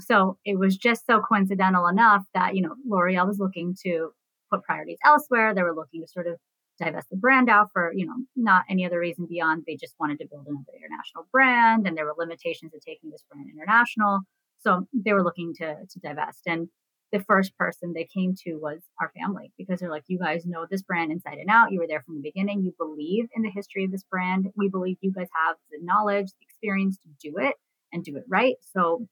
So 0.00 0.38
it 0.44 0.58
was 0.58 0.76
just 0.76 1.06
so 1.06 1.20
coincidental 1.20 1.86
enough 1.86 2.24
that, 2.34 2.54
you 2.54 2.62
know, 2.62 2.74
L'Oreal 2.86 3.26
was 3.26 3.38
looking 3.38 3.76
to 3.84 4.10
put 4.50 4.62
priorities 4.62 4.98
elsewhere. 5.04 5.54
They 5.54 5.62
were 5.62 5.74
looking 5.74 6.02
to 6.02 6.08
sort 6.08 6.26
of 6.26 6.36
divest 6.78 7.08
the 7.10 7.16
brand 7.16 7.48
out 7.48 7.68
for, 7.72 7.92
you 7.94 8.04
know, 8.04 8.16
not 8.36 8.64
any 8.68 8.84
other 8.84 8.98
reason 8.98 9.26
beyond 9.28 9.62
they 9.66 9.76
just 9.76 9.94
wanted 10.00 10.18
to 10.18 10.26
build 10.26 10.46
another 10.46 10.72
international 10.76 11.26
brand 11.30 11.86
and 11.86 11.96
there 11.96 12.04
were 12.04 12.14
limitations 12.18 12.74
of 12.74 12.80
taking 12.80 13.10
this 13.10 13.24
brand 13.30 13.48
international. 13.48 14.20
So 14.64 14.72
um, 14.72 14.88
they 14.92 15.12
were 15.12 15.22
looking 15.22 15.54
to, 15.58 15.76
to 15.88 16.00
divest. 16.00 16.40
And 16.46 16.68
the 17.12 17.20
first 17.20 17.56
person 17.56 17.92
they 17.92 18.08
came 18.12 18.34
to 18.44 18.54
was 18.54 18.80
our 19.00 19.12
family 19.16 19.52
because 19.56 19.78
they're 19.78 19.90
like, 19.90 20.04
you 20.08 20.18
guys 20.18 20.44
know 20.46 20.66
this 20.68 20.82
brand 20.82 21.12
inside 21.12 21.38
and 21.38 21.50
out. 21.50 21.70
You 21.70 21.78
were 21.80 21.86
there 21.86 22.02
from 22.02 22.16
the 22.16 22.22
beginning. 22.22 22.62
You 22.62 22.72
believe 22.78 23.26
in 23.36 23.42
the 23.42 23.50
history 23.50 23.84
of 23.84 23.92
this 23.92 24.04
brand. 24.10 24.46
We 24.56 24.68
believe 24.68 24.96
you 25.00 25.12
guys 25.12 25.28
have 25.46 25.56
the 25.70 25.78
knowledge, 25.82 26.26
the 26.26 26.44
experience 26.44 26.98
to 26.98 27.08
do 27.22 27.36
it 27.38 27.54
and 27.92 28.02
do 28.02 28.16
it 28.16 28.24
right. 28.26 28.56
So 28.74 29.06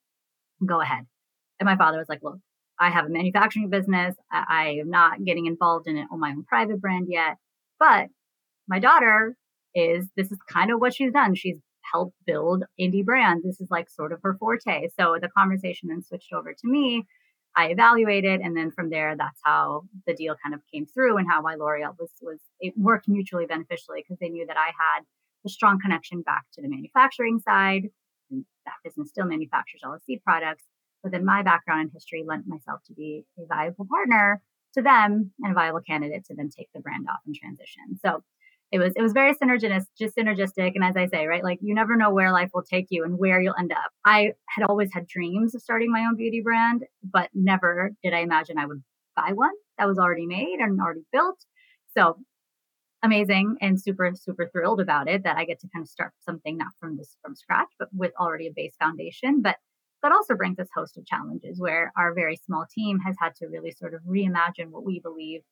go 0.67 0.81
ahead. 0.81 1.05
And 1.61 1.67
my 1.67 1.77
father 1.77 1.99
was 1.99 2.09
like, 2.09 2.23
look, 2.23 2.39
I 2.81 2.91
have 2.91 3.07
a 3.07 3.11
manufacturing 3.11 3.71
business. 3.71 4.17
I, 4.33 4.45
I 4.49 4.65
am 4.81 4.91
not 4.91 5.23
getting 5.25 5.47
involved 5.47 5.87
in 5.87 5.97
it 5.97 6.09
on 6.11 6.19
my 6.19 6.31
own 6.31 6.45
private 6.45 6.81
brand 6.81 7.07
yet. 7.09 7.37
But 7.79 8.09
my 8.67 8.81
daughter 8.81 9.37
is, 9.75 10.09
this 10.17 10.33
is 10.33 10.39
kind 10.49 10.73
of 10.73 10.81
what 10.81 10.95
she's 10.95 11.13
done. 11.13 11.35
She's 11.35 11.59
helped 11.93 12.16
build 12.26 12.64
indie 12.80 13.05
brands. 13.05 13.45
This 13.45 13.61
is 13.61 13.70
like 13.70 13.90
sort 13.90 14.12
of 14.12 14.20
her 14.22 14.34
forte. 14.34 14.88
So 14.99 15.18
the 15.20 15.28
conversation 15.28 15.88
then 15.88 16.03
switched 16.03 16.32
over 16.32 16.53
to 16.53 16.68
me 16.68 17.07
I 17.55 17.66
evaluated, 17.66 18.40
and 18.40 18.57
then 18.57 18.70
from 18.70 18.88
there, 18.88 19.14
that's 19.16 19.40
how 19.45 19.82
the 20.07 20.14
deal 20.14 20.34
kind 20.43 20.55
of 20.55 20.61
came 20.72 20.86
through, 20.86 21.18
and 21.18 21.28
how 21.28 21.43
why 21.43 21.55
L'Oreal 21.55 21.99
was 21.99 22.11
was 22.22 22.38
it 22.61 22.72
worked 22.76 23.09
mutually 23.09 23.47
beneficially 23.47 24.03
because 24.03 24.18
they 24.20 24.30
knew 24.30 24.47
that 24.47 24.57
I 24.57 24.66
had 24.66 25.05
a 25.45 25.49
strong 25.49 25.78
connection 25.80 26.22
back 26.22 26.45
to 26.55 26.62
the 26.62 26.68
manufacturing 26.68 27.40
side. 27.40 27.90
And 28.30 28.45
that 28.64 28.74
business 28.84 29.11
still 29.11 29.26
manufactures 29.26 29.82
all 29.84 29.93
the 29.93 30.01
seed 30.07 30.22
products, 30.24 30.64
but 31.03 31.12
then 31.12 31.24
my 31.24 31.43
background 31.43 31.82
in 31.82 31.90
history 31.93 32.24
lent 32.26 32.47
myself 32.47 32.80
to 32.86 32.95
be 32.95 33.26
a 33.38 33.45
viable 33.47 33.86
partner 33.86 34.43
to 34.74 34.82
them 34.82 35.32
and 35.43 35.53
a 35.53 35.55
viable 35.55 35.80
candidate 35.80 36.24
to 36.26 36.34
then 36.34 36.49
take 36.49 36.68
the 36.74 36.80
brand 36.80 37.07
off 37.11 37.20
and 37.26 37.34
transition. 37.34 37.99
So 38.01 38.22
it 38.73 38.79
was 38.79 38.93
it 38.97 39.03
was 39.03 39.12
very 39.12 39.35
synergistic 39.35 39.85
just 39.99 40.16
synergistic 40.16 40.73
and 40.75 40.83
as 40.83 40.97
i 40.97 41.07
say 41.07 41.27
right 41.27 41.45
like 41.45 41.59
you 41.61 41.75
never 41.75 41.95
know 41.95 42.11
where 42.11 42.33
life 42.33 42.51
will 42.55 42.62
take 42.62 42.87
you 42.91 43.05
and 43.05 43.18
where 43.18 43.41
you'll 43.41 43.55
end 43.59 43.70
up. 43.73 43.93
I 44.05 44.33
had 44.49 44.64
always 44.68 44.91
had 44.93 45.07
dreams 45.07 45.55
of 45.55 45.62
starting 45.62 45.93
my 45.93 46.01
own 46.01 46.16
beauty 46.16 46.41
brand 46.41 46.85
but 47.05 47.29
never 47.35 47.93
did 48.03 48.14
i 48.14 48.20
imagine 48.20 48.59
i 48.59 48.66
would 48.66 48.83
buy 49.14 49.33
one 49.35 49.53
that 49.79 49.87
was 49.87 49.99
already 49.99 50.27
made 50.27 50.59
and 50.59 50.81
already 50.81 51.05
built. 51.12 51.39
So 51.97 52.16
amazing 53.03 53.57
and 53.61 53.81
super 53.81 54.11
super 54.14 54.49
thrilled 54.53 54.81
about 54.81 55.09
it 55.09 55.25
that 55.25 55.37
i 55.37 55.45
get 55.45 55.61
to 55.61 55.68
kind 55.75 55.83
of 55.83 55.89
start 55.89 56.12
something 56.20 56.57
not 56.57 56.68
from 56.81 56.97
this 56.97 57.16
from 57.23 57.35
scratch 57.37 57.68
but 57.79 57.89
with 57.93 58.12
already 58.18 58.47
a 58.47 58.53
base 58.55 58.75
foundation 58.81 59.43
but 59.43 59.57
that 60.03 60.12
also 60.12 60.35
brings 60.35 60.59
us 60.59 60.68
host 60.75 60.97
of 60.97 61.07
challenges 61.07 61.61
where 61.61 61.93
our 61.97 62.14
very 62.14 62.37
small 62.37 62.64
team 62.73 62.99
has 63.01 63.14
had 63.20 63.35
to 63.37 63.47
really 63.47 63.70
sort 63.70 63.95
of 63.95 64.01
reimagine 64.03 64.70
what 64.70 64.85
we 64.85 65.01
believe 65.01 65.43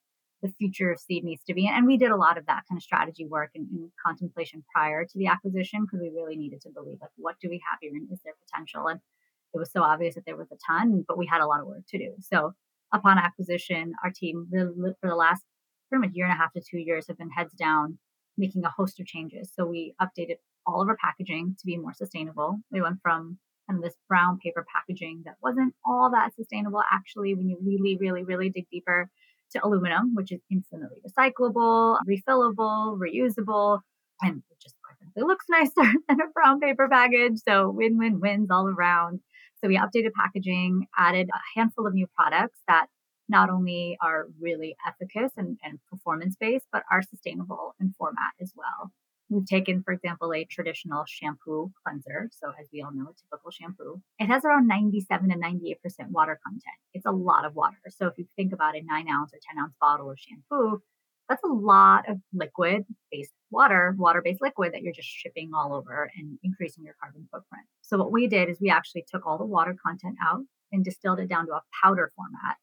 the 0.42 0.52
future 0.58 0.90
of 0.90 0.98
seed 0.98 1.24
needs 1.24 1.42
to 1.44 1.54
be. 1.54 1.68
And 1.68 1.86
we 1.86 1.96
did 1.96 2.10
a 2.10 2.16
lot 2.16 2.38
of 2.38 2.46
that 2.46 2.62
kind 2.68 2.78
of 2.78 2.82
strategy 2.82 3.26
work 3.26 3.50
and, 3.54 3.68
and 3.70 3.90
contemplation 4.04 4.64
prior 4.74 5.04
to 5.04 5.18
the 5.18 5.26
acquisition 5.26 5.84
because 5.84 6.00
we 6.00 6.10
really 6.14 6.36
needed 6.36 6.62
to 6.62 6.70
believe 6.70 6.98
like 7.00 7.10
what 7.16 7.36
do 7.40 7.48
we 7.48 7.60
have 7.70 7.78
here 7.80 7.92
and 7.94 8.08
is 8.10 8.20
there 8.24 8.34
potential? 8.48 8.86
And 8.86 9.00
it 9.52 9.58
was 9.58 9.70
so 9.72 9.82
obvious 9.82 10.14
that 10.14 10.24
there 10.26 10.36
was 10.36 10.50
a 10.52 10.56
ton, 10.66 11.04
but 11.06 11.18
we 11.18 11.26
had 11.26 11.40
a 11.40 11.46
lot 11.46 11.60
of 11.60 11.66
work 11.66 11.82
to 11.88 11.98
do. 11.98 12.14
So 12.20 12.52
upon 12.92 13.18
acquisition, 13.18 13.92
our 14.02 14.10
team 14.10 14.46
really, 14.50 14.92
for 15.00 15.10
the 15.10 15.16
last 15.16 15.44
pretty 15.88 16.06
much 16.06 16.14
year 16.14 16.26
and 16.26 16.32
a 16.32 16.36
half 16.36 16.52
to 16.52 16.60
two 16.60 16.78
years 16.78 17.06
have 17.08 17.18
been 17.18 17.30
heads 17.30 17.52
down 17.54 17.98
making 18.38 18.64
a 18.64 18.70
host 18.70 19.00
of 19.00 19.06
changes. 19.06 19.52
So 19.54 19.66
we 19.66 19.94
updated 20.00 20.36
all 20.66 20.80
of 20.80 20.88
our 20.88 20.96
packaging 20.96 21.56
to 21.58 21.66
be 21.66 21.76
more 21.76 21.92
sustainable. 21.92 22.58
We 22.70 22.80
went 22.80 22.98
from 23.02 23.38
kind 23.68 23.78
of 23.78 23.84
this 23.84 23.98
brown 24.08 24.38
paper 24.38 24.64
packaging 24.74 25.22
that 25.24 25.36
wasn't 25.42 25.74
all 25.84 26.10
that 26.10 26.34
sustainable 26.34 26.82
actually 26.90 27.34
when 27.34 27.48
you 27.48 27.58
really, 27.62 27.98
really, 27.98 28.24
really 28.24 28.50
dig 28.50 28.66
deeper 28.70 29.10
to 29.52 29.64
aluminum, 29.64 30.14
which 30.14 30.32
is 30.32 30.40
infinitely 30.50 30.98
recyclable, 31.08 31.98
refillable, 32.08 32.98
reusable, 32.98 33.80
and 34.22 34.42
it 34.50 34.56
just 34.60 34.74
looks 35.16 35.46
nicer 35.48 35.72
than 36.08 36.20
a 36.20 36.30
brown 36.32 36.60
paper 36.60 36.88
package. 36.88 37.38
So 37.46 37.70
win 37.70 37.98
win 37.98 38.20
wins 38.20 38.50
all 38.50 38.68
around. 38.68 39.20
So 39.60 39.68
we 39.68 39.76
updated 39.76 40.12
packaging, 40.16 40.86
added 40.96 41.28
a 41.32 41.58
handful 41.58 41.86
of 41.86 41.94
new 41.94 42.06
products 42.16 42.58
that 42.66 42.86
not 43.28 43.50
only 43.50 43.96
are 44.02 44.26
really 44.40 44.74
efficacious 44.86 45.32
and, 45.36 45.58
and 45.62 45.78
performance 45.88 46.36
based, 46.40 46.66
but 46.72 46.82
are 46.90 47.02
sustainable 47.02 47.74
in 47.80 47.94
format 47.96 48.32
as 48.40 48.52
well. 48.56 48.90
We've 49.30 49.46
taken, 49.46 49.82
for 49.84 49.92
example, 49.92 50.34
a 50.34 50.44
traditional 50.44 51.04
shampoo 51.06 51.70
cleanser. 51.86 52.28
So, 52.32 52.52
as 52.60 52.66
we 52.72 52.82
all 52.82 52.92
know, 52.92 53.04
a 53.04 53.14
typical 53.14 53.52
shampoo, 53.52 54.02
it 54.18 54.26
has 54.26 54.44
around 54.44 54.66
97 54.66 55.30
and 55.30 55.42
98% 55.42 55.76
water 56.10 56.38
content. 56.44 56.74
It's 56.94 57.06
a 57.06 57.12
lot 57.12 57.44
of 57.44 57.54
water. 57.54 57.78
So, 57.90 58.08
if 58.08 58.14
you 58.18 58.26
think 58.34 58.52
about 58.52 58.76
a 58.76 58.82
nine 58.82 59.08
ounce 59.08 59.32
or 59.32 59.38
10 59.48 59.62
ounce 59.62 59.74
bottle 59.80 60.10
of 60.10 60.18
shampoo, 60.18 60.82
that's 61.28 61.44
a 61.44 61.48
lot 61.48 62.08
of 62.08 62.16
liquid 62.34 62.84
based 63.12 63.32
water, 63.52 63.94
water 63.96 64.20
based 64.20 64.42
liquid 64.42 64.74
that 64.74 64.82
you're 64.82 64.92
just 64.92 65.08
shipping 65.08 65.52
all 65.54 65.72
over 65.74 66.10
and 66.16 66.36
increasing 66.42 66.84
your 66.84 66.96
carbon 67.00 67.28
footprint. 67.30 67.66
So, 67.82 67.98
what 67.98 68.10
we 68.10 68.26
did 68.26 68.48
is 68.48 68.60
we 68.60 68.68
actually 68.68 69.04
took 69.08 69.24
all 69.26 69.38
the 69.38 69.44
water 69.46 69.76
content 69.86 70.16
out 70.26 70.40
and 70.72 70.84
distilled 70.84 71.20
it 71.20 71.28
down 71.28 71.46
to 71.46 71.52
a 71.52 71.62
powder 71.82 72.10
format 72.16 72.56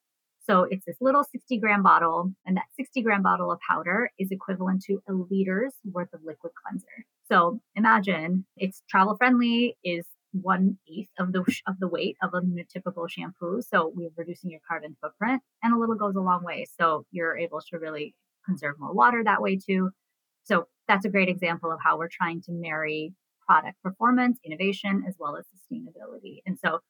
so 0.48 0.66
it's 0.70 0.86
this 0.86 0.96
little 1.00 1.24
60 1.24 1.58
gram 1.58 1.82
bottle, 1.82 2.32
and 2.46 2.56
that 2.56 2.64
60 2.76 3.02
gram 3.02 3.22
bottle 3.22 3.52
of 3.52 3.58
powder 3.68 4.10
is 4.18 4.30
equivalent 4.30 4.82
to 4.84 5.02
a 5.08 5.12
liter's 5.12 5.74
worth 5.84 6.12
of 6.14 6.20
liquid 6.24 6.52
cleanser. 6.64 7.04
So 7.30 7.60
imagine 7.74 8.46
it's 8.56 8.82
travel 8.88 9.16
friendly, 9.16 9.76
is 9.84 10.06
one 10.32 10.78
eighth 10.90 11.10
of 11.18 11.32
the 11.32 11.40
of 11.66 11.78
the 11.80 11.88
weight 11.88 12.16
of 12.22 12.30
a 12.34 12.40
typical 12.72 13.06
shampoo. 13.08 13.60
So 13.62 13.92
we're 13.94 14.10
reducing 14.16 14.50
your 14.50 14.60
carbon 14.66 14.96
footprint, 15.02 15.42
and 15.62 15.74
a 15.74 15.78
little 15.78 15.96
goes 15.96 16.16
a 16.16 16.20
long 16.20 16.42
way. 16.44 16.66
So 16.78 17.04
you're 17.10 17.36
able 17.36 17.60
to 17.70 17.78
really 17.78 18.14
conserve 18.46 18.76
more 18.78 18.94
water 18.94 19.22
that 19.24 19.42
way 19.42 19.56
too. 19.56 19.90
So 20.44 20.66
that's 20.86 21.04
a 21.04 21.10
great 21.10 21.28
example 21.28 21.70
of 21.70 21.78
how 21.84 21.98
we're 21.98 22.08
trying 22.08 22.40
to 22.42 22.52
marry 22.52 23.12
product 23.46 23.76
performance, 23.82 24.38
innovation, 24.44 25.04
as 25.06 25.14
well 25.18 25.36
as 25.36 25.44
sustainability. 25.46 26.40
And 26.46 26.58
so 26.58 26.80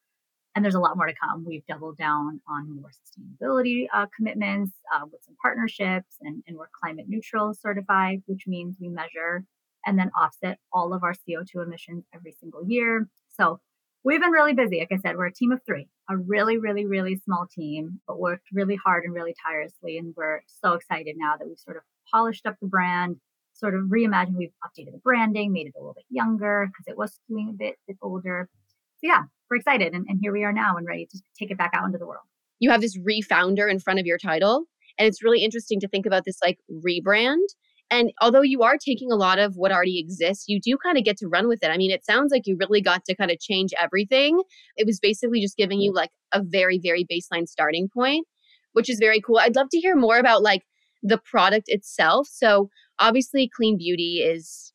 and 0.55 0.65
there's 0.65 0.75
a 0.75 0.81
lot 0.81 0.97
more 0.97 1.07
to 1.07 1.15
come. 1.15 1.45
We've 1.45 1.67
doubled 1.67 1.99
down 1.99 2.41
on 2.49 2.81
more 2.81 2.91
sustainability 2.91 3.87
uh, 3.95 4.07
commitments 4.17 4.73
uh, 4.95 5.05
with 5.11 5.23
some 5.25 5.37
partnerships, 5.41 6.17
and, 6.21 6.43
and 6.47 6.57
we're 6.57 6.69
climate 6.79 7.07
neutral 7.09 7.55
certified, 7.55 8.23
which 8.27 8.47
means 8.47 8.77
we 8.81 8.89
measure 8.89 9.45
and 9.87 9.99
then 9.99 10.11
offset 10.21 10.59
all 10.73 10.93
of 10.93 11.03
our 11.03 11.15
CO2 11.15 11.65
emissions 11.65 12.05
every 12.15 12.35
single 12.39 12.65
year. 12.69 13.09
So 13.29 13.61
we've 14.05 14.21
been 14.21 14.31
really 14.31 14.55
busy. 14.55 14.81
Like 14.81 14.93
I 14.93 14.97
said, 14.97 15.17
we're 15.17 15.27
a 15.27 15.33
team 15.33 15.53
of 15.53 15.61
three, 15.65 15.89
a 16.11 16.17
really, 16.17 16.59
really, 16.59 16.87
really 16.87 17.17
small 17.17 17.47
team, 17.47 18.01
but 18.07 18.19
worked 18.19 18.49
really 18.53 18.77
hard 18.77 19.05
and 19.05 19.15
really 19.15 19.35
tirelessly. 19.43 19.99
And 19.99 20.15
we're 20.17 20.43
so 20.47 20.75
excited 20.75 21.17
now 21.19 21.37
that 21.39 21.47
we've 21.49 21.59
sort 21.59 21.77
of 21.77 21.83
polished 22.11 22.47
up 22.47 22.57
the 22.61 22.69
brand, 22.69 23.17
sort 23.55 23.75
of 23.75 23.85
reimagined. 23.85 24.37
We've 24.37 24.53
updated 24.65 24.93
the 24.93 25.01
branding, 25.03 25.53
made 25.53 25.67
it 25.67 25.75
a 25.77 25.81
little 25.81 25.95
bit 25.95 26.05
younger 26.11 26.69
because 26.69 26.85
it 26.87 26.97
was 26.97 27.19
skewing 27.31 27.51
a 27.51 27.53
bit, 27.53 27.77
bit 27.87 27.97
older. 28.03 28.49
So 29.01 29.07
yeah, 29.07 29.25
we're 29.51 29.57
excited. 29.59 29.95
And, 29.95 30.07
and 30.09 30.19
here 30.21 30.33
we 30.33 30.45
are 30.45 30.53
now 30.53 30.77
and 30.77 30.87
ready 30.87 31.07
to 31.07 31.21
take 31.39 31.51
it 31.51 31.59
back 31.59 31.71
out 31.75 31.85
into 31.85 31.99
the 31.99 32.07
world. 32.07 32.25
You 32.59 32.71
have 32.71 32.81
this 32.81 32.99
refounder 32.99 33.69
in 33.69 33.79
front 33.79 34.01
of 34.01 34.07
your 34.07 34.19
title. 34.19 34.65
And 34.99 35.07
it's 35.07 35.23
really 35.23 35.45
interesting 35.45 35.81
to 35.81 35.89
think 35.89 36.07
about 36.07 36.25
this 36.25 36.39
like 36.43 36.59
rebrand. 36.71 37.47
And 37.91 38.13
although 38.21 38.43
you 38.43 38.63
are 38.63 38.77
taking 38.77 39.11
a 39.11 39.17
lot 39.17 39.39
of 39.39 39.57
what 39.57 39.73
already 39.73 39.99
exists, 39.99 40.45
you 40.47 40.61
do 40.61 40.77
kind 40.77 40.99
of 40.99 41.05
get 41.05 41.17
to 41.19 41.29
run 41.29 41.49
with 41.49 41.63
it. 41.63 41.71
I 41.71 41.79
mean, 41.79 41.91
it 41.91 42.05
sounds 42.05 42.31
like 42.31 42.47
you 42.47 42.57
really 42.59 42.83
got 42.83 43.05
to 43.07 43.15
kind 43.15 43.31
of 43.31 43.41
change 43.41 43.71
everything. 43.81 44.43
It 44.77 44.87
was 44.87 45.01
basically 45.01 45.41
just 45.41 45.57
giving 45.57 45.81
you 45.81 45.95
like 45.95 46.11
a 46.33 46.43
very, 46.43 46.79
very 46.79 47.07
baseline 47.11 47.49
starting 47.49 47.89
point, 47.89 48.27
which 48.73 48.91
is 48.91 48.99
very 48.99 49.21
cool. 49.21 49.39
I'd 49.39 49.57
love 49.57 49.69
to 49.71 49.79
hear 49.79 49.97
more 49.97 50.19
about 50.19 50.43
like 50.43 50.65
the 51.03 51.19
product 51.19 51.67
itself. 51.69 52.29
So, 52.31 52.69
obviously, 52.99 53.49
clean 53.57 53.79
beauty 53.79 54.19
is 54.19 54.73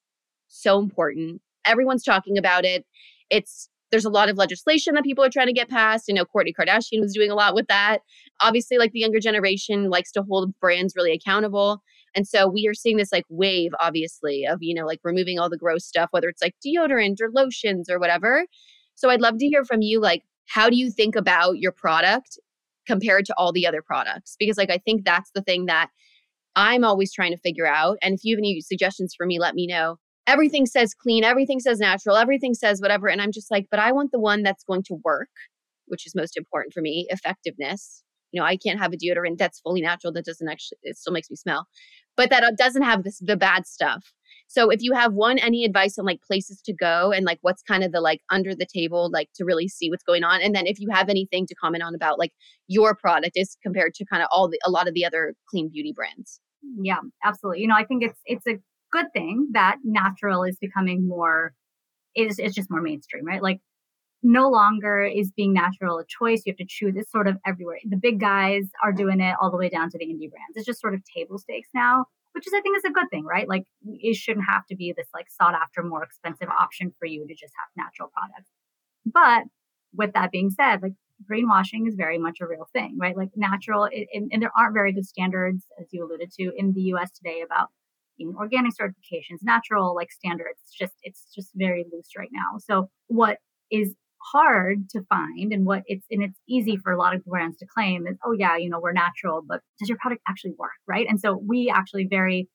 so 0.48 0.80
important. 0.80 1.42
Everyone's 1.66 2.04
talking 2.04 2.38
about 2.38 2.66
it. 2.66 2.86
It's 3.30 3.70
there's 3.94 4.06
a 4.06 4.10
lot 4.10 4.28
of 4.28 4.38
legislation 4.38 4.96
that 4.96 5.04
people 5.04 5.24
are 5.24 5.30
trying 5.30 5.46
to 5.46 5.54
get 5.54 5.70
passed. 5.70 6.06
I 6.10 6.14
know 6.14 6.26
Kourtney 6.26 6.52
Kardashian 6.60 7.00
was 7.00 7.14
doing 7.14 7.30
a 7.30 7.36
lot 7.36 7.54
with 7.54 7.68
that. 7.68 8.00
Obviously, 8.42 8.80
like 8.80 8.92
the 8.92 9.00
younger 9.00 9.20
generation 9.20 9.92
likes 9.92 10.12
to 10.14 10.24
hold 10.24 10.52
brands 10.60 10.96
really 10.96 11.12
accountable. 11.12 11.84
And 12.16 12.28
so 12.28 12.48
we 12.48 12.68
are 12.68 12.74
seeing 12.74 12.98
this 12.98 13.12
like 13.12 13.26
wave, 13.30 13.70
obviously, 13.80 14.46
of, 14.46 14.58
you 14.62 14.74
know, 14.74 14.88
like 14.88 15.00
removing 15.04 15.38
all 15.38 15.48
the 15.48 15.60
gross 15.60 15.86
stuff, 15.86 16.08
whether 16.10 16.28
it's 16.28 16.42
like 16.42 16.56
deodorant 16.66 17.22
or 17.22 17.30
lotions 17.32 17.88
or 17.88 18.00
whatever. 18.00 18.48
So 18.96 19.12
I'd 19.12 19.22
love 19.22 19.38
to 19.38 19.48
hear 19.48 19.64
from 19.64 19.84
you, 19.84 20.02
like, 20.02 20.24
how 20.48 20.72
do 20.72 20.76
you 20.76 20.90
think 20.90 21.16
about 21.16 21.60
your 21.60 21.72
product 21.72 22.40
compared 22.88 23.26
to 23.26 23.36
all 23.38 23.52
the 23.52 23.68
other 23.68 23.84
products? 23.84 24.36
Because, 24.40 24.58
like, 24.58 24.72
I 24.72 24.80
think 24.80 25.06
that's 25.06 25.30
the 25.36 25.44
thing 25.44 25.68
that 25.68 25.90
I'm 26.56 26.84
always 26.84 27.14
trying 27.14 27.32
to 27.32 27.38
figure 27.38 27.68
out. 27.68 28.00
And 28.02 28.16
if 28.16 28.22
you 28.24 28.36
have 28.36 28.40
any 28.40 28.60
suggestions 28.62 29.14
for 29.16 29.28
me, 29.28 29.40
let 29.40 29.54
me 29.54 29.68
know 29.68 29.98
everything 30.28 30.66
says 30.66 30.94
clean, 30.94 31.24
everything 31.24 31.60
says 31.60 31.80
natural, 31.80 32.16
everything 32.16 32.54
says 32.54 32.82
whatever. 32.82 33.08
And 33.08 33.22
I'm 33.22 33.32
just 33.32 33.52
like, 33.52 33.68
but 33.70 33.80
I 33.80 33.92
want 33.92 34.12
the 34.12 34.20
one 34.20 34.44
that's 34.44 34.64
going 34.64 34.84
to 34.84 35.00
work, 35.04 35.30
which 35.88 36.06
is 36.06 36.16
most 36.16 36.38
important 36.38 36.74
for 36.74 36.82
me 36.82 37.08
effectiveness. 37.10 38.04
You 38.32 38.42
know, 38.42 38.48
I 38.48 38.58
can't 38.58 38.80
have 38.80 38.94
a 38.94 38.98
deodorant 38.98 39.38
that's 39.38 39.60
fully 39.60 39.82
natural 39.82 40.12
that 40.14 40.26
doesn't 40.26 40.50
actually, 40.50 40.80
it 40.82 40.98
still 40.98 41.14
makes 41.14 41.30
me 41.30 41.36
smell, 41.36 41.68
but 42.18 42.30
that 42.32 42.44
uh, 42.44 42.52
doesn't 42.58 42.82
have 42.82 43.04
this, 43.04 43.20
the 43.20 43.38
bad 43.38 43.68
stuff. 43.68 44.12
So 44.48 44.70
if 44.70 44.82
you 44.82 44.94
have 44.94 45.14
one, 45.14 45.38
any 45.38 45.66
advice 45.66 45.98
on 45.98 46.06
like 46.06 46.22
places 46.22 46.62
to 46.66 46.74
go 46.74 47.12
and 47.12 47.26
like 47.26 47.40
what's 47.42 47.62
kind 47.62 47.84
of 47.84 47.92
the 47.92 48.02
like 48.02 48.22
under 48.30 48.56
the 48.56 48.66
table, 48.66 49.10
like 49.12 49.30
to 49.36 49.46
really 49.46 49.68
see 49.68 49.90
what's 49.90 50.04
going 50.04 50.24
on. 50.24 50.42
And 50.42 50.56
then 50.56 50.68
if 50.68 50.80
you 50.80 50.90
have 50.92 51.10
anything 51.10 51.46
to 51.48 51.56
comment 51.56 51.84
on 51.84 51.94
about 51.96 52.18
like 52.20 52.32
your 52.68 52.96
product 52.96 53.34
is 53.36 53.58
compared 53.62 53.94
to 53.96 54.06
kind 54.06 54.24
of 54.24 54.30
all 54.32 54.48
the, 54.48 54.60
a 54.66 54.72
lot 54.72 54.88
of 54.88 54.94
the 54.94 55.06
other 55.06 55.34
clean 55.50 55.70
beauty 55.72 55.94
brands. 55.96 56.40
Yeah, 56.82 57.00
absolutely. 57.24 57.62
You 57.62 57.68
know, 57.68 57.76
I 57.76 57.84
think 57.84 58.04
it's, 58.04 58.20
it's 58.26 58.48
a 58.48 58.60
good 58.94 59.12
thing 59.12 59.50
that 59.54 59.78
natural 59.84 60.44
is 60.44 60.58
becoming 60.62 61.08
more 61.08 61.54
is 62.16 62.38
it's 62.38 62.56
just 62.56 62.70
more 62.70 62.82
mainstream, 62.82 63.26
right? 63.26 63.42
Like 63.42 63.60
no 64.22 64.50
longer 64.50 65.04
is 65.04 65.32
being 65.36 65.52
natural 65.52 65.98
a 65.98 66.06
choice. 66.08 66.44
You 66.46 66.52
have 66.52 66.58
to 66.58 66.66
choose. 66.68 66.94
It's 66.96 67.12
sort 67.12 67.28
of 67.28 67.38
everywhere. 67.46 67.80
The 67.84 67.98
big 67.98 68.20
guys 68.20 68.64
are 68.84 68.94
doing 68.94 69.20
it 69.20 69.36
all 69.42 69.52
the 69.52 69.58
way 69.58 69.68
down 69.68 69.90
to 69.90 69.98
the 69.98 70.06
indie 70.06 70.30
brands. 70.30 70.56
It's 70.56 70.66
just 70.66 70.80
sort 70.80 70.94
of 70.94 71.02
table 71.04 71.40
stakes 71.40 71.70
now, 71.74 72.06
which 72.34 72.48
is, 72.48 72.54
I 72.56 72.62
think, 72.62 72.78
is 72.78 72.86
a 72.86 72.92
good 72.92 73.10
thing, 73.10 73.26
right? 73.26 73.50
Like 73.50 73.64
it 73.86 74.16
shouldn't 74.16 74.46
have 74.48 74.66
to 74.68 74.76
be 74.76 74.94
this 74.96 75.10
like 75.14 75.26
sought 75.30 75.56
after, 75.56 75.84
more 75.84 76.04
expensive 76.04 76.50
option 76.50 76.94
for 77.00 77.06
you 77.08 77.28
to 77.28 77.34
just 77.34 77.54
have 77.60 77.84
natural 77.84 78.12
products. 78.16 78.50
But 79.06 79.44
with 79.94 80.14
that 80.14 80.32
being 80.32 80.52
said, 80.52 80.82
like 80.82 80.94
greenwashing 81.30 81.88
is 81.88 81.96
very 81.96 82.18
much 82.20 82.38
a 82.42 82.48
real 82.48 82.68
thing, 82.72 82.98
right? 83.00 83.18
Like 83.18 83.30
natural, 83.36 83.90
it, 83.92 84.08
and, 84.14 84.30
and 84.32 84.42
there 84.42 84.52
aren't 84.58 84.74
very 84.74 84.94
good 84.94 85.06
standards, 85.06 85.66
as 85.80 85.88
you 85.92 86.06
alluded 86.06 86.32
to, 86.40 86.52
in 86.56 86.74
the 86.74 86.82
U.S. 86.94 87.12
today 87.12 87.42
about 87.42 87.70
in 88.20 88.34
organic 88.38 88.74
certifications, 88.80 89.40
natural 89.42 89.96
like 89.96 90.12
standards. 90.12 90.60
It's 90.64 90.78
just 90.78 90.94
it's 91.04 91.26
just 91.34 91.50
very 91.56 91.86
loose 91.92 92.10
right 92.18 92.30
now. 92.32 92.58
So 92.60 92.90
what 93.08 93.38
is 93.72 93.96
hard 94.32 94.90
to 94.90 95.02
find 95.10 95.52
and 95.52 95.66
what 95.66 95.84
it's 95.86 96.06
and 96.10 96.24
it's 96.24 96.40
easy 96.48 96.78
for 96.78 96.92
a 96.92 96.98
lot 96.98 97.16
of 97.16 97.24
brands 97.26 97.58
to 97.58 97.66
claim 97.66 98.08
is 98.08 98.18
oh 98.26 98.32
yeah 98.32 98.56
you 98.56 98.70
know 98.70 98.80
we're 98.80 98.94
natural 98.94 99.42
but 99.46 99.60
does 99.80 99.90
your 99.90 99.98
product 99.98 100.22
actually 100.28 100.54
work 100.58 100.72
right 100.88 101.08
and 101.10 101.20
so 101.20 101.42
we 101.46 101.70
actually 101.74 102.08
very 102.10 102.48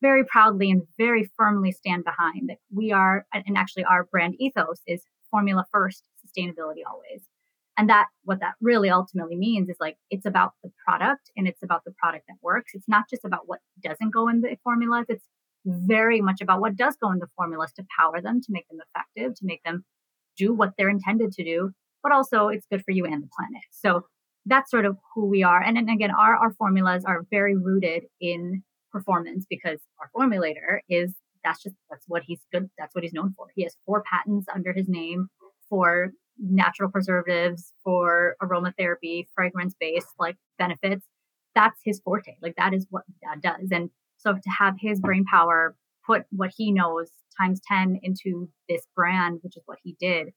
very 0.00 0.24
proudly 0.24 0.70
and 0.70 0.82
very 0.98 1.30
firmly 1.36 1.70
stand 1.70 2.02
behind 2.04 2.48
that 2.48 2.56
we 2.74 2.92
are 2.92 3.26
and 3.34 3.58
actually 3.58 3.84
our 3.84 4.04
brand 4.04 4.34
ethos 4.40 4.80
is 4.86 5.02
formula 5.30 5.66
first 5.70 6.04
sustainability 6.24 6.80
always 6.90 7.22
and 7.78 7.88
that 7.88 8.06
what 8.24 8.40
that 8.40 8.54
really 8.60 8.90
ultimately 8.90 9.36
means 9.36 9.68
is 9.68 9.76
like 9.80 9.96
it's 10.10 10.26
about 10.26 10.52
the 10.62 10.70
product 10.86 11.30
and 11.36 11.48
it's 11.48 11.62
about 11.62 11.82
the 11.84 11.92
product 11.98 12.26
that 12.28 12.36
works. 12.42 12.72
It's 12.74 12.88
not 12.88 13.04
just 13.08 13.24
about 13.24 13.42
what 13.46 13.60
doesn't 13.82 14.12
go 14.12 14.28
in 14.28 14.40
the 14.40 14.56
formulas. 14.62 15.06
It's 15.08 15.24
very 15.64 16.20
much 16.20 16.40
about 16.40 16.60
what 16.60 16.76
does 16.76 16.96
go 17.00 17.10
in 17.12 17.18
the 17.18 17.28
formulas 17.36 17.72
to 17.76 17.84
power 17.98 18.20
them 18.20 18.40
to 18.40 18.46
make 18.50 18.68
them 18.68 18.78
effective 18.80 19.34
to 19.36 19.46
make 19.46 19.62
them 19.64 19.84
do 20.36 20.52
what 20.52 20.72
they're 20.76 20.88
intended 20.88 21.32
to 21.32 21.44
do 21.44 21.70
but 22.02 22.12
also 22.12 22.48
it's 22.48 22.66
good 22.70 22.84
for 22.84 22.90
you 22.90 23.04
and 23.04 23.22
the 23.22 23.28
planet. 23.36 23.62
So 23.70 24.06
that's 24.44 24.70
sort 24.70 24.84
of 24.84 24.96
who 25.14 25.26
we 25.26 25.42
are. 25.42 25.62
And 25.62 25.76
then 25.76 25.88
again 25.88 26.10
our, 26.10 26.34
our 26.34 26.52
formulas 26.54 27.04
are 27.04 27.24
very 27.30 27.56
rooted 27.56 28.04
in 28.20 28.62
performance 28.90 29.46
because 29.48 29.78
our 30.00 30.10
formulator 30.14 30.80
is 30.88 31.14
that's 31.44 31.62
just 31.62 31.74
that's 31.90 32.04
what 32.08 32.22
he's 32.24 32.40
good 32.52 32.68
that's 32.78 32.94
what 32.94 33.04
he's 33.04 33.12
known 33.12 33.34
for. 33.36 33.46
He 33.54 33.62
has 33.62 33.76
four 33.86 34.02
patents 34.10 34.46
under 34.52 34.72
his 34.72 34.88
name 34.88 35.28
for 35.68 36.12
natural 36.38 36.90
preservatives 36.90 37.72
for 37.84 38.36
aromatherapy, 38.42 39.26
fragrance 39.34 39.74
based 39.78 40.08
like 40.18 40.36
benefits. 40.58 41.06
That's 41.54 41.78
his 41.84 42.00
forte. 42.00 42.36
Like 42.40 42.56
that 42.56 42.74
is 42.74 42.86
what 42.90 43.04
dad 43.22 43.42
does. 43.42 43.68
And 43.70 43.90
so 44.16 44.34
to 44.34 44.50
have 44.58 44.74
his 44.78 45.00
brain 45.00 45.24
power 45.24 45.76
put 46.06 46.24
what 46.30 46.50
he 46.56 46.72
knows 46.72 47.10
times 47.38 47.60
10 47.66 48.00
into 48.02 48.48
this 48.68 48.86
brand, 48.96 49.40
which 49.42 49.56
is 49.56 49.62
what 49.66 49.78
he 49.82 49.96
did, 50.00 50.32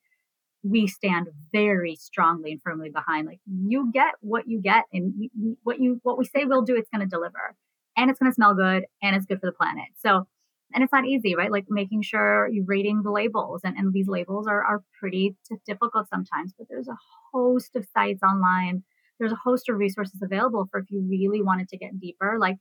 we 0.65 0.87
stand 0.87 1.27
very 1.51 1.95
strongly 1.95 2.51
and 2.51 2.61
firmly 2.63 2.89
behind 2.89 3.27
like 3.27 3.39
you 3.45 3.91
get 3.93 4.15
what 4.21 4.47
you 4.47 4.59
get 4.59 4.85
and 4.91 5.29
what 5.63 5.79
you 5.79 5.99
what 6.01 6.17
we 6.17 6.25
say 6.25 6.43
we'll 6.43 6.63
do 6.63 6.75
it's 6.75 6.89
going 6.89 7.07
to 7.07 7.09
deliver 7.09 7.55
and 7.95 8.09
it's 8.09 8.19
going 8.19 8.31
to 8.31 8.33
smell 8.33 8.55
good 8.55 8.85
and 9.03 9.15
it's 9.15 9.27
good 9.27 9.39
for 9.39 9.45
the 9.45 9.51
planet 9.51 9.85
so 9.95 10.27
and 10.73 10.83
it's 10.83 10.93
not 10.93 11.05
easy 11.05 11.35
right? 11.35 11.51
Like 11.51 11.65
making 11.69 12.01
sure 12.03 12.49
you're 12.51 12.65
reading 12.65 13.01
the 13.03 13.11
labels 13.11 13.61
and, 13.63 13.77
and 13.77 13.93
these 13.93 14.07
labels 14.07 14.47
are, 14.47 14.63
are 14.63 14.83
pretty 14.99 15.35
difficult 15.65 16.07
sometimes 16.09 16.53
but 16.57 16.67
there's 16.69 16.87
a 16.87 16.97
host 17.33 17.75
of 17.75 17.85
sites 17.93 18.23
online. 18.23 18.83
There's 19.19 19.31
a 19.31 19.39
host 19.43 19.69
of 19.69 19.77
resources 19.77 20.21
available 20.21 20.67
for 20.71 20.79
if 20.81 20.85
you 20.89 21.05
really 21.09 21.41
wanted 21.41 21.69
to 21.69 21.77
get 21.77 21.99
deeper 21.99 22.37
like 22.39 22.57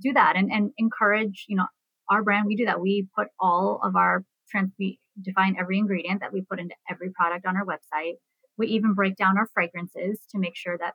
do 0.00 0.12
that 0.12 0.36
and, 0.36 0.50
and 0.52 0.70
encourage 0.76 1.46
you 1.48 1.56
know 1.56 1.66
our 2.10 2.22
brand 2.22 2.46
we 2.46 2.56
do 2.56 2.66
that. 2.66 2.80
We 2.80 3.08
put 3.16 3.28
all 3.40 3.80
of 3.82 3.96
our 3.96 4.24
trans 4.50 4.72
we 4.78 5.00
define 5.22 5.56
every 5.58 5.78
ingredient 5.78 6.20
that 6.20 6.32
we 6.32 6.42
put 6.42 6.60
into 6.60 6.74
every 6.90 7.10
product 7.10 7.46
on 7.46 7.56
our 7.56 7.64
website. 7.64 8.14
We 8.58 8.68
even 8.68 8.94
break 8.94 9.16
down 9.16 9.38
our 9.38 9.48
fragrances 9.52 10.20
to 10.30 10.38
make 10.38 10.56
sure 10.56 10.78
that 10.78 10.94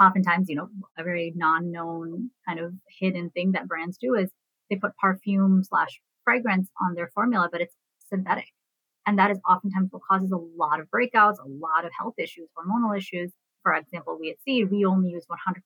oftentimes 0.00 0.48
you 0.48 0.56
know 0.56 0.68
a 0.98 1.02
very 1.02 1.32
non-known 1.36 2.30
kind 2.46 2.60
of 2.60 2.74
hidden 3.00 3.30
thing 3.30 3.52
that 3.52 3.68
brands 3.68 3.98
do 3.98 4.14
is 4.14 4.30
they 4.70 4.76
put 4.76 4.96
perfume 4.96 5.62
slash 5.64 6.00
fragrance 6.24 6.68
on 6.82 6.94
their 6.94 7.08
formula, 7.14 7.48
but 7.50 7.60
it's 7.60 7.74
synthetic. 8.08 8.52
And 9.06 9.18
that 9.18 9.30
is 9.30 9.38
oftentimes 9.48 9.88
what 9.92 10.02
causes 10.08 10.32
a 10.32 10.36
lot 10.36 10.80
of 10.80 10.88
breakouts, 10.90 11.38
a 11.38 11.48
lot 11.48 11.84
of 11.84 11.92
health 11.98 12.14
issues, 12.18 12.48
hormonal 12.58 12.96
issues. 12.96 13.32
For 13.62 13.74
example, 13.74 14.16
we 14.20 14.30
at 14.30 14.36
Seed, 14.44 14.70
we 14.70 14.84
only 14.84 15.10
use 15.10 15.26
100% 15.30 15.56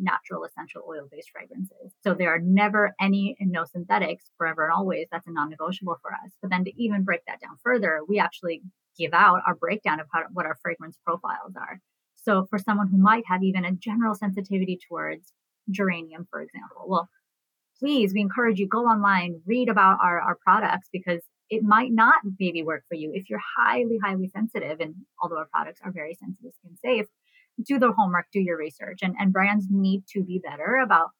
natural 0.00 0.44
essential 0.44 0.82
oil 0.88 1.08
based 1.10 1.30
fragrances. 1.30 1.92
So 2.02 2.14
there 2.14 2.34
are 2.34 2.40
never 2.40 2.94
any 3.00 3.36
and 3.38 3.50
no 3.50 3.64
synthetics 3.64 4.30
forever 4.38 4.64
and 4.64 4.72
always. 4.72 5.06
That's 5.10 5.26
a 5.26 5.32
non 5.32 5.50
negotiable 5.50 5.96
for 6.02 6.12
us. 6.12 6.32
But 6.40 6.50
then 6.50 6.64
to 6.64 6.82
even 6.82 7.04
break 7.04 7.20
that 7.26 7.40
down 7.40 7.56
further, 7.62 8.00
we 8.08 8.18
actually 8.18 8.62
give 8.96 9.12
out 9.12 9.40
our 9.46 9.54
breakdown 9.54 10.00
of 10.00 10.06
how, 10.12 10.22
what 10.32 10.46
our 10.46 10.56
fragrance 10.62 10.98
profiles 11.04 11.54
are. 11.56 11.80
So 12.16 12.46
for 12.48 12.58
someone 12.58 12.88
who 12.88 12.98
might 12.98 13.24
have 13.26 13.42
even 13.42 13.64
a 13.64 13.72
general 13.72 14.14
sensitivity 14.14 14.78
towards 14.88 15.32
geranium, 15.70 16.26
for 16.30 16.42
example, 16.42 16.84
well, 16.86 17.08
please, 17.78 18.12
we 18.14 18.20
encourage 18.20 18.58
you 18.58 18.68
go 18.68 18.84
online, 18.84 19.40
read 19.46 19.68
about 19.68 19.98
our, 20.02 20.20
our 20.20 20.36
products 20.42 20.88
because 20.92 21.20
it 21.50 21.62
might 21.62 21.92
not 21.92 22.14
maybe 22.38 22.62
work 22.62 22.84
for 22.88 22.94
you 22.94 23.10
if 23.14 23.28
you're 23.28 23.40
highly, 23.56 23.98
highly 24.02 24.28
sensitive. 24.28 24.80
And 24.80 24.94
although 25.22 25.38
our 25.38 25.48
products 25.52 25.80
are 25.84 25.92
very 25.92 26.14
sensitive 26.14 26.52
skin 26.58 26.76
safe, 26.76 27.06
do 27.66 27.78
the 27.78 27.92
homework, 27.92 28.26
do 28.32 28.40
your 28.40 28.56
research. 28.56 29.00
And, 29.02 29.14
and 29.18 29.32
brands 29.32 29.66
need 29.70 30.04
to 30.14 30.22
be 30.22 30.40
better 30.42 30.76
about 30.82 31.10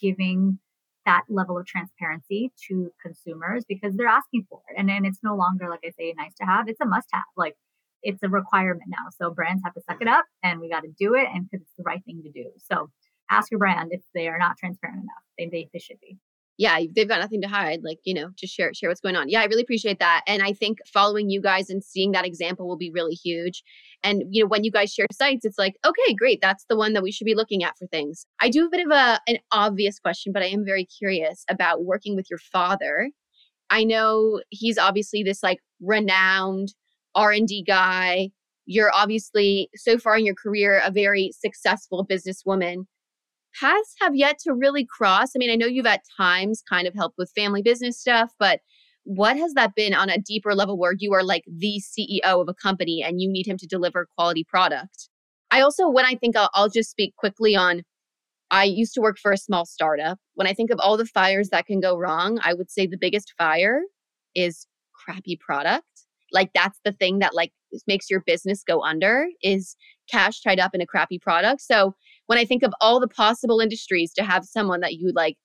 giving 0.00 0.58
that 1.06 1.22
level 1.28 1.58
of 1.58 1.66
transparency 1.66 2.52
to 2.68 2.90
consumers 3.02 3.64
because 3.68 3.94
they're 3.96 4.06
asking 4.06 4.46
for 4.48 4.60
it. 4.70 4.78
And 4.78 4.88
then 4.88 5.04
it's 5.04 5.18
no 5.22 5.34
longer, 5.34 5.68
like 5.68 5.80
I 5.84 5.90
say, 5.90 6.14
nice 6.16 6.34
to 6.40 6.46
have, 6.46 6.68
it's 6.68 6.80
a 6.80 6.86
must 6.86 7.08
have. 7.12 7.22
Like 7.36 7.54
it's 8.02 8.22
a 8.22 8.28
requirement 8.28 8.88
now. 8.88 9.10
So 9.20 9.30
brands 9.30 9.62
have 9.64 9.74
to 9.74 9.80
suck 9.88 10.00
it 10.00 10.06
mm-hmm. 10.06 10.14
up 10.14 10.24
and 10.42 10.60
we 10.60 10.68
got 10.68 10.80
to 10.82 10.92
do 10.98 11.14
it 11.14 11.28
and 11.32 11.48
because 11.48 11.62
it's 11.62 11.74
the 11.76 11.84
right 11.84 12.04
thing 12.04 12.22
to 12.24 12.30
do. 12.30 12.50
So 12.58 12.90
ask 13.32 13.50
your 13.50 13.58
brand 13.58 13.90
if 13.92 14.02
they 14.14 14.28
are 14.28 14.38
not 14.38 14.56
transparent 14.58 15.02
enough. 15.02 15.22
They, 15.38 15.48
they, 15.48 15.68
they 15.72 15.78
should 15.78 16.00
be 16.00 16.18
yeah, 16.58 16.80
they've 16.94 17.08
got 17.08 17.20
nothing 17.20 17.40
to 17.42 17.48
hide. 17.48 17.80
Like, 17.82 17.98
you 18.04 18.14
know, 18.14 18.30
just 18.36 18.54
share 18.54 18.72
share 18.74 18.88
what's 18.88 19.00
going 19.00 19.16
on. 19.16 19.28
Yeah, 19.28 19.40
I 19.40 19.46
really 19.46 19.62
appreciate 19.62 19.98
that. 20.00 20.22
And 20.26 20.42
I 20.42 20.52
think 20.52 20.78
following 20.86 21.30
you 21.30 21.40
guys 21.40 21.70
and 21.70 21.82
seeing 21.82 22.12
that 22.12 22.26
example 22.26 22.68
will 22.68 22.76
be 22.76 22.90
really 22.90 23.14
huge. 23.14 23.62
And 24.04 24.24
you 24.30 24.44
know, 24.44 24.48
when 24.48 24.62
you 24.62 24.70
guys 24.70 24.92
share 24.92 25.06
sites, 25.10 25.44
it's 25.44 25.58
like, 25.58 25.76
okay, 25.84 26.14
great, 26.14 26.40
that's 26.40 26.64
the 26.68 26.76
one 26.76 26.92
that 26.92 27.02
we 27.02 27.10
should 27.10 27.24
be 27.24 27.34
looking 27.34 27.64
at 27.64 27.76
for 27.78 27.86
things. 27.86 28.26
I 28.40 28.48
do 28.50 28.66
a 28.66 28.70
bit 28.70 28.84
of 28.86 28.92
a 28.92 29.20
an 29.26 29.38
obvious 29.50 29.98
question, 29.98 30.32
but 30.32 30.42
I 30.42 30.46
am 30.46 30.64
very 30.64 30.84
curious 30.84 31.44
about 31.48 31.84
working 31.84 32.16
with 32.16 32.26
your 32.28 32.38
father. 32.38 33.10
I 33.70 33.84
know 33.84 34.42
he's 34.50 34.76
obviously 34.76 35.22
this 35.22 35.42
like 35.42 35.58
renowned 35.80 36.74
R&D 37.14 37.64
guy. 37.66 38.30
You're 38.66 38.92
obviously 38.94 39.70
so 39.74 39.98
far 39.98 40.16
in 40.16 40.26
your 40.26 40.34
career 40.34 40.80
a 40.84 40.90
very 40.90 41.32
successful 41.36 42.06
businesswoman 42.06 42.84
paths 43.58 43.94
have 44.00 44.14
yet 44.14 44.38
to 44.40 44.52
really 44.52 44.86
cross. 44.86 45.30
I 45.34 45.38
mean, 45.38 45.50
I 45.50 45.56
know 45.56 45.66
you've 45.66 45.86
at 45.86 46.02
times 46.16 46.62
kind 46.68 46.86
of 46.86 46.94
helped 46.94 47.18
with 47.18 47.32
family 47.34 47.62
business 47.62 47.98
stuff, 47.98 48.32
but 48.38 48.60
what 49.04 49.36
has 49.36 49.54
that 49.54 49.74
been 49.74 49.94
on 49.94 50.08
a 50.08 50.18
deeper 50.18 50.54
level 50.54 50.78
where 50.78 50.94
you 50.96 51.12
are 51.12 51.24
like 51.24 51.44
the 51.46 51.80
CEO 51.80 52.40
of 52.40 52.48
a 52.48 52.54
company 52.54 53.02
and 53.02 53.20
you 53.20 53.30
need 53.30 53.46
him 53.46 53.56
to 53.58 53.66
deliver 53.66 54.08
quality 54.16 54.44
product? 54.44 55.08
I 55.50 55.60
also, 55.60 55.88
when 55.88 56.04
I 56.04 56.14
think 56.14 56.36
I'll, 56.36 56.50
I'll 56.54 56.70
just 56.70 56.90
speak 56.90 57.14
quickly 57.16 57.56
on, 57.56 57.82
I 58.50 58.64
used 58.64 58.94
to 58.94 59.00
work 59.00 59.18
for 59.18 59.32
a 59.32 59.38
small 59.38 59.64
startup. 59.64 60.18
When 60.34 60.46
I 60.46 60.52
think 60.52 60.70
of 60.70 60.78
all 60.78 60.96
the 60.96 61.06
fires 61.06 61.48
that 61.50 61.66
can 61.66 61.80
go 61.80 61.96
wrong, 61.96 62.38
I 62.44 62.54
would 62.54 62.70
say 62.70 62.86
the 62.86 62.98
biggest 62.98 63.32
fire 63.36 63.82
is 64.34 64.66
crappy 64.94 65.36
product. 65.36 65.86
Like 66.32 66.50
that's 66.54 66.78
the 66.84 66.92
thing 66.92 67.18
that 67.18 67.34
like 67.34 67.52
makes 67.86 68.10
your 68.10 68.20
business 68.20 68.62
go 68.62 68.82
under 68.82 69.26
is 69.42 69.76
cash 70.10 70.40
tied 70.42 70.60
up 70.60 70.74
in 70.74 70.80
a 70.80 70.86
crappy 70.86 71.18
product. 71.18 71.62
So 71.62 71.94
when 72.32 72.38
I 72.38 72.46
think 72.46 72.62
of 72.62 72.72
all 72.80 72.98
the 72.98 73.08
possible 73.08 73.60
industries 73.60 74.10
to 74.14 74.24
have 74.24 74.46
someone 74.46 74.80
that 74.80 74.94
you 74.94 75.12
like 75.14 75.36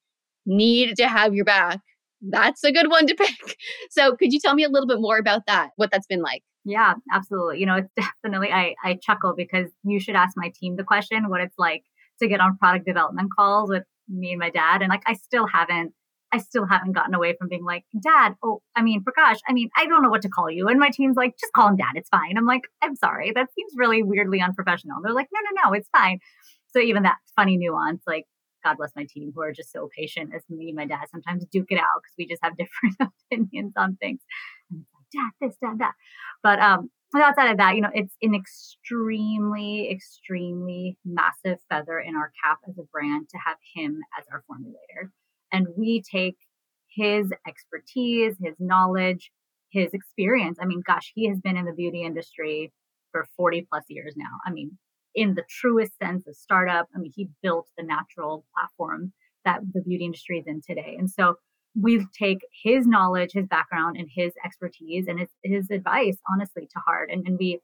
need 0.45 0.95
to 0.95 1.05
have 1.05 1.35
your 1.35 1.43
back, 1.43 1.81
that's 2.21 2.63
a 2.63 2.71
good 2.71 2.89
one 2.89 3.07
to 3.07 3.15
pick. 3.19 3.57
So 3.91 4.15
could 4.15 4.31
you 4.31 4.39
tell 4.39 4.55
me 4.55 4.63
a 4.63 4.69
little 4.69 4.88
bit 4.88 5.01
more 5.01 5.17
about 5.17 5.41
that? 5.47 5.71
What 5.75 5.91
that's 5.91 6.07
been 6.07 6.21
like? 6.21 6.43
Yeah, 6.63 6.93
absolutely. 7.11 7.59
You 7.59 7.65
know, 7.65 7.75
it's 7.75 7.91
definitely 8.23 8.53
I, 8.53 8.73
I 8.85 8.97
chuckle 9.03 9.33
because 9.35 9.69
you 9.83 9.99
should 9.99 10.15
ask 10.15 10.38
my 10.38 10.49
team 10.57 10.77
the 10.77 10.85
question 10.85 11.27
what 11.27 11.41
it's 11.41 11.57
like 11.57 11.83
to 12.21 12.29
get 12.29 12.39
on 12.39 12.57
product 12.57 12.85
development 12.85 13.31
calls 13.38 13.69
with 13.69 13.83
me 14.07 14.31
and 14.31 14.39
my 14.39 14.49
dad. 14.49 14.81
And 14.81 14.89
like 14.89 15.03
I 15.05 15.15
still 15.15 15.45
haven't 15.45 15.91
I 16.31 16.39
still 16.39 16.65
haven't 16.65 16.91
gotten 16.91 17.13
away 17.13 17.35
from 17.38 17.47
being 17.47 17.63
like, 17.63 17.85
Dad, 18.01 18.35
oh, 18.43 18.61
I 18.75 18.81
mean, 18.81 19.03
Prakash, 19.03 19.38
I 19.47 19.53
mean, 19.53 19.69
I 19.77 19.85
don't 19.85 20.03
know 20.03 20.09
what 20.09 20.21
to 20.23 20.29
call 20.29 20.51
you. 20.51 20.67
And 20.67 20.79
my 20.79 20.89
team's 20.89 21.15
like, 21.15 21.35
just 21.39 21.53
call 21.53 21.69
him 21.69 21.77
Dad. 21.77 21.93
It's 21.95 22.09
fine. 22.09 22.38
I'm 22.38 22.45
like, 22.45 22.63
I'm 22.81 22.95
sorry. 22.95 23.31
That 23.33 23.47
seems 23.53 23.71
really 23.75 24.03
weirdly 24.03 24.41
unprofessional. 24.41 24.97
They're 25.01 25.13
like, 25.13 25.29
no, 25.33 25.39
no, 25.39 25.69
no, 25.69 25.73
it's 25.73 25.89
fine. 25.89 26.19
So 26.78 26.82
even 26.82 27.03
that 27.03 27.17
funny 27.36 27.57
nuance, 27.57 28.03
like, 28.05 28.25
God 28.63 28.78
bless 28.78 28.91
my 28.95 29.05
team 29.09 29.32
who 29.34 29.41
are 29.41 29.51
just 29.51 29.71
so 29.71 29.89
patient 29.97 30.32
as 30.36 30.43
me 30.49 30.67
and 30.67 30.75
my 30.75 30.86
dad 30.86 31.05
sometimes 31.09 31.45
duke 31.51 31.71
it 31.71 31.80
out 31.80 32.01
because 32.01 32.13
we 32.17 32.28
just 32.28 32.43
have 32.43 32.57
different 32.57 33.11
opinions 33.32 33.73
on 33.78 33.95
things. 33.95 34.19
And 34.69 34.82
it's 34.82 34.89
like, 34.93 35.05
Dad, 35.11 35.47
this, 35.47 35.57
Dad, 35.61 35.80
that. 35.80 35.93
But 36.43 36.59
um, 36.59 36.89
outside 37.15 37.49
of 37.49 37.57
that, 37.57 37.75
you 37.75 37.82
know, 37.82 37.89
it's 37.93 38.13
an 38.21 38.36
extremely, 38.36 39.89
extremely 39.89 40.97
massive 41.05 41.59
feather 41.69 41.99
in 41.99 42.15
our 42.15 42.32
cap 42.43 42.59
as 42.67 42.78
a 42.78 42.84
brand 42.91 43.30
to 43.30 43.38
have 43.38 43.57
him 43.75 43.99
as 44.19 44.25
our 44.32 44.43
formulator 44.49 45.09
and 45.51 45.67
we 45.78 46.01
take 46.01 46.38
his 46.93 47.32
expertise, 47.47 48.36
his 48.41 48.55
knowledge, 48.59 49.32
his 49.69 49.89
experience. 49.93 50.57
I 50.61 50.65
mean, 50.65 50.82
gosh, 50.86 51.11
he 51.13 51.28
has 51.30 51.39
been 51.39 51.57
in 51.57 51.65
the 51.65 51.73
beauty 51.73 52.03
industry 52.03 52.71
for 53.11 53.28
40 53.38 53.67
plus 53.69 53.84
years 53.89 54.13
now. 54.17 54.39
I 54.45 54.51
mean, 54.51 54.78
in 55.18 55.34
the 55.34 55.43
truest 55.49 55.97
sense 55.97 56.28
of 56.28 56.36
startup, 56.36 56.88
I 56.95 56.99
mean, 56.99 57.11
he 57.13 57.28
built 57.41 57.68
the 57.76 57.84
natural 57.84 58.45
platform 58.55 59.13
that 59.43 59.61
the 59.74 59.82
beauty 59.82 60.05
industry 60.05 60.38
is 60.38 60.45
in 60.45 60.61
today. 60.61 60.95
And 60.97 61.09
so 61.09 61.38
we 61.76 62.05
take 62.18 62.38
his 62.63 62.86
knowledge, 62.86 63.32
his 63.34 63.47
background, 63.47 63.97
and 63.97 64.07
his 64.15 64.34
expertise 64.45 65.07
and 65.07 65.20
his, 65.20 65.30
his 65.43 65.72
advice, 65.72 66.18
honestly, 66.32 66.68
to 66.72 66.80
heart. 66.86 67.09
And, 67.11 67.26
and 67.26 67.38
we 67.39 67.59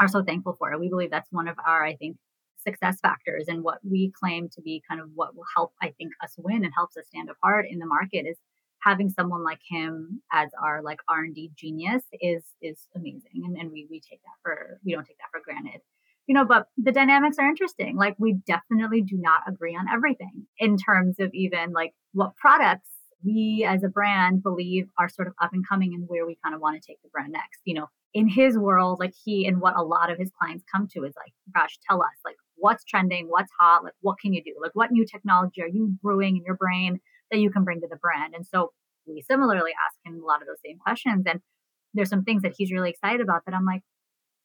are 0.00 0.08
so 0.08 0.24
thankful 0.24 0.56
for 0.58 0.72
it. 0.72 0.80
We 0.80 0.88
believe 0.88 1.12
that's 1.12 1.30
one 1.30 1.46
of 1.46 1.56
our, 1.64 1.84
I 1.84 1.94
think, 1.94 2.16
success 2.58 2.98
factors 3.00 3.44
and 3.46 3.62
what 3.62 3.78
we 3.88 4.12
claim 4.20 4.48
to 4.50 4.60
be 4.60 4.82
kind 4.88 5.00
of 5.00 5.10
what 5.14 5.36
will 5.36 5.46
help, 5.54 5.72
I 5.80 5.94
think, 5.96 6.10
us 6.22 6.34
win 6.38 6.64
and 6.64 6.72
helps 6.74 6.96
us 6.96 7.06
stand 7.06 7.30
apart 7.30 7.66
in 7.70 7.78
the 7.78 7.86
market 7.86 8.26
is 8.26 8.36
having 8.82 9.10
someone 9.10 9.44
like 9.44 9.60
him 9.68 10.22
as 10.32 10.48
our 10.62 10.82
like 10.82 10.98
r&d 11.08 11.50
genius 11.54 12.02
is 12.20 12.44
is 12.62 12.88
amazing 12.96 13.42
and, 13.44 13.56
and 13.58 13.70
we, 13.70 13.86
we 13.90 14.00
take 14.00 14.22
that 14.22 14.38
for 14.42 14.80
we 14.84 14.92
don't 14.92 15.04
take 15.04 15.18
that 15.18 15.30
for 15.30 15.40
granted 15.44 15.82
you 16.26 16.34
know 16.34 16.44
but 16.44 16.66
the 16.76 16.92
dynamics 16.92 17.36
are 17.38 17.48
interesting 17.48 17.96
like 17.96 18.14
we 18.18 18.34
definitely 18.46 19.02
do 19.02 19.16
not 19.18 19.40
agree 19.48 19.76
on 19.76 19.86
everything 19.92 20.46
in 20.58 20.76
terms 20.76 21.16
of 21.18 21.30
even 21.32 21.72
like 21.72 21.92
what 22.12 22.36
products 22.36 22.88
we 23.22 23.66
as 23.68 23.84
a 23.84 23.88
brand 23.88 24.42
believe 24.42 24.88
are 24.98 25.08
sort 25.08 25.28
of 25.28 25.34
up 25.42 25.50
and 25.52 25.68
coming 25.68 25.92
and 25.94 26.04
where 26.08 26.26
we 26.26 26.38
kind 26.42 26.54
of 26.54 26.60
want 26.60 26.80
to 26.80 26.86
take 26.86 27.00
the 27.02 27.08
brand 27.10 27.32
next 27.32 27.60
you 27.64 27.74
know 27.74 27.86
in 28.14 28.28
his 28.28 28.58
world 28.58 28.98
like 28.98 29.14
he 29.24 29.46
and 29.46 29.60
what 29.60 29.76
a 29.76 29.82
lot 29.82 30.10
of 30.10 30.18
his 30.18 30.30
clients 30.40 30.64
come 30.72 30.88
to 30.88 31.04
is 31.04 31.14
like 31.16 31.32
gosh 31.54 31.78
tell 31.88 32.00
us 32.00 32.16
like 32.24 32.36
what's 32.56 32.84
trending 32.84 33.26
what's 33.28 33.52
hot 33.58 33.84
like 33.84 33.92
what 34.00 34.18
can 34.18 34.32
you 34.32 34.42
do 34.42 34.54
like 34.60 34.72
what 34.74 34.90
new 34.90 35.04
technology 35.06 35.62
are 35.62 35.68
you 35.68 35.94
brewing 36.02 36.36
in 36.36 36.44
your 36.44 36.56
brain 36.56 37.00
that 37.30 37.38
you 37.38 37.50
can 37.50 37.64
bring 37.64 37.80
to 37.80 37.88
the 37.88 37.96
brand. 37.96 38.34
And 38.34 38.46
so 38.46 38.72
we 39.06 39.22
similarly 39.22 39.72
ask 39.86 39.98
him 40.04 40.22
a 40.22 40.26
lot 40.26 40.42
of 40.42 40.48
those 40.48 40.60
same 40.64 40.78
questions. 40.78 41.24
And 41.26 41.40
there's 41.94 42.08
some 42.08 42.24
things 42.24 42.42
that 42.42 42.54
he's 42.56 42.72
really 42.72 42.90
excited 42.90 43.20
about 43.20 43.44
that 43.46 43.54
I'm 43.54 43.64
like, 43.64 43.82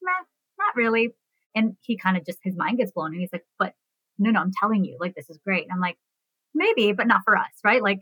not 0.01 0.75
really. 0.75 1.13
And 1.55 1.75
he 1.81 1.97
kind 1.97 2.17
of 2.17 2.25
just, 2.25 2.39
his 2.43 2.55
mind 2.55 2.77
gets 2.77 2.91
blown 2.91 3.13
and 3.13 3.21
he's 3.21 3.31
like, 3.31 3.45
but 3.57 3.73
no, 4.17 4.29
no, 4.29 4.41
I'm 4.41 4.51
telling 4.59 4.85
you, 4.85 4.97
like, 4.99 5.15
this 5.15 5.29
is 5.29 5.39
great. 5.45 5.63
And 5.63 5.71
I'm 5.71 5.79
like, 5.79 5.97
maybe, 6.53 6.91
but 6.91 7.07
not 7.07 7.21
for 7.25 7.37
us, 7.37 7.51
right? 7.63 7.81
Like 7.81 8.01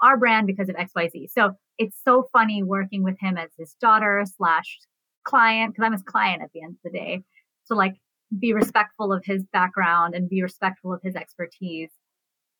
our 0.00 0.16
brand 0.16 0.46
because 0.46 0.68
of 0.68 0.76
XYZ. 0.76 1.30
So 1.30 1.52
it's 1.78 1.96
so 2.04 2.28
funny 2.32 2.62
working 2.62 3.02
with 3.02 3.16
him 3.20 3.36
as 3.36 3.50
his 3.58 3.74
daughter 3.80 4.24
slash 4.36 4.78
client, 5.24 5.74
because 5.74 5.86
I'm 5.86 5.92
his 5.92 6.02
client 6.02 6.42
at 6.42 6.50
the 6.52 6.62
end 6.62 6.72
of 6.72 6.92
the 6.92 6.98
day. 6.98 7.22
So 7.64 7.74
like 7.74 7.94
be 8.38 8.52
respectful 8.52 9.12
of 9.12 9.24
his 9.24 9.44
background 9.52 10.14
and 10.14 10.28
be 10.28 10.42
respectful 10.42 10.92
of 10.92 11.00
his 11.02 11.16
expertise, 11.16 11.90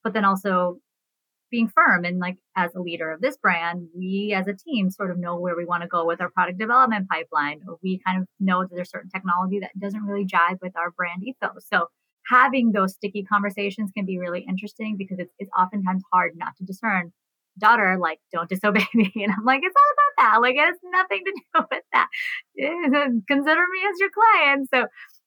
but 0.03 0.15
then 0.15 0.25
also 0.25 0.79
being 1.51 1.69
firm. 1.69 2.05
And 2.05 2.19
like 2.19 2.37
as 2.57 2.75
a 2.75 2.81
leader 2.81 3.11
of 3.11 3.21
this 3.21 3.37
brand 3.37 3.89
we 3.97 4.35
as 4.37 4.47
a 4.47 4.55
team 4.55 4.91
sort 4.91 5.11
of 5.11 5.19
know 5.19 5.39
where 5.39 5.57
we 5.57 5.65
want 5.65 5.83
to 5.83 5.89
go 5.89 6.05
with 6.05 6.21
our 6.21 6.31
product 6.31 6.59
development 6.59 7.09
pipeline 7.09 7.61
or 7.67 7.79
we 7.83 8.01
kind 8.07 8.21
of 8.21 8.29
know 8.41 8.63
that 8.63 8.71
there's 8.75 8.91
certain 8.91 9.11
technology 9.11 9.61
that 9.61 9.71
doesn't 9.79 10.03
really 10.03 10.27
jive 10.27 10.59
with 10.63 10.77
our 10.77 10.91
brand 10.91 11.23
ethos. 11.25 11.67
So 11.73 11.87
having 12.31 12.73
those 12.73 12.95
sticky 12.95 13.25
conversations 13.25 13.91
can 13.95 14.05
be 14.05 14.19
really 14.19 14.45
interesting 14.49 14.97
because 14.99 15.19
it's, 15.19 15.33
it's 15.39 15.51
oftentimes 15.59 16.03
hard 16.13 16.33
not 16.37 16.57
to 16.59 16.65
discern 16.65 17.13
daughter 17.59 17.97
like 18.01 18.21
don't 18.33 18.49
disobey 18.49 18.87
me. 18.95 19.13
And 19.17 19.33
i'm 19.33 19.45
like 19.45 19.61
it's 19.63 19.75
all 19.77 19.93
about 19.93 20.33
that. 20.33 20.41
Like 20.41 20.55
it 20.57 20.65
has 20.65 20.77
nothing 20.85 21.23
to 21.25 21.33
do 21.55 21.67
with 21.71 21.85
that. 21.93 22.09
Consider 23.29 23.61
me 23.61 23.81
as 23.91 24.01
your 24.01 24.11
client. 24.11 24.69
So 24.73 24.87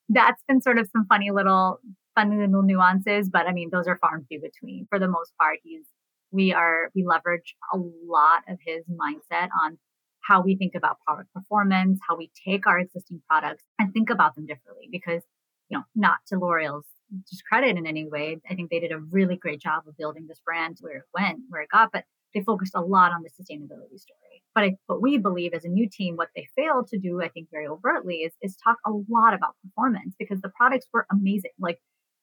that's 0.10 0.42
been 0.48 0.62
sort 0.62 0.78
of 0.78 0.90
some 0.92 1.06
funny 1.08 1.32
little 1.32 1.80
funny 2.14 2.36
little 2.36 2.62
nuances 2.62 3.30
but 3.30 3.48
i 3.48 3.54
mean 3.54 3.70
those 3.72 3.88
are 3.88 3.98
far 4.00 4.16
and 4.16 4.26
few 4.28 4.42
between. 4.42 4.86
For 4.90 5.00
the 5.00 5.08
most 5.08 5.32
part 5.40 5.60
he's 5.64 5.86
we 6.32 6.54
are 6.54 6.90
we 6.96 7.06
leverage 7.06 7.56
a 7.74 7.78
lot 7.78 8.44
of 8.48 8.58
his 8.66 8.84
mindset 8.90 9.50
on 9.64 9.78
how 10.22 10.42
we 10.42 10.56
think 10.56 10.76
about 10.76 10.98
product 11.06 11.34
performance, 11.34 12.00
how 12.08 12.16
we 12.16 12.32
take 12.48 12.68
our 12.68 12.80
existing 12.80 13.22
products 13.28 13.64
and 13.80 13.92
think 13.94 14.10
about 14.10 14.36
them 14.36 14.46
differently. 14.46 14.88
Because, 14.92 15.24
you 15.70 15.78
know, 15.78 15.84
not 15.96 16.20
to 16.28 16.38
L'Oreal's 16.38 16.86
discredit 17.30 17.78
in 17.78 17.86
any 17.86 18.08
way, 18.08 18.38
I 18.50 18.56
think 18.56 18.70
they 18.70 18.80
did 18.80 18.92
a 18.92 19.00
really 19.00 19.36
great 19.36 19.62
job 19.62 19.84
of 19.88 19.98
building 19.98 20.28
this 20.28 20.40
brand 20.46 20.78
where 20.82 20.98
it 20.98 21.04
went, 21.14 21.40
where 21.50 21.62
it 21.62 21.70
got, 21.72 21.92
but 21.92 22.06
they 22.34 22.42
focused 22.42 22.74
a 22.76 22.82
lot 22.82 23.12
on 23.12 23.24
the 23.24 23.30
sustainability 23.30 24.00
story. 24.00 24.44
But 24.56 24.64
I, 24.64 24.76
what 24.88 25.02
we 25.02 25.18
believe 25.18 25.54
as 25.54 25.66
a 25.66 25.70
new 25.70 25.90
team, 25.90 26.16
what 26.16 26.30
they 26.36 26.48
failed 26.56 26.88
to 26.88 27.00
do, 27.00 27.22
I 27.22 27.30
think 27.30 27.48
very 27.52 27.68
overtly, 27.68 28.18
is 28.18 28.34
is 28.42 28.58
talk 28.64 28.78
a 28.86 28.92
lot 29.10 29.34
about 29.34 29.56
performance 29.64 30.16
because 30.18 30.42
the 30.42 30.52
products 30.56 30.88
were 30.94 31.06
amazing. 31.12 31.52
Like 31.60 31.80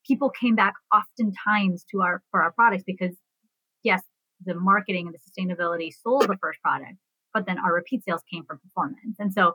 people 0.06 0.30
came 0.30 0.54
back 0.54 0.74
oftentimes 0.92 1.84
to 1.90 2.02
our 2.02 2.22
for 2.30 2.42
our 2.42 2.52
products 2.52 2.84
because 2.86 3.14
yes, 3.82 4.02
the 4.44 4.54
marketing 4.54 5.06
and 5.06 5.14
the 5.14 5.18
sustainability 5.18 5.90
sold 5.92 6.22
the 6.22 6.38
first 6.40 6.60
product, 6.62 6.96
but 7.34 7.46
then 7.46 7.58
our 7.58 7.74
repeat 7.74 8.04
sales 8.04 8.22
came 8.32 8.44
from 8.44 8.58
performance. 8.58 9.16
And 9.18 9.32
so 9.32 9.54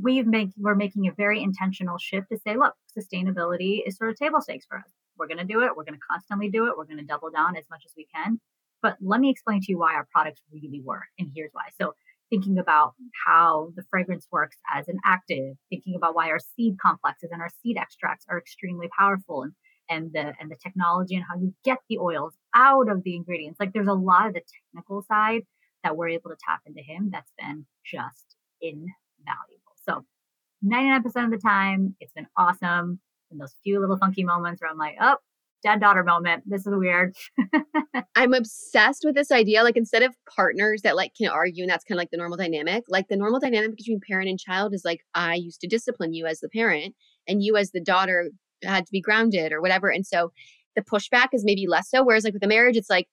we've 0.00 0.26
made 0.26 0.50
we're 0.56 0.74
making 0.74 1.06
a 1.06 1.12
very 1.12 1.42
intentional 1.42 1.98
shift 1.98 2.28
to 2.32 2.38
say, 2.38 2.56
look, 2.56 2.74
sustainability 2.98 3.80
is 3.86 3.96
sort 3.96 4.10
of 4.10 4.16
table 4.16 4.40
stakes 4.40 4.66
for 4.68 4.78
us. 4.78 4.90
We're 5.16 5.28
going 5.28 5.38
to 5.38 5.44
do 5.44 5.62
it. 5.62 5.76
We're 5.76 5.84
going 5.84 5.98
to 5.98 6.06
constantly 6.10 6.50
do 6.50 6.66
it. 6.66 6.76
We're 6.76 6.86
going 6.86 6.98
to 6.98 7.04
double 7.04 7.30
down 7.30 7.56
as 7.56 7.64
much 7.70 7.82
as 7.86 7.92
we 7.96 8.06
can. 8.14 8.40
But 8.82 8.96
let 9.00 9.20
me 9.20 9.30
explain 9.30 9.60
to 9.60 9.66
you 9.68 9.78
why 9.78 9.94
our 9.94 10.06
products 10.12 10.42
really 10.52 10.82
work, 10.84 11.04
and 11.18 11.30
here's 11.34 11.50
why. 11.52 11.64
So 11.80 11.94
thinking 12.30 12.58
about 12.58 12.94
how 13.26 13.70
the 13.76 13.84
fragrance 13.90 14.26
works 14.30 14.56
as 14.74 14.88
an 14.88 14.98
active, 15.04 15.54
thinking 15.70 15.94
about 15.94 16.14
why 16.14 16.30
our 16.30 16.40
seed 16.56 16.76
complexes 16.82 17.30
and 17.32 17.40
our 17.40 17.50
seed 17.62 17.76
extracts 17.78 18.26
are 18.28 18.38
extremely 18.38 18.88
powerful, 18.98 19.42
and 19.42 19.52
and 19.88 20.12
the 20.12 20.32
and 20.40 20.50
the 20.50 20.56
technology 20.62 21.14
and 21.14 21.24
how 21.28 21.38
you 21.38 21.54
get 21.64 21.78
the 21.88 21.98
oils 21.98 22.34
out 22.54 22.90
of 22.90 23.02
the 23.02 23.16
ingredients. 23.16 23.60
Like 23.60 23.72
there's 23.72 23.88
a 23.88 23.92
lot 23.92 24.26
of 24.26 24.34
the 24.34 24.42
technical 24.72 25.02
side 25.02 25.42
that 25.82 25.96
we're 25.96 26.08
able 26.08 26.30
to 26.30 26.36
tap 26.48 26.60
into 26.66 26.80
him 26.80 27.10
that's 27.12 27.32
been 27.38 27.66
just 27.84 28.36
invaluable. 28.60 29.74
So 29.86 30.04
99% 30.64 31.04
of 31.24 31.30
the 31.30 31.38
time, 31.38 31.94
it's 32.00 32.12
been 32.12 32.26
awesome. 32.36 33.00
And 33.30 33.40
those 33.40 33.54
few 33.62 33.80
little 33.80 33.98
funky 33.98 34.24
moments 34.24 34.62
where 34.62 34.70
I'm 34.70 34.78
like, 34.78 34.96
oh, 35.00 35.16
dad 35.64 35.80
daughter 35.80 36.04
moment. 36.04 36.44
This 36.46 36.66
is 36.66 36.74
weird. 36.76 37.16
I'm 38.14 38.34
obsessed 38.34 39.02
with 39.04 39.14
this 39.14 39.32
idea. 39.32 39.64
Like 39.64 39.76
instead 39.76 40.02
of 40.02 40.14
partners 40.34 40.82
that 40.82 40.94
like 40.94 41.12
can 41.16 41.28
argue 41.28 41.64
and 41.64 41.70
that's 41.70 41.84
kind 41.84 41.96
of 41.96 42.02
like 42.02 42.10
the 42.10 42.18
normal 42.18 42.36
dynamic, 42.36 42.84
like 42.88 43.08
the 43.08 43.16
normal 43.16 43.40
dynamic 43.40 43.76
between 43.76 44.00
parent 44.06 44.28
and 44.28 44.38
child 44.38 44.74
is 44.74 44.84
like 44.84 45.00
I 45.14 45.34
used 45.34 45.60
to 45.62 45.66
discipline 45.66 46.12
you 46.12 46.26
as 46.26 46.40
the 46.40 46.50
parent 46.50 46.94
and 47.26 47.42
you 47.42 47.56
as 47.56 47.72
the 47.72 47.80
daughter 47.80 48.30
had 48.62 48.86
to 48.86 48.92
be 48.92 49.00
grounded 49.00 49.52
or 49.52 49.60
whatever. 49.60 49.88
And 49.88 50.06
so 50.06 50.32
the 50.74 50.82
pushback 50.82 51.28
is 51.32 51.44
maybe 51.44 51.66
less 51.66 51.90
so. 51.90 52.04
Whereas 52.04 52.24
like 52.24 52.34
with 52.34 52.44
a 52.44 52.48
marriage, 52.48 52.76
it's 52.76 52.90
like, 52.90 53.06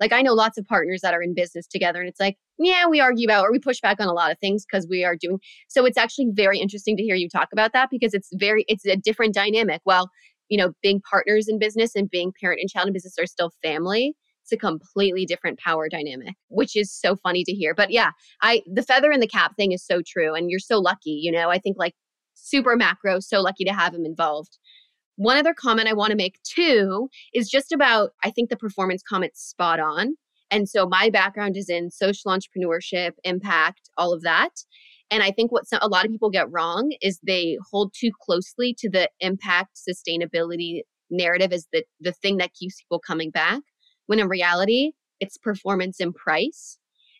like 0.00 0.12
I 0.12 0.22
know 0.22 0.34
lots 0.34 0.58
of 0.58 0.66
partners 0.66 1.00
that 1.02 1.14
are 1.14 1.22
in 1.22 1.34
business 1.34 1.66
together 1.66 2.00
and 2.00 2.08
it's 2.08 2.20
like, 2.20 2.36
yeah, 2.58 2.86
we 2.88 3.00
argue 3.00 3.26
about 3.26 3.44
or 3.44 3.52
we 3.52 3.58
push 3.58 3.80
back 3.80 4.00
on 4.00 4.08
a 4.08 4.12
lot 4.12 4.30
of 4.30 4.38
things 4.38 4.64
because 4.64 4.86
we 4.88 5.04
are 5.04 5.16
doing 5.16 5.38
so 5.68 5.84
it's 5.84 5.98
actually 5.98 6.28
very 6.32 6.58
interesting 6.58 6.96
to 6.96 7.02
hear 7.02 7.14
you 7.14 7.28
talk 7.28 7.48
about 7.52 7.72
that 7.72 7.88
because 7.90 8.14
it's 8.14 8.28
very 8.34 8.64
it's 8.68 8.84
a 8.86 8.96
different 8.96 9.34
dynamic. 9.34 9.80
Well, 9.84 10.10
you 10.48 10.58
know, 10.58 10.72
being 10.82 11.00
partners 11.08 11.48
in 11.48 11.58
business 11.58 11.94
and 11.94 12.10
being 12.10 12.32
parent 12.40 12.60
and 12.60 12.68
child 12.68 12.88
in 12.88 12.92
business 12.92 13.16
are 13.18 13.26
still 13.26 13.50
family. 13.62 14.14
It's 14.42 14.52
a 14.52 14.56
completely 14.58 15.24
different 15.24 15.58
power 15.58 15.88
dynamic, 15.88 16.34
which 16.48 16.76
is 16.76 16.92
so 16.92 17.16
funny 17.16 17.44
to 17.44 17.52
hear. 17.52 17.74
But 17.74 17.90
yeah, 17.90 18.10
I 18.42 18.62
the 18.72 18.82
feather 18.82 19.10
in 19.10 19.20
the 19.20 19.26
cap 19.26 19.52
thing 19.56 19.72
is 19.72 19.84
so 19.84 20.02
true. 20.06 20.34
And 20.34 20.50
you're 20.50 20.58
so 20.58 20.78
lucky, 20.80 21.18
you 21.22 21.32
know. 21.32 21.50
I 21.50 21.58
think 21.58 21.76
like 21.78 21.94
super 22.34 22.76
macro, 22.76 23.20
so 23.20 23.40
lucky 23.40 23.64
to 23.64 23.72
have 23.72 23.94
him 23.94 24.04
involved. 24.04 24.58
One 25.16 25.36
other 25.36 25.54
comment 25.54 25.88
I 25.88 25.94
want 25.94 26.10
to 26.10 26.16
make 26.16 26.40
too 26.42 27.08
is 27.32 27.48
just 27.48 27.72
about 27.72 28.10
I 28.22 28.30
think 28.30 28.50
the 28.50 28.56
performance 28.56 29.02
comment's 29.02 29.40
spot 29.40 29.80
on. 29.80 30.16
And 30.50 30.68
so 30.68 30.86
my 30.86 31.10
background 31.10 31.56
is 31.56 31.68
in 31.68 31.90
social 31.90 32.30
entrepreneurship, 32.30 33.12
impact, 33.24 33.90
all 33.96 34.12
of 34.12 34.22
that. 34.22 34.50
And 35.10 35.22
I 35.22 35.30
think 35.30 35.52
what 35.52 35.66
some, 35.66 35.80
a 35.82 35.88
lot 35.88 36.04
of 36.04 36.10
people 36.10 36.30
get 36.30 36.50
wrong 36.50 36.92
is 37.00 37.20
they 37.22 37.58
hold 37.70 37.92
too 37.98 38.10
closely 38.20 38.74
to 38.78 38.90
the 38.90 39.08
impact 39.20 39.78
sustainability 39.88 40.80
narrative 41.10 41.52
as 41.52 41.66
the, 41.72 41.84
the 42.00 42.12
thing 42.12 42.38
that 42.38 42.54
keeps 42.54 42.80
people 42.80 42.98
coming 42.98 43.30
back, 43.30 43.62
when 44.06 44.18
in 44.18 44.28
reality, 44.28 44.92
it's 45.20 45.38
performance 45.38 46.00
and 46.00 46.14
price. 46.14 46.78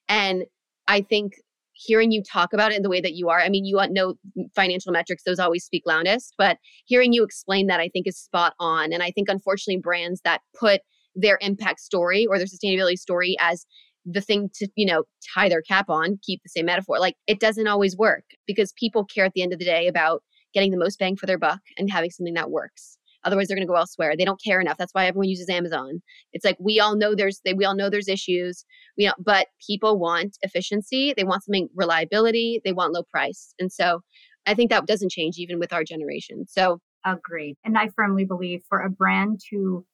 And 0.08 0.44
I 0.88 1.00
think 1.02 1.34
hearing 1.74 2.10
you 2.10 2.22
talk 2.22 2.52
about 2.52 2.72
it 2.72 2.76
in 2.76 2.82
the 2.82 2.90
way 2.90 3.00
that 3.00 3.14
you 3.14 3.28
are, 3.28 3.40
I 3.40 3.48
mean, 3.48 3.64
you 3.64 3.78
uh, 3.78 3.86
know 3.86 4.14
mm, 4.38 4.44
financial 4.54 4.92
metrics, 4.92 5.22
those 5.24 5.38
always 5.38 5.64
speak 5.64 5.82
loudest, 5.86 6.34
but 6.38 6.58
hearing 6.86 7.12
you 7.12 7.24
explain 7.24 7.66
that 7.66 7.80
I 7.80 7.88
think 7.88 8.06
is 8.06 8.18
spot 8.18 8.54
on. 8.58 8.92
And 8.92 9.02
I 9.02 9.10
think 9.10 9.28
unfortunately 9.28 9.80
brands 9.80 10.20
that 10.24 10.40
put 10.58 10.80
their 11.14 11.38
impact 11.40 11.80
story 11.80 12.26
or 12.26 12.38
their 12.38 12.46
sustainability 12.46 12.98
story 12.98 13.36
as 13.40 13.66
the 14.04 14.20
thing 14.20 14.50
to, 14.54 14.68
you 14.76 14.86
know, 14.86 15.04
tie 15.34 15.48
their 15.48 15.62
cap 15.62 15.88
on, 15.88 16.18
keep 16.22 16.42
the 16.42 16.48
same 16.48 16.66
metaphor, 16.66 16.98
like 16.98 17.16
it 17.26 17.40
doesn't 17.40 17.68
always 17.68 17.96
work 17.96 18.24
because 18.46 18.72
people 18.78 19.04
care 19.04 19.24
at 19.24 19.32
the 19.34 19.42
end 19.42 19.52
of 19.52 19.58
the 19.58 19.64
day 19.64 19.86
about 19.86 20.22
getting 20.52 20.70
the 20.70 20.78
most 20.78 20.98
bang 20.98 21.16
for 21.16 21.26
their 21.26 21.38
buck 21.38 21.60
and 21.78 21.90
having 21.90 22.10
something 22.10 22.34
that 22.34 22.50
works. 22.50 22.98
Otherwise, 23.24 23.48
they're 23.48 23.56
going 23.56 23.66
to 23.66 23.70
go 23.70 23.76
elsewhere. 23.76 24.14
They 24.16 24.24
don't 24.24 24.42
care 24.42 24.60
enough. 24.60 24.76
That's 24.76 24.92
why 24.92 25.06
everyone 25.06 25.28
uses 25.28 25.48
Amazon. 25.48 26.02
It's 26.32 26.44
like 26.44 26.56
we 26.60 26.80
all 26.80 26.96
know 26.96 27.14
there's 27.14 27.40
they, 27.44 27.54
we 27.54 27.64
all 27.64 27.76
know 27.76 27.90
there's 27.90 28.08
issues. 28.08 28.64
We 28.96 29.10
but 29.18 29.48
people 29.66 29.98
want 29.98 30.36
efficiency. 30.42 31.14
They 31.16 31.24
want 31.24 31.44
something 31.44 31.68
reliability. 31.74 32.60
They 32.64 32.72
want 32.72 32.92
low 32.92 33.02
price, 33.10 33.54
and 33.58 33.72
so 33.72 34.00
I 34.46 34.54
think 34.54 34.70
that 34.70 34.86
doesn't 34.86 35.10
change 35.10 35.36
even 35.38 35.58
with 35.58 35.72
our 35.72 35.84
generation. 35.84 36.46
So 36.48 36.80
agreed. 37.04 37.56
And 37.64 37.76
I 37.76 37.88
firmly 37.94 38.24
believe 38.24 38.62
for 38.68 38.80
a 38.80 38.90
brand 38.90 39.40
to 39.50 39.84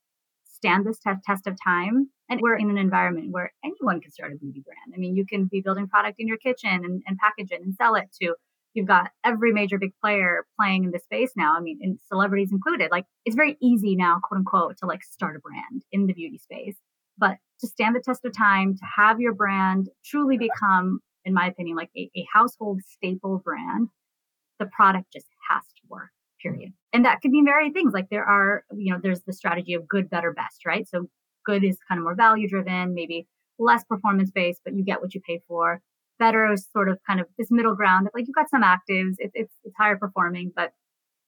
stand 0.44 0.86
this 0.86 0.98
t- 0.98 1.10
test 1.24 1.46
of 1.46 1.56
time. 1.62 2.08
And 2.28 2.40
we're 2.40 2.56
in 2.56 2.70
an 2.70 2.78
environment 2.78 3.32
where 3.32 3.52
anyone 3.64 4.00
can 4.00 4.12
start 4.12 4.32
a 4.32 4.36
beauty 4.36 4.62
brand. 4.64 4.94
I 4.94 4.98
mean, 4.98 5.16
you 5.16 5.26
can 5.26 5.46
be 5.46 5.60
building 5.60 5.88
product 5.88 6.16
in 6.20 6.28
your 6.28 6.36
kitchen 6.36 6.70
and, 6.84 7.02
and 7.06 7.18
package 7.18 7.50
it 7.50 7.62
and 7.62 7.74
sell 7.74 7.94
it 7.96 8.08
to 8.22 8.34
you've 8.74 8.86
got 8.86 9.10
every 9.24 9.52
major 9.52 9.78
big 9.78 9.92
player 10.02 10.46
playing 10.58 10.84
in 10.84 10.90
the 10.90 10.98
space 10.98 11.32
now. 11.36 11.56
I 11.56 11.60
mean, 11.60 11.78
and 11.82 11.98
celebrities 12.08 12.52
included. 12.52 12.90
Like 12.90 13.06
it's 13.24 13.36
very 13.36 13.56
easy 13.60 13.96
now, 13.96 14.20
quote 14.22 14.38
unquote, 14.38 14.78
to 14.78 14.86
like 14.86 15.02
start 15.02 15.36
a 15.36 15.40
brand 15.40 15.84
in 15.92 16.06
the 16.06 16.12
beauty 16.12 16.38
space. 16.38 16.76
But 17.18 17.36
to 17.60 17.66
stand 17.66 17.94
the 17.94 18.00
test 18.00 18.24
of 18.24 18.36
time, 18.36 18.76
to 18.76 18.84
have 18.96 19.20
your 19.20 19.34
brand 19.34 19.88
truly 20.04 20.38
become, 20.38 21.00
in 21.24 21.34
my 21.34 21.46
opinion, 21.48 21.76
like 21.76 21.90
a, 21.96 22.10
a 22.16 22.26
household 22.32 22.80
staple 22.88 23.38
brand, 23.44 23.88
the 24.58 24.66
product 24.66 25.12
just 25.12 25.26
has 25.50 25.62
to 25.62 25.82
work, 25.88 26.10
period. 26.40 26.72
And 26.92 27.04
that 27.04 27.20
could 27.20 27.30
mean 27.30 27.44
varied 27.44 27.74
things. 27.74 27.92
Like 27.92 28.08
there 28.10 28.24
are, 28.24 28.64
you 28.72 28.92
know, 28.92 29.00
there's 29.02 29.22
the 29.22 29.32
strategy 29.32 29.74
of 29.74 29.86
good, 29.88 30.08
better, 30.08 30.32
best, 30.32 30.64
right? 30.64 30.88
So 30.88 31.08
good 31.44 31.64
is 31.64 31.78
kind 31.88 31.98
of 31.98 32.04
more 32.04 32.14
value 32.14 32.48
driven, 32.48 32.94
maybe 32.94 33.26
less 33.58 33.84
performance 33.84 34.30
based, 34.30 34.62
but 34.64 34.74
you 34.74 34.84
get 34.84 35.02
what 35.02 35.14
you 35.14 35.20
pay 35.20 35.42
for 35.46 35.82
better 36.20 36.54
sort 36.72 36.88
of 36.88 36.98
kind 37.06 37.18
of 37.20 37.26
this 37.38 37.48
middle 37.50 37.74
ground 37.74 38.08
like 38.14 38.24
you've 38.26 38.36
got 38.36 38.50
some 38.50 38.62
actives 38.62 39.14
it's, 39.18 39.32
it's 39.34 39.54
it's 39.64 39.74
higher 39.76 39.96
performing 39.96 40.52
but 40.54 40.70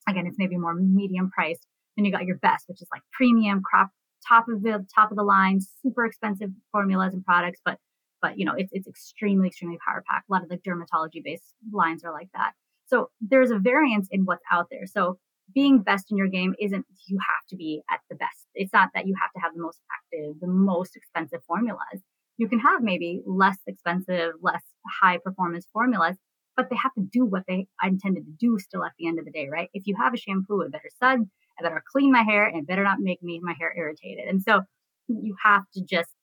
again 0.08 0.26
it's 0.26 0.36
maybe 0.38 0.56
more 0.56 0.74
medium 0.74 1.30
priced 1.30 1.66
then 1.96 2.04
you 2.04 2.12
got 2.12 2.24
your 2.24 2.36
best 2.36 2.64
which 2.68 2.80
is 2.80 2.88
like 2.92 3.02
premium 3.12 3.60
crop 3.62 3.88
top 4.28 4.44
of 4.48 4.62
the 4.62 4.86
top 4.94 5.10
of 5.10 5.16
the 5.16 5.24
line 5.24 5.58
super 5.82 6.04
expensive 6.04 6.50
formulas 6.70 7.12
and 7.12 7.24
products 7.24 7.60
but 7.64 7.78
but 8.22 8.38
you 8.38 8.46
know 8.46 8.54
it's, 8.56 8.70
it's 8.72 8.88
extremely 8.88 9.48
extremely 9.48 9.76
power 9.86 10.02
packed. 10.08 10.30
A 10.30 10.32
lot 10.32 10.42
of 10.42 10.48
the 10.48 10.56
dermatology 10.56 11.22
based 11.22 11.54
lines 11.72 12.04
are 12.04 12.12
like 12.12 12.28
that. 12.34 12.52
So 12.86 13.10
there's 13.20 13.50
a 13.50 13.58
variance 13.58 14.08
in 14.10 14.24
what's 14.24 14.44
out 14.50 14.68
there. 14.70 14.86
So 14.86 15.18
being 15.54 15.82
best 15.82 16.06
in 16.10 16.16
your 16.16 16.28
game 16.28 16.54
isn't 16.58 16.86
you 17.08 17.18
have 17.18 17.46
to 17.50 17.56
be 17.56 17.82
at 17.90 18.00
the 18.08 18.16
best. 18.16 18.46
It's 18.54 18.72
not 18.72 18.90
that 18.94 19.06
you 19.06 19.14
have 19.20 19.32
to 19.32 19.40
have 19.40 19.54
the 19.54 19.60
most 19.60 19.80
active 19.92 20.40
the 20.40 20.46
most 20.46 20.96
expensive 20.96 21.40
formulas 21.46 22.00
you 22.38 22.48
can 22.48 22.58
have 22.60 22.82
maybe 22.82 23.22
less 23.26 23.58
expensive, 23.66 24.32
less 24.40 24.62
high 25.00 25.18
performance 25.18 25.66
formulas, 25.72 26.16
but 26.56 26.68
they 26.70 26.76
have 26.76 26.92
to 26.94 27.02
do 27.12 27.24
what 27.24 27.44
they 27.48 27.66
intended 27.82 28.24
to 28.26 28.32
do 28.38 28.58
still 28.58 28.84
at 28.84 28.92
the 28.98 29.06
end 29.06 29.18
of 29.18 29.24
the 29.24 29.30
day, 29.30 29.48
right? 29.50 29.68
If 29.72 29.86
you 29.86 29.96
have 30.00 30.14
a 30.14 30.18
shampoo, 30.18 30.60
it 30.60 30.72
better 30.72 30.90
sud, 31.02 31.20
it 31.20 31.62
better 31.62 31.82
clean 31.92 32.12
my 32.12 32.22
hair, 32.22 32.46
and 32.46 32.58
it 32.58 32.66
better 32.66 32.84
not 32.84 32.98
make 33.00 33.22
me 33.22 33.40
my 33.42 33.54
hair 33.58 33.72
irritated. 33.76 34.28
And 34.28 34.42
so 34.42 34.62
you 35.08 35.36
have 35.44 35.62
to 35.74 35.82
just 35.88 36.14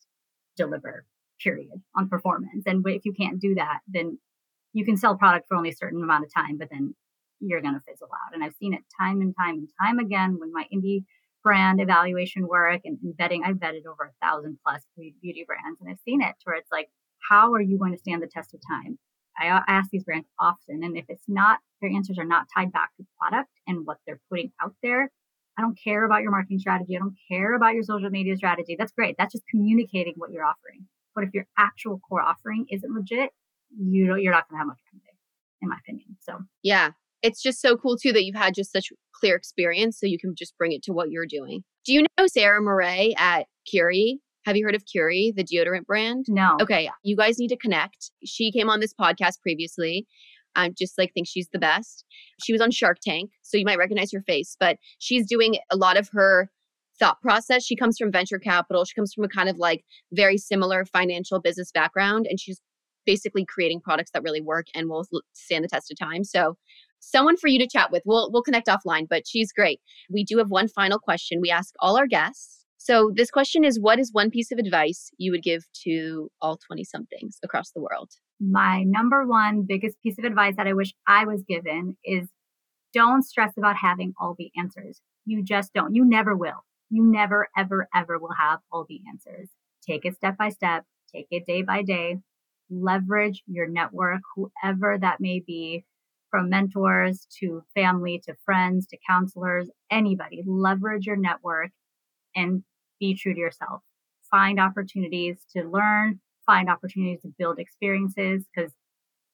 deliver, 0.57 1.05
period, 1.41 1.81
on 1.95 2.09
performance. 2.09 2.63
And 2.65 2.85
if 2.87 3.05
you 3.05 3.13
can't 3.13 3.39
do 3.39 3.55
that, 3.55 3.79
then 3.87 4.19
you 4.73 4.85
can 4.85 4.97
sell 4.97 5.17
product 5.17 5.47
for 5.47 5.57
only 5.57 5.69
a 5.69 5.75
certain 5.75 6.03
amount 6.03 6.25
of 6.25 6.33
time, 6.33 6.57
but 6.57 6.69
then 6.71 6.95
you're 7.39 7.61
going 7.61 7.73
to 7.73 7.81
fizzle 7.87 8.09
out. 8.13 8.33
And 8.33 8.43
I've 8.43 8.55
seen 8.59 8.73
it 8.73 8.81
time 8.99 9.21
and 9.21 9.33
time 9.39 9.55
and 9.55 9.69
time 9.81 9.99
again 9.99 10.37
when 10.39 10.51
my 10.51 10.65
indie 10.73 11.05
brand 11.43 11.81
evaluation 11.81 12.47
work 12.47 12.81
and, 12.85 12.97
vetting. 13.19 13.41
I've 13.45 13.57
vetted 13.57 13.85
over 13.85 14.11
a 14.11 14.25
thousand 14.25 14.59
plus 14.65 14.83
beauty 14.95 15.45
brands, 15.47 15.79
and 15.81 15.89
I've 15.89 15.99
seen 16.05 16.21
it 16.21 16.35
where 16.43 16.55
it's 16.55 16.71
like, 16.71 16.89
how 17.29 17.53
are 17.53 17.61
you 17.61 17.77
going 17.77 17.93
to 17.93 17.97
stand 17.97 18.21
the 18.21 18.27
test 18.27 18.53
of 18.53 18.61
time? 18.67 18.97
I, 19.39 19.49
uh, 19.49 19.61
I 19.67 19.73
ask 19.73 19.89
these 19.89 20.03
brands 20.03 20.27
often, 20.39 20.83
and 20.83 20.97
if 20.97 21.05
it's 21.07 21.25
not, 21.27 21.59
their 21.81 21.89
answers 21.89 22.17
are 22.17 22.25
not 22.25 22.47
tied 22.53 22.71
back 22.71 22.89
to 22.97 23.05
product 23.19 23.51
and 23.67 23.85
what 23.85 23.97
they're 24.05 24.19
putting 24.29 24.51
out 24.61 24.73
there. 24.83 25.11
I 25.57 25.61
don't 25.61 25.77
care 25.81 26.05
about 26.05 26.21
your 26.21 26.31
marketing 26.31 26.59
strategy. 26.59 26.95
I 26.95 26.99
don't 26.99 27.17
care 27.29 27.53
about 27.53 27.73
your 27.73 27.83
social 27.83 28.09
media 28.09 28.35
strategy. 28.37 28.75
That's 28.77 28.93
great. 28.93 29.15
That's 29.17 29.33
just 29.33 29.47
communicating 29.49 30.13
what 30.15 30.31
you're 30.31 30.45
offering. 30.45 30.87
But 31.15 31.25
if 31.25 31.33
your 31.33 31.47
actual 31.57 31.99
core 32.07 32.21
offering 32.21 32.65
isn't 32.69 32.93
legit, 32.93 33.31
you 33.77 34.07
don't, 34.07 34.21
you're 34.21 34.31
not 34.31 34.49
going 34.49 34.55
to 34.55 34.59
have 34.59 34.67
much 34.67 34.79
in 35.61 35.69
my 35.69 35.77
opinion. 35.79 36.17
So 36.21 36.39
yeah, 36.63 36.91
it's 37.21 37.41
just 37.41 37.61
so 37.61 37.75
cool 37.75 37.97
too 37.97 38.13
that 38.13 38.23
you've 38.23 38.35
had 38.35 38.53
just 38.53 38.71
such 38.71 38.91
clear 39.13 39.35
experience 39.35 39.99
so 39.99 40.05
you 40.05 40.19
can 40.19 40.33
just 40.37 40.57
bring 40.57 40.71
it 40.71 40.83
to 40.83 40.93
what 40.93 41.11
you're 41.11 41.25
doing. 41.25 41.63
Do 41.85 41.93
you 41.93 42.05
know 42.17 42.27
Sarah 42.27 42.61
Moret 42.61 43.13
at 43.17 43.47
Curie? 43.69 44.19
Have 44.45 44.55
you 44.55 44.65
heard 44.65 44.75
of 44.75 44.85
Curie, 44.85 45.33
the 45.35 45.43
deodorant 45.43 45.85
brand? 45.85 46.25
No. 46.29 46.57
Okay, 46.61 46.89
you 47.03 47.15
guys 47.15 47.37
need 47.37 47.49
to 47.49 47.57
connect. 47.57 48.11
She 48.25 48.51
came 48.51 48.69
on 48.69 48.79
this 48.79 48.93
podcast 48.93 49.41
previously. 49.41 50.07
I 50.55 50.69
just 50.69 50.97
like 50.97 51.13
think 51.13 51.27
she's 51.27 51.49
the 51.51 51.59
best. 51.59 52.05
She 52.43 52.53
was 52.53 52.61
on 52.61 52.71
Shark 52.71 52.97
Tank, 53.05 53.31
so 53.43 53.57
you 53.57 53.65
might 53.65 53.77
recognize 53.77 54.11
her 54.11 54.21
face, 54.21 54.55
but 54.59 54.77
she's 54.97 55.27
doing 55.27 55.57
a 55.69 55.77
lot 55.77 55.97
of 55.97 56.09
her 56.13 56.49
thought 56.99 57.21
process. 57.21 57.63
She 57.63 57.75
comes 57.75 57.97
from 57.97 58.11
venture 58.11 58.39
capital. 58.39 58.85
She 58.85 58.95
comes 58.95 59.13
from 59.13 59.23
a 59.23 59.29
kind 59.29 59.49
of 59.49 59.57
like 59.57 59.83
very 60.11 60.37
similar 60.37 60.85
financial 60.85 61.39
business 61.39 61.71
background 61.71 62.27
and 62.29 62.39
she's 62.39 62.61
basically 63.05 63.45
creating 63.45 63.81
products 63.81 64.11
that 64.13 64.23
really 64.23 64.41
work 64.41 64.67
and 64.75 64.89
will 64.89 65.05
stand 65.33 65.63
the 65.63 65.69
test 65.69 65.91
of 65.91 65.97
time. 65.97 66.23
So 66.23 66.57
someone 66.99 67.37
for 67.37 67.47
you 67.47 67.59
to 67.59 67.67
chat 67.67 67.91
with. 67.91 68.03
We'll 68.05 68.31
we'll 68.31 68.43
connect 68.43 68.67
offline, 68.67 69.07
but 69.09 69.27
she's 69.27 69.51
great. 69.51 69.79
We 70.09 70.23
do 70.23 70.37
have 70.37 70.49
one 70.49 70.67
final 70.67 70.99
question 70.99 71.41
we 71.41 71.51
ask 71.51 71.73
all 71.79 71.97
our 71.97 72.07
guests. 72.07 72.65
So 72.77 73.11
this 73.13 73.29
question 73.29 73.65
is 73.65 73.79
what 73.79 73.99
is 73.99 74.13
one 74.13 74.29
piece 74.29 74.51
of 74.51 74.57
advice 74.57 75.11
you 75.17 75.31
would 75.31 75.43
give 75.43 75.65
to 75.83 76.29
all 76.41 76.57
20 76.65 76.85
somethings 76.85 77.37
across 77.43 77.71
the 77.71 77.81
world? 77.81 78.09
My 78.39 78.83
number 78.83 79.27
one 79.27 79.65
biggest 79.67 80.01
piece 80.01 80.17
of 80.17 80.23
advice 80.23 80.55
that 80.55 80.65
I 80.65 80.73
wish 80.73 80.93
I 81.05 81.25
was 81.25 81.43
given 81.43 81.97
is 82.05 82.29
don't 82.93 83.23
stress 83.23 83.51
about 83.57 83.75
having 83.75 84.13
all 84.19 84.35
the 84.37 84.49
answers. 84.57 85.01
You 85.25 85.43
just 85.43 85.73
don't. 85.73 85.93
You 85.93 86.05
never 86.05 86.35
will. 86.35 86.65
You 86.89 87.03
never, 87.03 87.49
ever, 87.57 87.87
ever 87.93 88.17
will 88.17 88.33
have 88.39 88.59
all 88.71 88.85
the 88.87 89.01
answers. 89.09 89.49
Take 89.85 90.05
it 90.05 90.15
step 90.15 90.37
by 90.37 90.49
step, 90.49 90.85
take 91.13 91.27
it 91.31 91.45
day 91.45 91.61
by 91.61 91.83
day, 91.83 92.17
leverage 92.69 93.43
your 93.45 93.67
network, 93.67 94.21
whoever 94.35 94.97
that 94.97 95.19
may 95.19 95.39
be, 95.45 95.85
from 96.29 96.49
mentors 96.49 97.27
to 97.39 97.63
family 97.73 98.21
to 98.25 98.35
friends 98.45 98.87
to 98.87 98.97
counselors, 99.07 99.69
anybody. 99.91 100.43
Leverage 100.45 101.05
your 101.05 101.15
network 101.15 101.71
and 102.35 102.63
be 102.99 103.15
true 103.15 103.33
to 103.33 103.39
yourself. 103.39 103.81
Find 104.29 104.59
opportunities 104.59 105.45
to 105.55 105.63
learn, 105.63 106.19
find 106.45 106.69
opportunities 106.69 107.21
to 107.21 107.33
build 107.37 107.59
experiences 107.59 108.45
because 108.53 108.71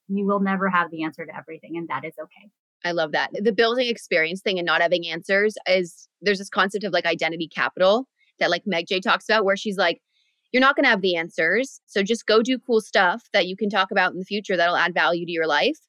you 0.07 0.25
will 0.25 0.39
never 0.39 0.69
have 0.69 0.91
the 0.91 1.03
answer 1.03 1.25
to 1.25 1.35
everything, 1.35 1.77
and 1.77 1.87
that 1.87 2.05
is 2.05 2.13
okay. 2.21 2.49
I 2.83 2.91
love 2.91 3.11
that. 3.13 3.31
The 3.33 3.51
building 3.51 3.87
experience 3.89 4.41
thing 4.41 4.59
and 4.59 4.65
not 4.65 4.81
having 4.81 5.07
answers 5.07 5.55
is 5.67 6.07
there's 6.21 6.37
this 6.37 6.49
concept 6.49 6.83
of 6.83 6.93
like 6.93 7.05
identity 7.05 7.47
capital 7.47 8.07
that 8.39 8.51
like 8.51 8.63
Meg 8.65 8.85
Jay 8.87 8.99
talks 8.99 9.27
about 9.27 9.43
where 9.43 9.57
she's 9.57 9.77
like, 9.77 10.01
you're 10.51 10.61
not 10.61 10.75
going 10.75 10.83
to 10.83 10.89
have 10.89 11.01
the 11.01 11.15
answers. 11.15 11.81
So 11.87 12.03
just 12.03 12.27
go 12.27 12.41
do 12.41 12.59
cool 12.59 12.79
stuff 12.79 13.23
that 13.33 13.47
you 13.47 13.57
can 13.57 13.69
talk 13.69 13.89
about 13.91 14.13
in 14.13 14.19
the 14.19 14.25
future 14.25 14.55
that'll 14.55 14.75
add 14.75 14.93
value 14.93 15.25
to 15.25 15.31
your 15.31 15.47
life 15.47 15.79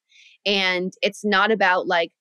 and 0.47 0.93
it's 1.01 1.25
not 1.25 1.51
about 1.51 1.87
like 1.87 2.11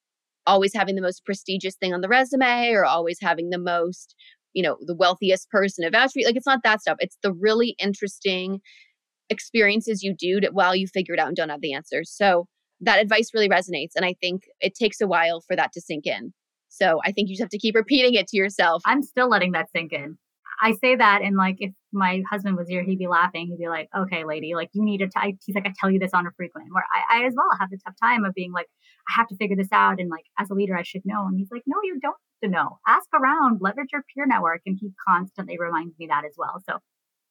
always 0.47 0.75
having 0.75 0.97
the 0.97 1.03
most 1.03 1.25
prestigious 1.25 1.77
thing 1.77 1.95
on 1.95 2.01
the 2.01 2.09
resume 2.09 2.71
or 2.71 2.85
always 2.85 3.19
having 3.23 3.51
the 3.51 3.59
most, 3.59 4.15
you 4.53 4.63
know, 4.63 4.77
the 4.81 4.95
wealthiest 4.95 5.49
person 5.49 5.85
of 5.85 5.93
vouch 5.93 6.11
Like 6.17 6.37
it's 6.37 6.47
not 6.47 6.61
that 6.65 6.81
stuff. 6.81 6.97
It's 7.01 7.17
the 7.23 7.33
really 7.33 7.77
interesting 7.79 8.61
experiences 9.31 10.03
you 10.03 10.15
do 10.17 10.41
to, 10.41 10.49
while 10.49 10.75
you 10.75 10.87
figure 10.87 11.15
it 11.15 11.21
out 11.21 11.29
and 11.29 11.37
don't 11.37 11.49
have 11.49 11.61
the 11.61 11.73
answers. 11.73 12.11
So 12.11 12.47
that 12.81 13.01
advice 13.01 13.31
really 13.33 13.49
resonates. 13.49 13.93
And 13.97 14.05
I 14.05 14.15
think 14.21 14.43
it 14.61 14.75
takes 14.75 15.01
a 15.01 15.07
while 15.07 15.41
for 15.41 15.57
that 15.57 15.73
to 15.73 15.81
sink 15.81 16.07
in. 16.07 16.33
So 16.69 17.01
I 17.05 17.13
think 17.13 17.29
you 17.29 17.35
just 17.35 17.43
have 17.43 17.51
to 17.51 17.59
keep 17.59 17.75
repeating 17.75 18.15
it 18.15 18.27
to 18.29 18.37
yourself. 18.37 18.83
I'm 18.87 19.03
still 19.03 19.29
letting 19.29 19.53
that 19.53 19.71
sink 19.71 19.93
in. 19.93 20.19
I 20.63 20.73
say 20.73 20.97
that, 20.97 21.23
and 21.23 21.37
like 21.37 21.57
if 21.59 21.73
my 21.93 22.23
husband 22.31 22.57
was 22.57 22.69
here, 22.69 22.83
he'd 22.83 22.99
be 22.99 23.07
laughing. 23.09 23.47
He'd 23.49 23.63
be 23.63 23.69
like, 23.69 23.89
"Okay, 23.97 24.25
lady, 24.25 24.55
like 24.55 24.71
you 24.73 24.85
need 24.85 24.99
to." 24.99 25.09
T-. 25.09 25.37
He's 25.45 25.55
like, 25.55 25.67
"I 25.67 25.73
tell 25.79 25.91
you 25.91 25.99
this 25.99 26.15
on 26.15 26.27
a 26.27 26.31
frequent." 26.37 26.69
Where 26.73 26.85
I, 26.95 27.21
I 27.21 27.27
as 27.27 27.35
well 27.37 27.49
have 27.59 27.71
the 27.71 27.79
tough 27.85 27.95
time 28.03 28.25
of 28.25 28.35
being 28.35 28.53
like, 28.53 28.67
"I 29.09 29.13
have 29.17 29.29
to 29.29 29.37
figure 29.37 29.57
this 29.57 29.73
out," 29.73 30.01
and 30.01 30.11
like 30.11 30.25
as 30.39 30.51
a 30.51 30.55
leader, 30.55 30.77
I 30.77 30.83
should 30.83 31.03
know. 31.05 31.27
And 31.27 31.39
he's 31.39 31.51
like, 31.51 31.63
"No, 31.67 31.77
you 31.83 31.99
don't 32.01 32.17
to 32.45 32.49
know. 32.49 32.79
Ask 32.87 33.09
around, 33.15 33.61
leverage 33.61 33.91
your 33.93 34.05
peer 34.15 34.27
network," 34.27 34.63
and 34.67 34.79
he 34.81 34.91
constantly 35.09 35.59
reminds 35.59 35.99
me 35.99 36.07
that 36.09 36.25
as 36.25 36.35
well. 36.37 36.63
So 36.69 36.79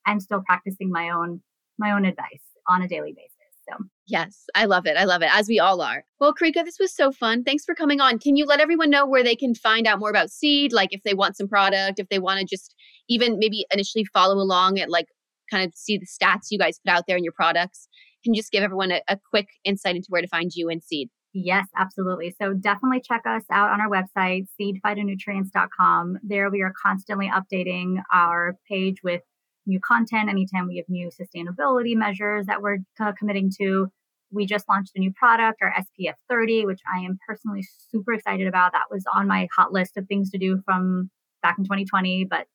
I'm 0.06 0.20
still 0.20 0.42
practicing 0.46 0.92
my 0.92 1.10
own 1.10 1.42
my 1.78 1.92
own 1.92 2.06
advice 2.06 2.44
on 2.68 2.82
a 2.82 2.88
daily 2.88 3.14
basis. 3.14 3.32
So, 3.70 3.84
yes, 4.06 4.46
I 4.54 4.66
love 4.66 4.86
it. 4.86 4.96
I 4.96 5.06
love 5.06 5.24
it, 5.24 5.30
as 5.34 5.48
we 5.48 5.60
all 5.60 5.82
are. 5.82 6.04
Well, 6.20 6.34
Karika, 6.34 6.64
this 6.64 6.78
was 6.80 6.96
so 6.96 7.12
fun. 7.12 7.44
Thanks 7.44 7.66
for 7.66 7.74
coming 7.74 8.00
on. 8.00 8.20
Can 8.20 8.36
you 8.36 8.46
let 8.46 8.60
everyone 8.60 8.92
know 8.92 9.08
where 9.08 9.24
they 9.24 9.36
can 9.36 9.56
find 9.56 9.88
out 9.88 10.00
more 10.00 10.10
about 10.10 10.30
Seed? 10.30 10.72
Like 10.72 10.90
if 10.92 11.02
they 11.04 11.16
want 11.16 11.36
some 11.36 11.48
product, 11.48 12.00
if 12.00 12.08
they 12.10 12.20
want 12.20 12.40
to 12.40 12.46
just 12.46 12.76
even 13.10 13.40
maybe 13.40 13.66
initially 13.72 14.06
follow 14.06 14.36
along 14.36 14.80
at 14.80 14.90
like 14.90 15.08
kind 15.52 15.66
of 15.66 15.74
see 15.76 15.98
the 15.98 16.06
stats 16.06 16.48
you 16.50 16.58
guys 16.58 16.80
put 16.86 16.92
out 16.92 17.04
there 17.08 17.18
in 17.18 17.24
your 17.24 17.34
products? 17.34 17.88
Can 18.24 18.34
you 18.34 18.42
just 18.42 18.52
give 18.52 18.64
everyone 18.64 18.92
a, 18.92 19.02
a 19.08 19.20
quick 19.30 19.48
insight 19.64 19.96
into 19.96 20.08
where 20.10 20.22
to 20.22 20.28
find 20.28 20.52
you 20.54 20.70
and 20.70 20.84
Seed? 20.84 21.10
Yes, 21.38 21.68
absolutely. 21.76 22.34
So 22.42 22.54
definitely 22.54 23.02
check 23.02 23.24
us 23.28 23.44
out 23.52 23.70
on 23.70 23.82
our 23.82 23.90
website, 23.90 24.48
seedphytonutrients.com. 24.60 26.20
There 26.24 26.50
we 26.50 26.62
are 26.62 26.74
constantly 26.82 27.30
updating 27.30 28.02
our 28.14 28.56
page 28.70 29.04
with 29.04 29.22
new 29.66 29.82
content 29.82 30.30
anytime 30.30 30.68
we 30.68 30.78
have 30.78 30.88
new 30.88 31.10
sustainability 31.10 31.94
measures 31.96 32.46
that 32.46 32.62
we're 32.62 32.78
uh, 33.02 33.12
committing 33.18 33.52
to. 33.60 33.90
We 34.32 34.46
just 34.46 34.70
launched 34.70 34.94
a 34.96 35.00
new 35.00 35.12
product, 35.12 35.62
our 35.62 35.74
SPF 35.74 36.14
30, 36.30 36.66
which 36.66 36.80
I 36.94 37.00
am 37.00 37.20
personally 37.28 37.68
super 37.92 38.14
excited 38.14 38.48
about. 38.48 38.72
That 38.72 38.86
was 38.90 39.04
on 39.14 39.28
my 39.28 39.50
hot 39.56 39.74
list 39.74 39.98
of 39.98 40.08
things 40.08 40.32
to 40.32 40.38
do 40.38 40.62
from 40.66 41.10
back 41.42 41.58
in 41.58 41.66
2020, 41.66 42.26
but 42.26 42.48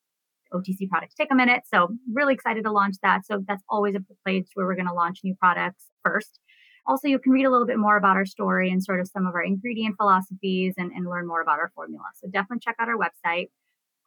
OTC 0.53 0.89
products 0.89 1.15
take 1.15 1.31
a 1.31 1.35
minute. 1.35 1.63
So, 1.71 1.89
really 2.11 2.33
excited 2.33 2.63
to 2.63 2.71
launch 2.71 2.95
that. 3.03 3.25
So, 3.25 3.43
that's 3.47 3.63
always 3.69 3.95
a 3.95 4.03
place 4.25 4.47
where 4.53 4.65
we're 4.65 4.75
going 4.75 4.87
to 4.87 4.93
launch 4.93 5.19
new 5.23 5.35
products 5.35 5.85
first. 6.03 6.39
Also, 6.87 7.07
you 7.07 7.19
can 7.19 7.31
read 7.31 7.45
a 7.45 7.51
little 7.51 7.67
bit 7.67 7.77
more 7.77 7.97
about 7.97 8.17
our 8.17 8.25
story 8.25 8.71
and 8.71 8.83
sort 8.83 8.99
of 8.99 9.07
some 9.07 9.27
of 9.27 9.33
our 9.35 9.43
ingredient 9.43 9.95
philosophies 9.97 10.73
and, 10.77 10.91
and 10.91 11.05
learn 11.07 11.27
more 11.27 11.41
about 11.41 11.59
our 11.59 11.71
formula. 11.75 12.05
So, 12.15 12.27
definitely 12.29 12.59
check 12.59 12.75
out 12.79 12.89
our 12.89 12.97
website. 12.97 13.49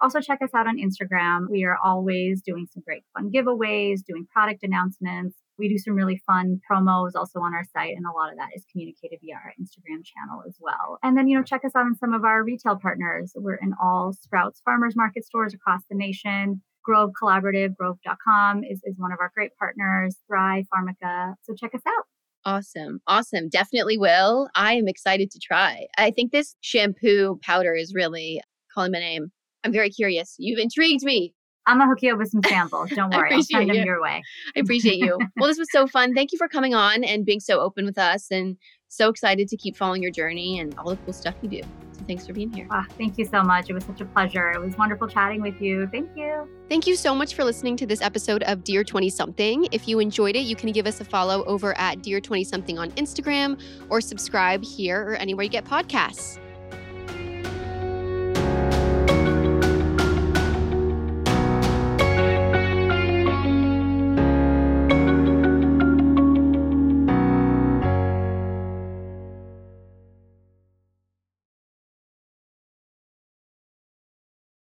Also, 0.00 0.20
check 0.20 0.40
us 0.42 0.50
out 0.54 0.66
on 0.66 0.78
Instagram. 0.78 1.46
We 1.50 1.64
are 1.64 1.78
always 1.82 2.42
doing 2.42 2.66
some 2.72 2.82
great 2.84 3.04
fun 3.14 3.30
giveaways, 3.30 4.00
doing 4.06 4.26
product 4.32 4.62
announcements. 4.62 5.36
We 5.56 5.68
do 5.68 5.78
some 5.78 5.94
really 5.94 6.20
fun 6.26 6.60
promos 6.68 7.12
also 7.14 7.38
on 7.40 7.54
our 7.54 7.64
site, 7.72 7.96
and 7.96 8.04
a 8.04 8.12
lot 8.12 8.32
of 8.32 8.38
that 8.38 8.50
is 8.56 8.64
communicated 8.70 9.20
via 9.22 9.34
our 9.34 9.52
Instagram 9.60 10.04
channel 10.04 10.42
as 10.46 10.56
well. 10.60 10.98
And 11.02 11.16
then, 11.16 11.28
you 11.28 11.38
know, 11.38 11.44
check 11.44 11.64
us 11.64 11.72
out 11.76 11.86
on 11.86 11.94
some 11.94 12.12
of 12.12 12.24
our 12.24 12.42
retail 12.42 12.76
partners. 12.76 13.32
We're 13.36 13.54
in 13.54 13.72
all 13.80 14.12
Sprouts 14.12 14.60
farmers 14.64 14.96
market 14.96 15.24
stores 15.24 15.54
across 15.54 15.82
the 15.88 15.96
nation. 15.96 16.62
Grove 16.84 17.10
Collaborative, 17.20 17.74
grove.com 17.76 18.62
is, 18.62 18.82
is 18.84 18.98
one 18.98 19.10
of 19.10 19.18
our 19.20 19.32
great 19.34 19.52
partners, 19.58 20.18
Thrive 20.26 20.66
Pharmaca. 20.72 21.34
So 21.42 21.54
check 21.54 21.74
us 21.74 21.80
out. 21.86 22.04
Awesome. 22.44 23.00
Awesome. 23.06 23.48
Definitely 23.48 23.96
will. 23.96 24.48
I 24.54 24.74
am 24.74 24.86
excited 24.86 25.30
to 25.30 25.38
try. 25.38 25.86
I 25.96 26.10
think 26.10 26.30
this 26.30 26.56
shampoo 26.60 27.38
powder 27.42 27.74
is 27.74 27.94
really 27.94 28.42
calling 28.72 28.92
my 28.92 28.98
name. 28.98 29.32
I'm 29.64 29.72
very 29.72 29.90
curious. 29.90 30.36
You've 30.38 30.58
intrigued 30.58 31.04
me. 31.04 31.34
I'm 31.66 31.78
gonna 31.78 31.88
hook 31.88 32.02
you 32.02 32.12
up 32.12 32.18
with 32.18 32.30
some 32.30 32.42
samples. 32.46 32.90
Don't 32.90 33.12
worry, 33.14 33.32
I'll 33.32 33.42
send 33.42 33.70
them 33.70 33.76
you. 33.76 33.84
your 33.84 34.02
way. 34.02 34.22
I 34.54 34.60
appreciate 34.60 34.98
you. 34.98 35.18
well, 35.36 35.48
this 35.48 35.58
was 35.58 35.68
so 35.72 35.86
fun. 35.86 36.14
Thank 36.14 36.32
you 36.32 36.38
for 36.38 36.48
coming 36.48 36.74
on 36.74 37.04
and 37.04 37.24
being 37.24 37.40
so 37.40 37.60
open 37.60 37.86
with 37.86 37.98
us, 37.98 38.30
and 38.30 38.56
so 38.88 39.08
excited 39.08 39.48
to 39.48 39.56
keep 39.56 39.76
following 39.76 40.02
your 40.02 40.12
journey 40.12 40.60
and 40.60 40.74
all 40.78 40.90
the 40.90 40.96
cool 40.98 41.12
stuff 41.12 41.34
you 41.42 41.48
do. 41.48 41.60
So 41.92 42.02
thanks 42.06 42.26
for 42.26 42.32
being 42.32 42.52
here. 42.52 42.68
Oh, 42.70 42.84
thank 42.96 43.18
you 43.18 43.24
so 43.24 43.42
much. 43.42 43.68
It 43.68 43.72
was 43.72 43.84
such 43.84 44.00
a 44.00 44.04
pleasure. 44.04 44.52
It 44.52 44.60
was 44.60 44.76
wonderful 44.76 45.08
chatting 45.08 45.42
with 45.42 45.60
you. 45.60 45.88
Thank 45.88 46.10
you. 46.16 46.48
Thank 46.68 46.86
you 46.86 46.94
so 46.94 47.14
much 47.14 47.34
for 47.34 47.44
listening 47.44 47.76
to 47.78 47.86
this 47.86 48.00
episode 48.02 48.42
of 48.44 48.62
Dear 48.62 48.84
20 48.84 49.10
Something. 49.10 49.66
If 49.72 49.88
you 49.88 49.98
enjoyed 49.98 50.36
it, 50.36 50.40
you 50.40 50.54
can 50.54 50.70
give 50.70 50.86
us 50.86 51.00
a 51.00 51.04
follow 51.04 51.44
over 51.44 51.76
at 51.78 52.02
Dear 52.02 52.20
20 52.20 52.44
Something 52.44 52.78
on 52.78 52.90
Instagram 52.92 53.60
or 53.90 54.00
subscribe 54.00 54.62
here 54.62 55.02
or 55.02 55.14
anywhere 55.16 55.44
you 55.44 55.50
get 55.50 55.64
podcasts. 55.64 56.38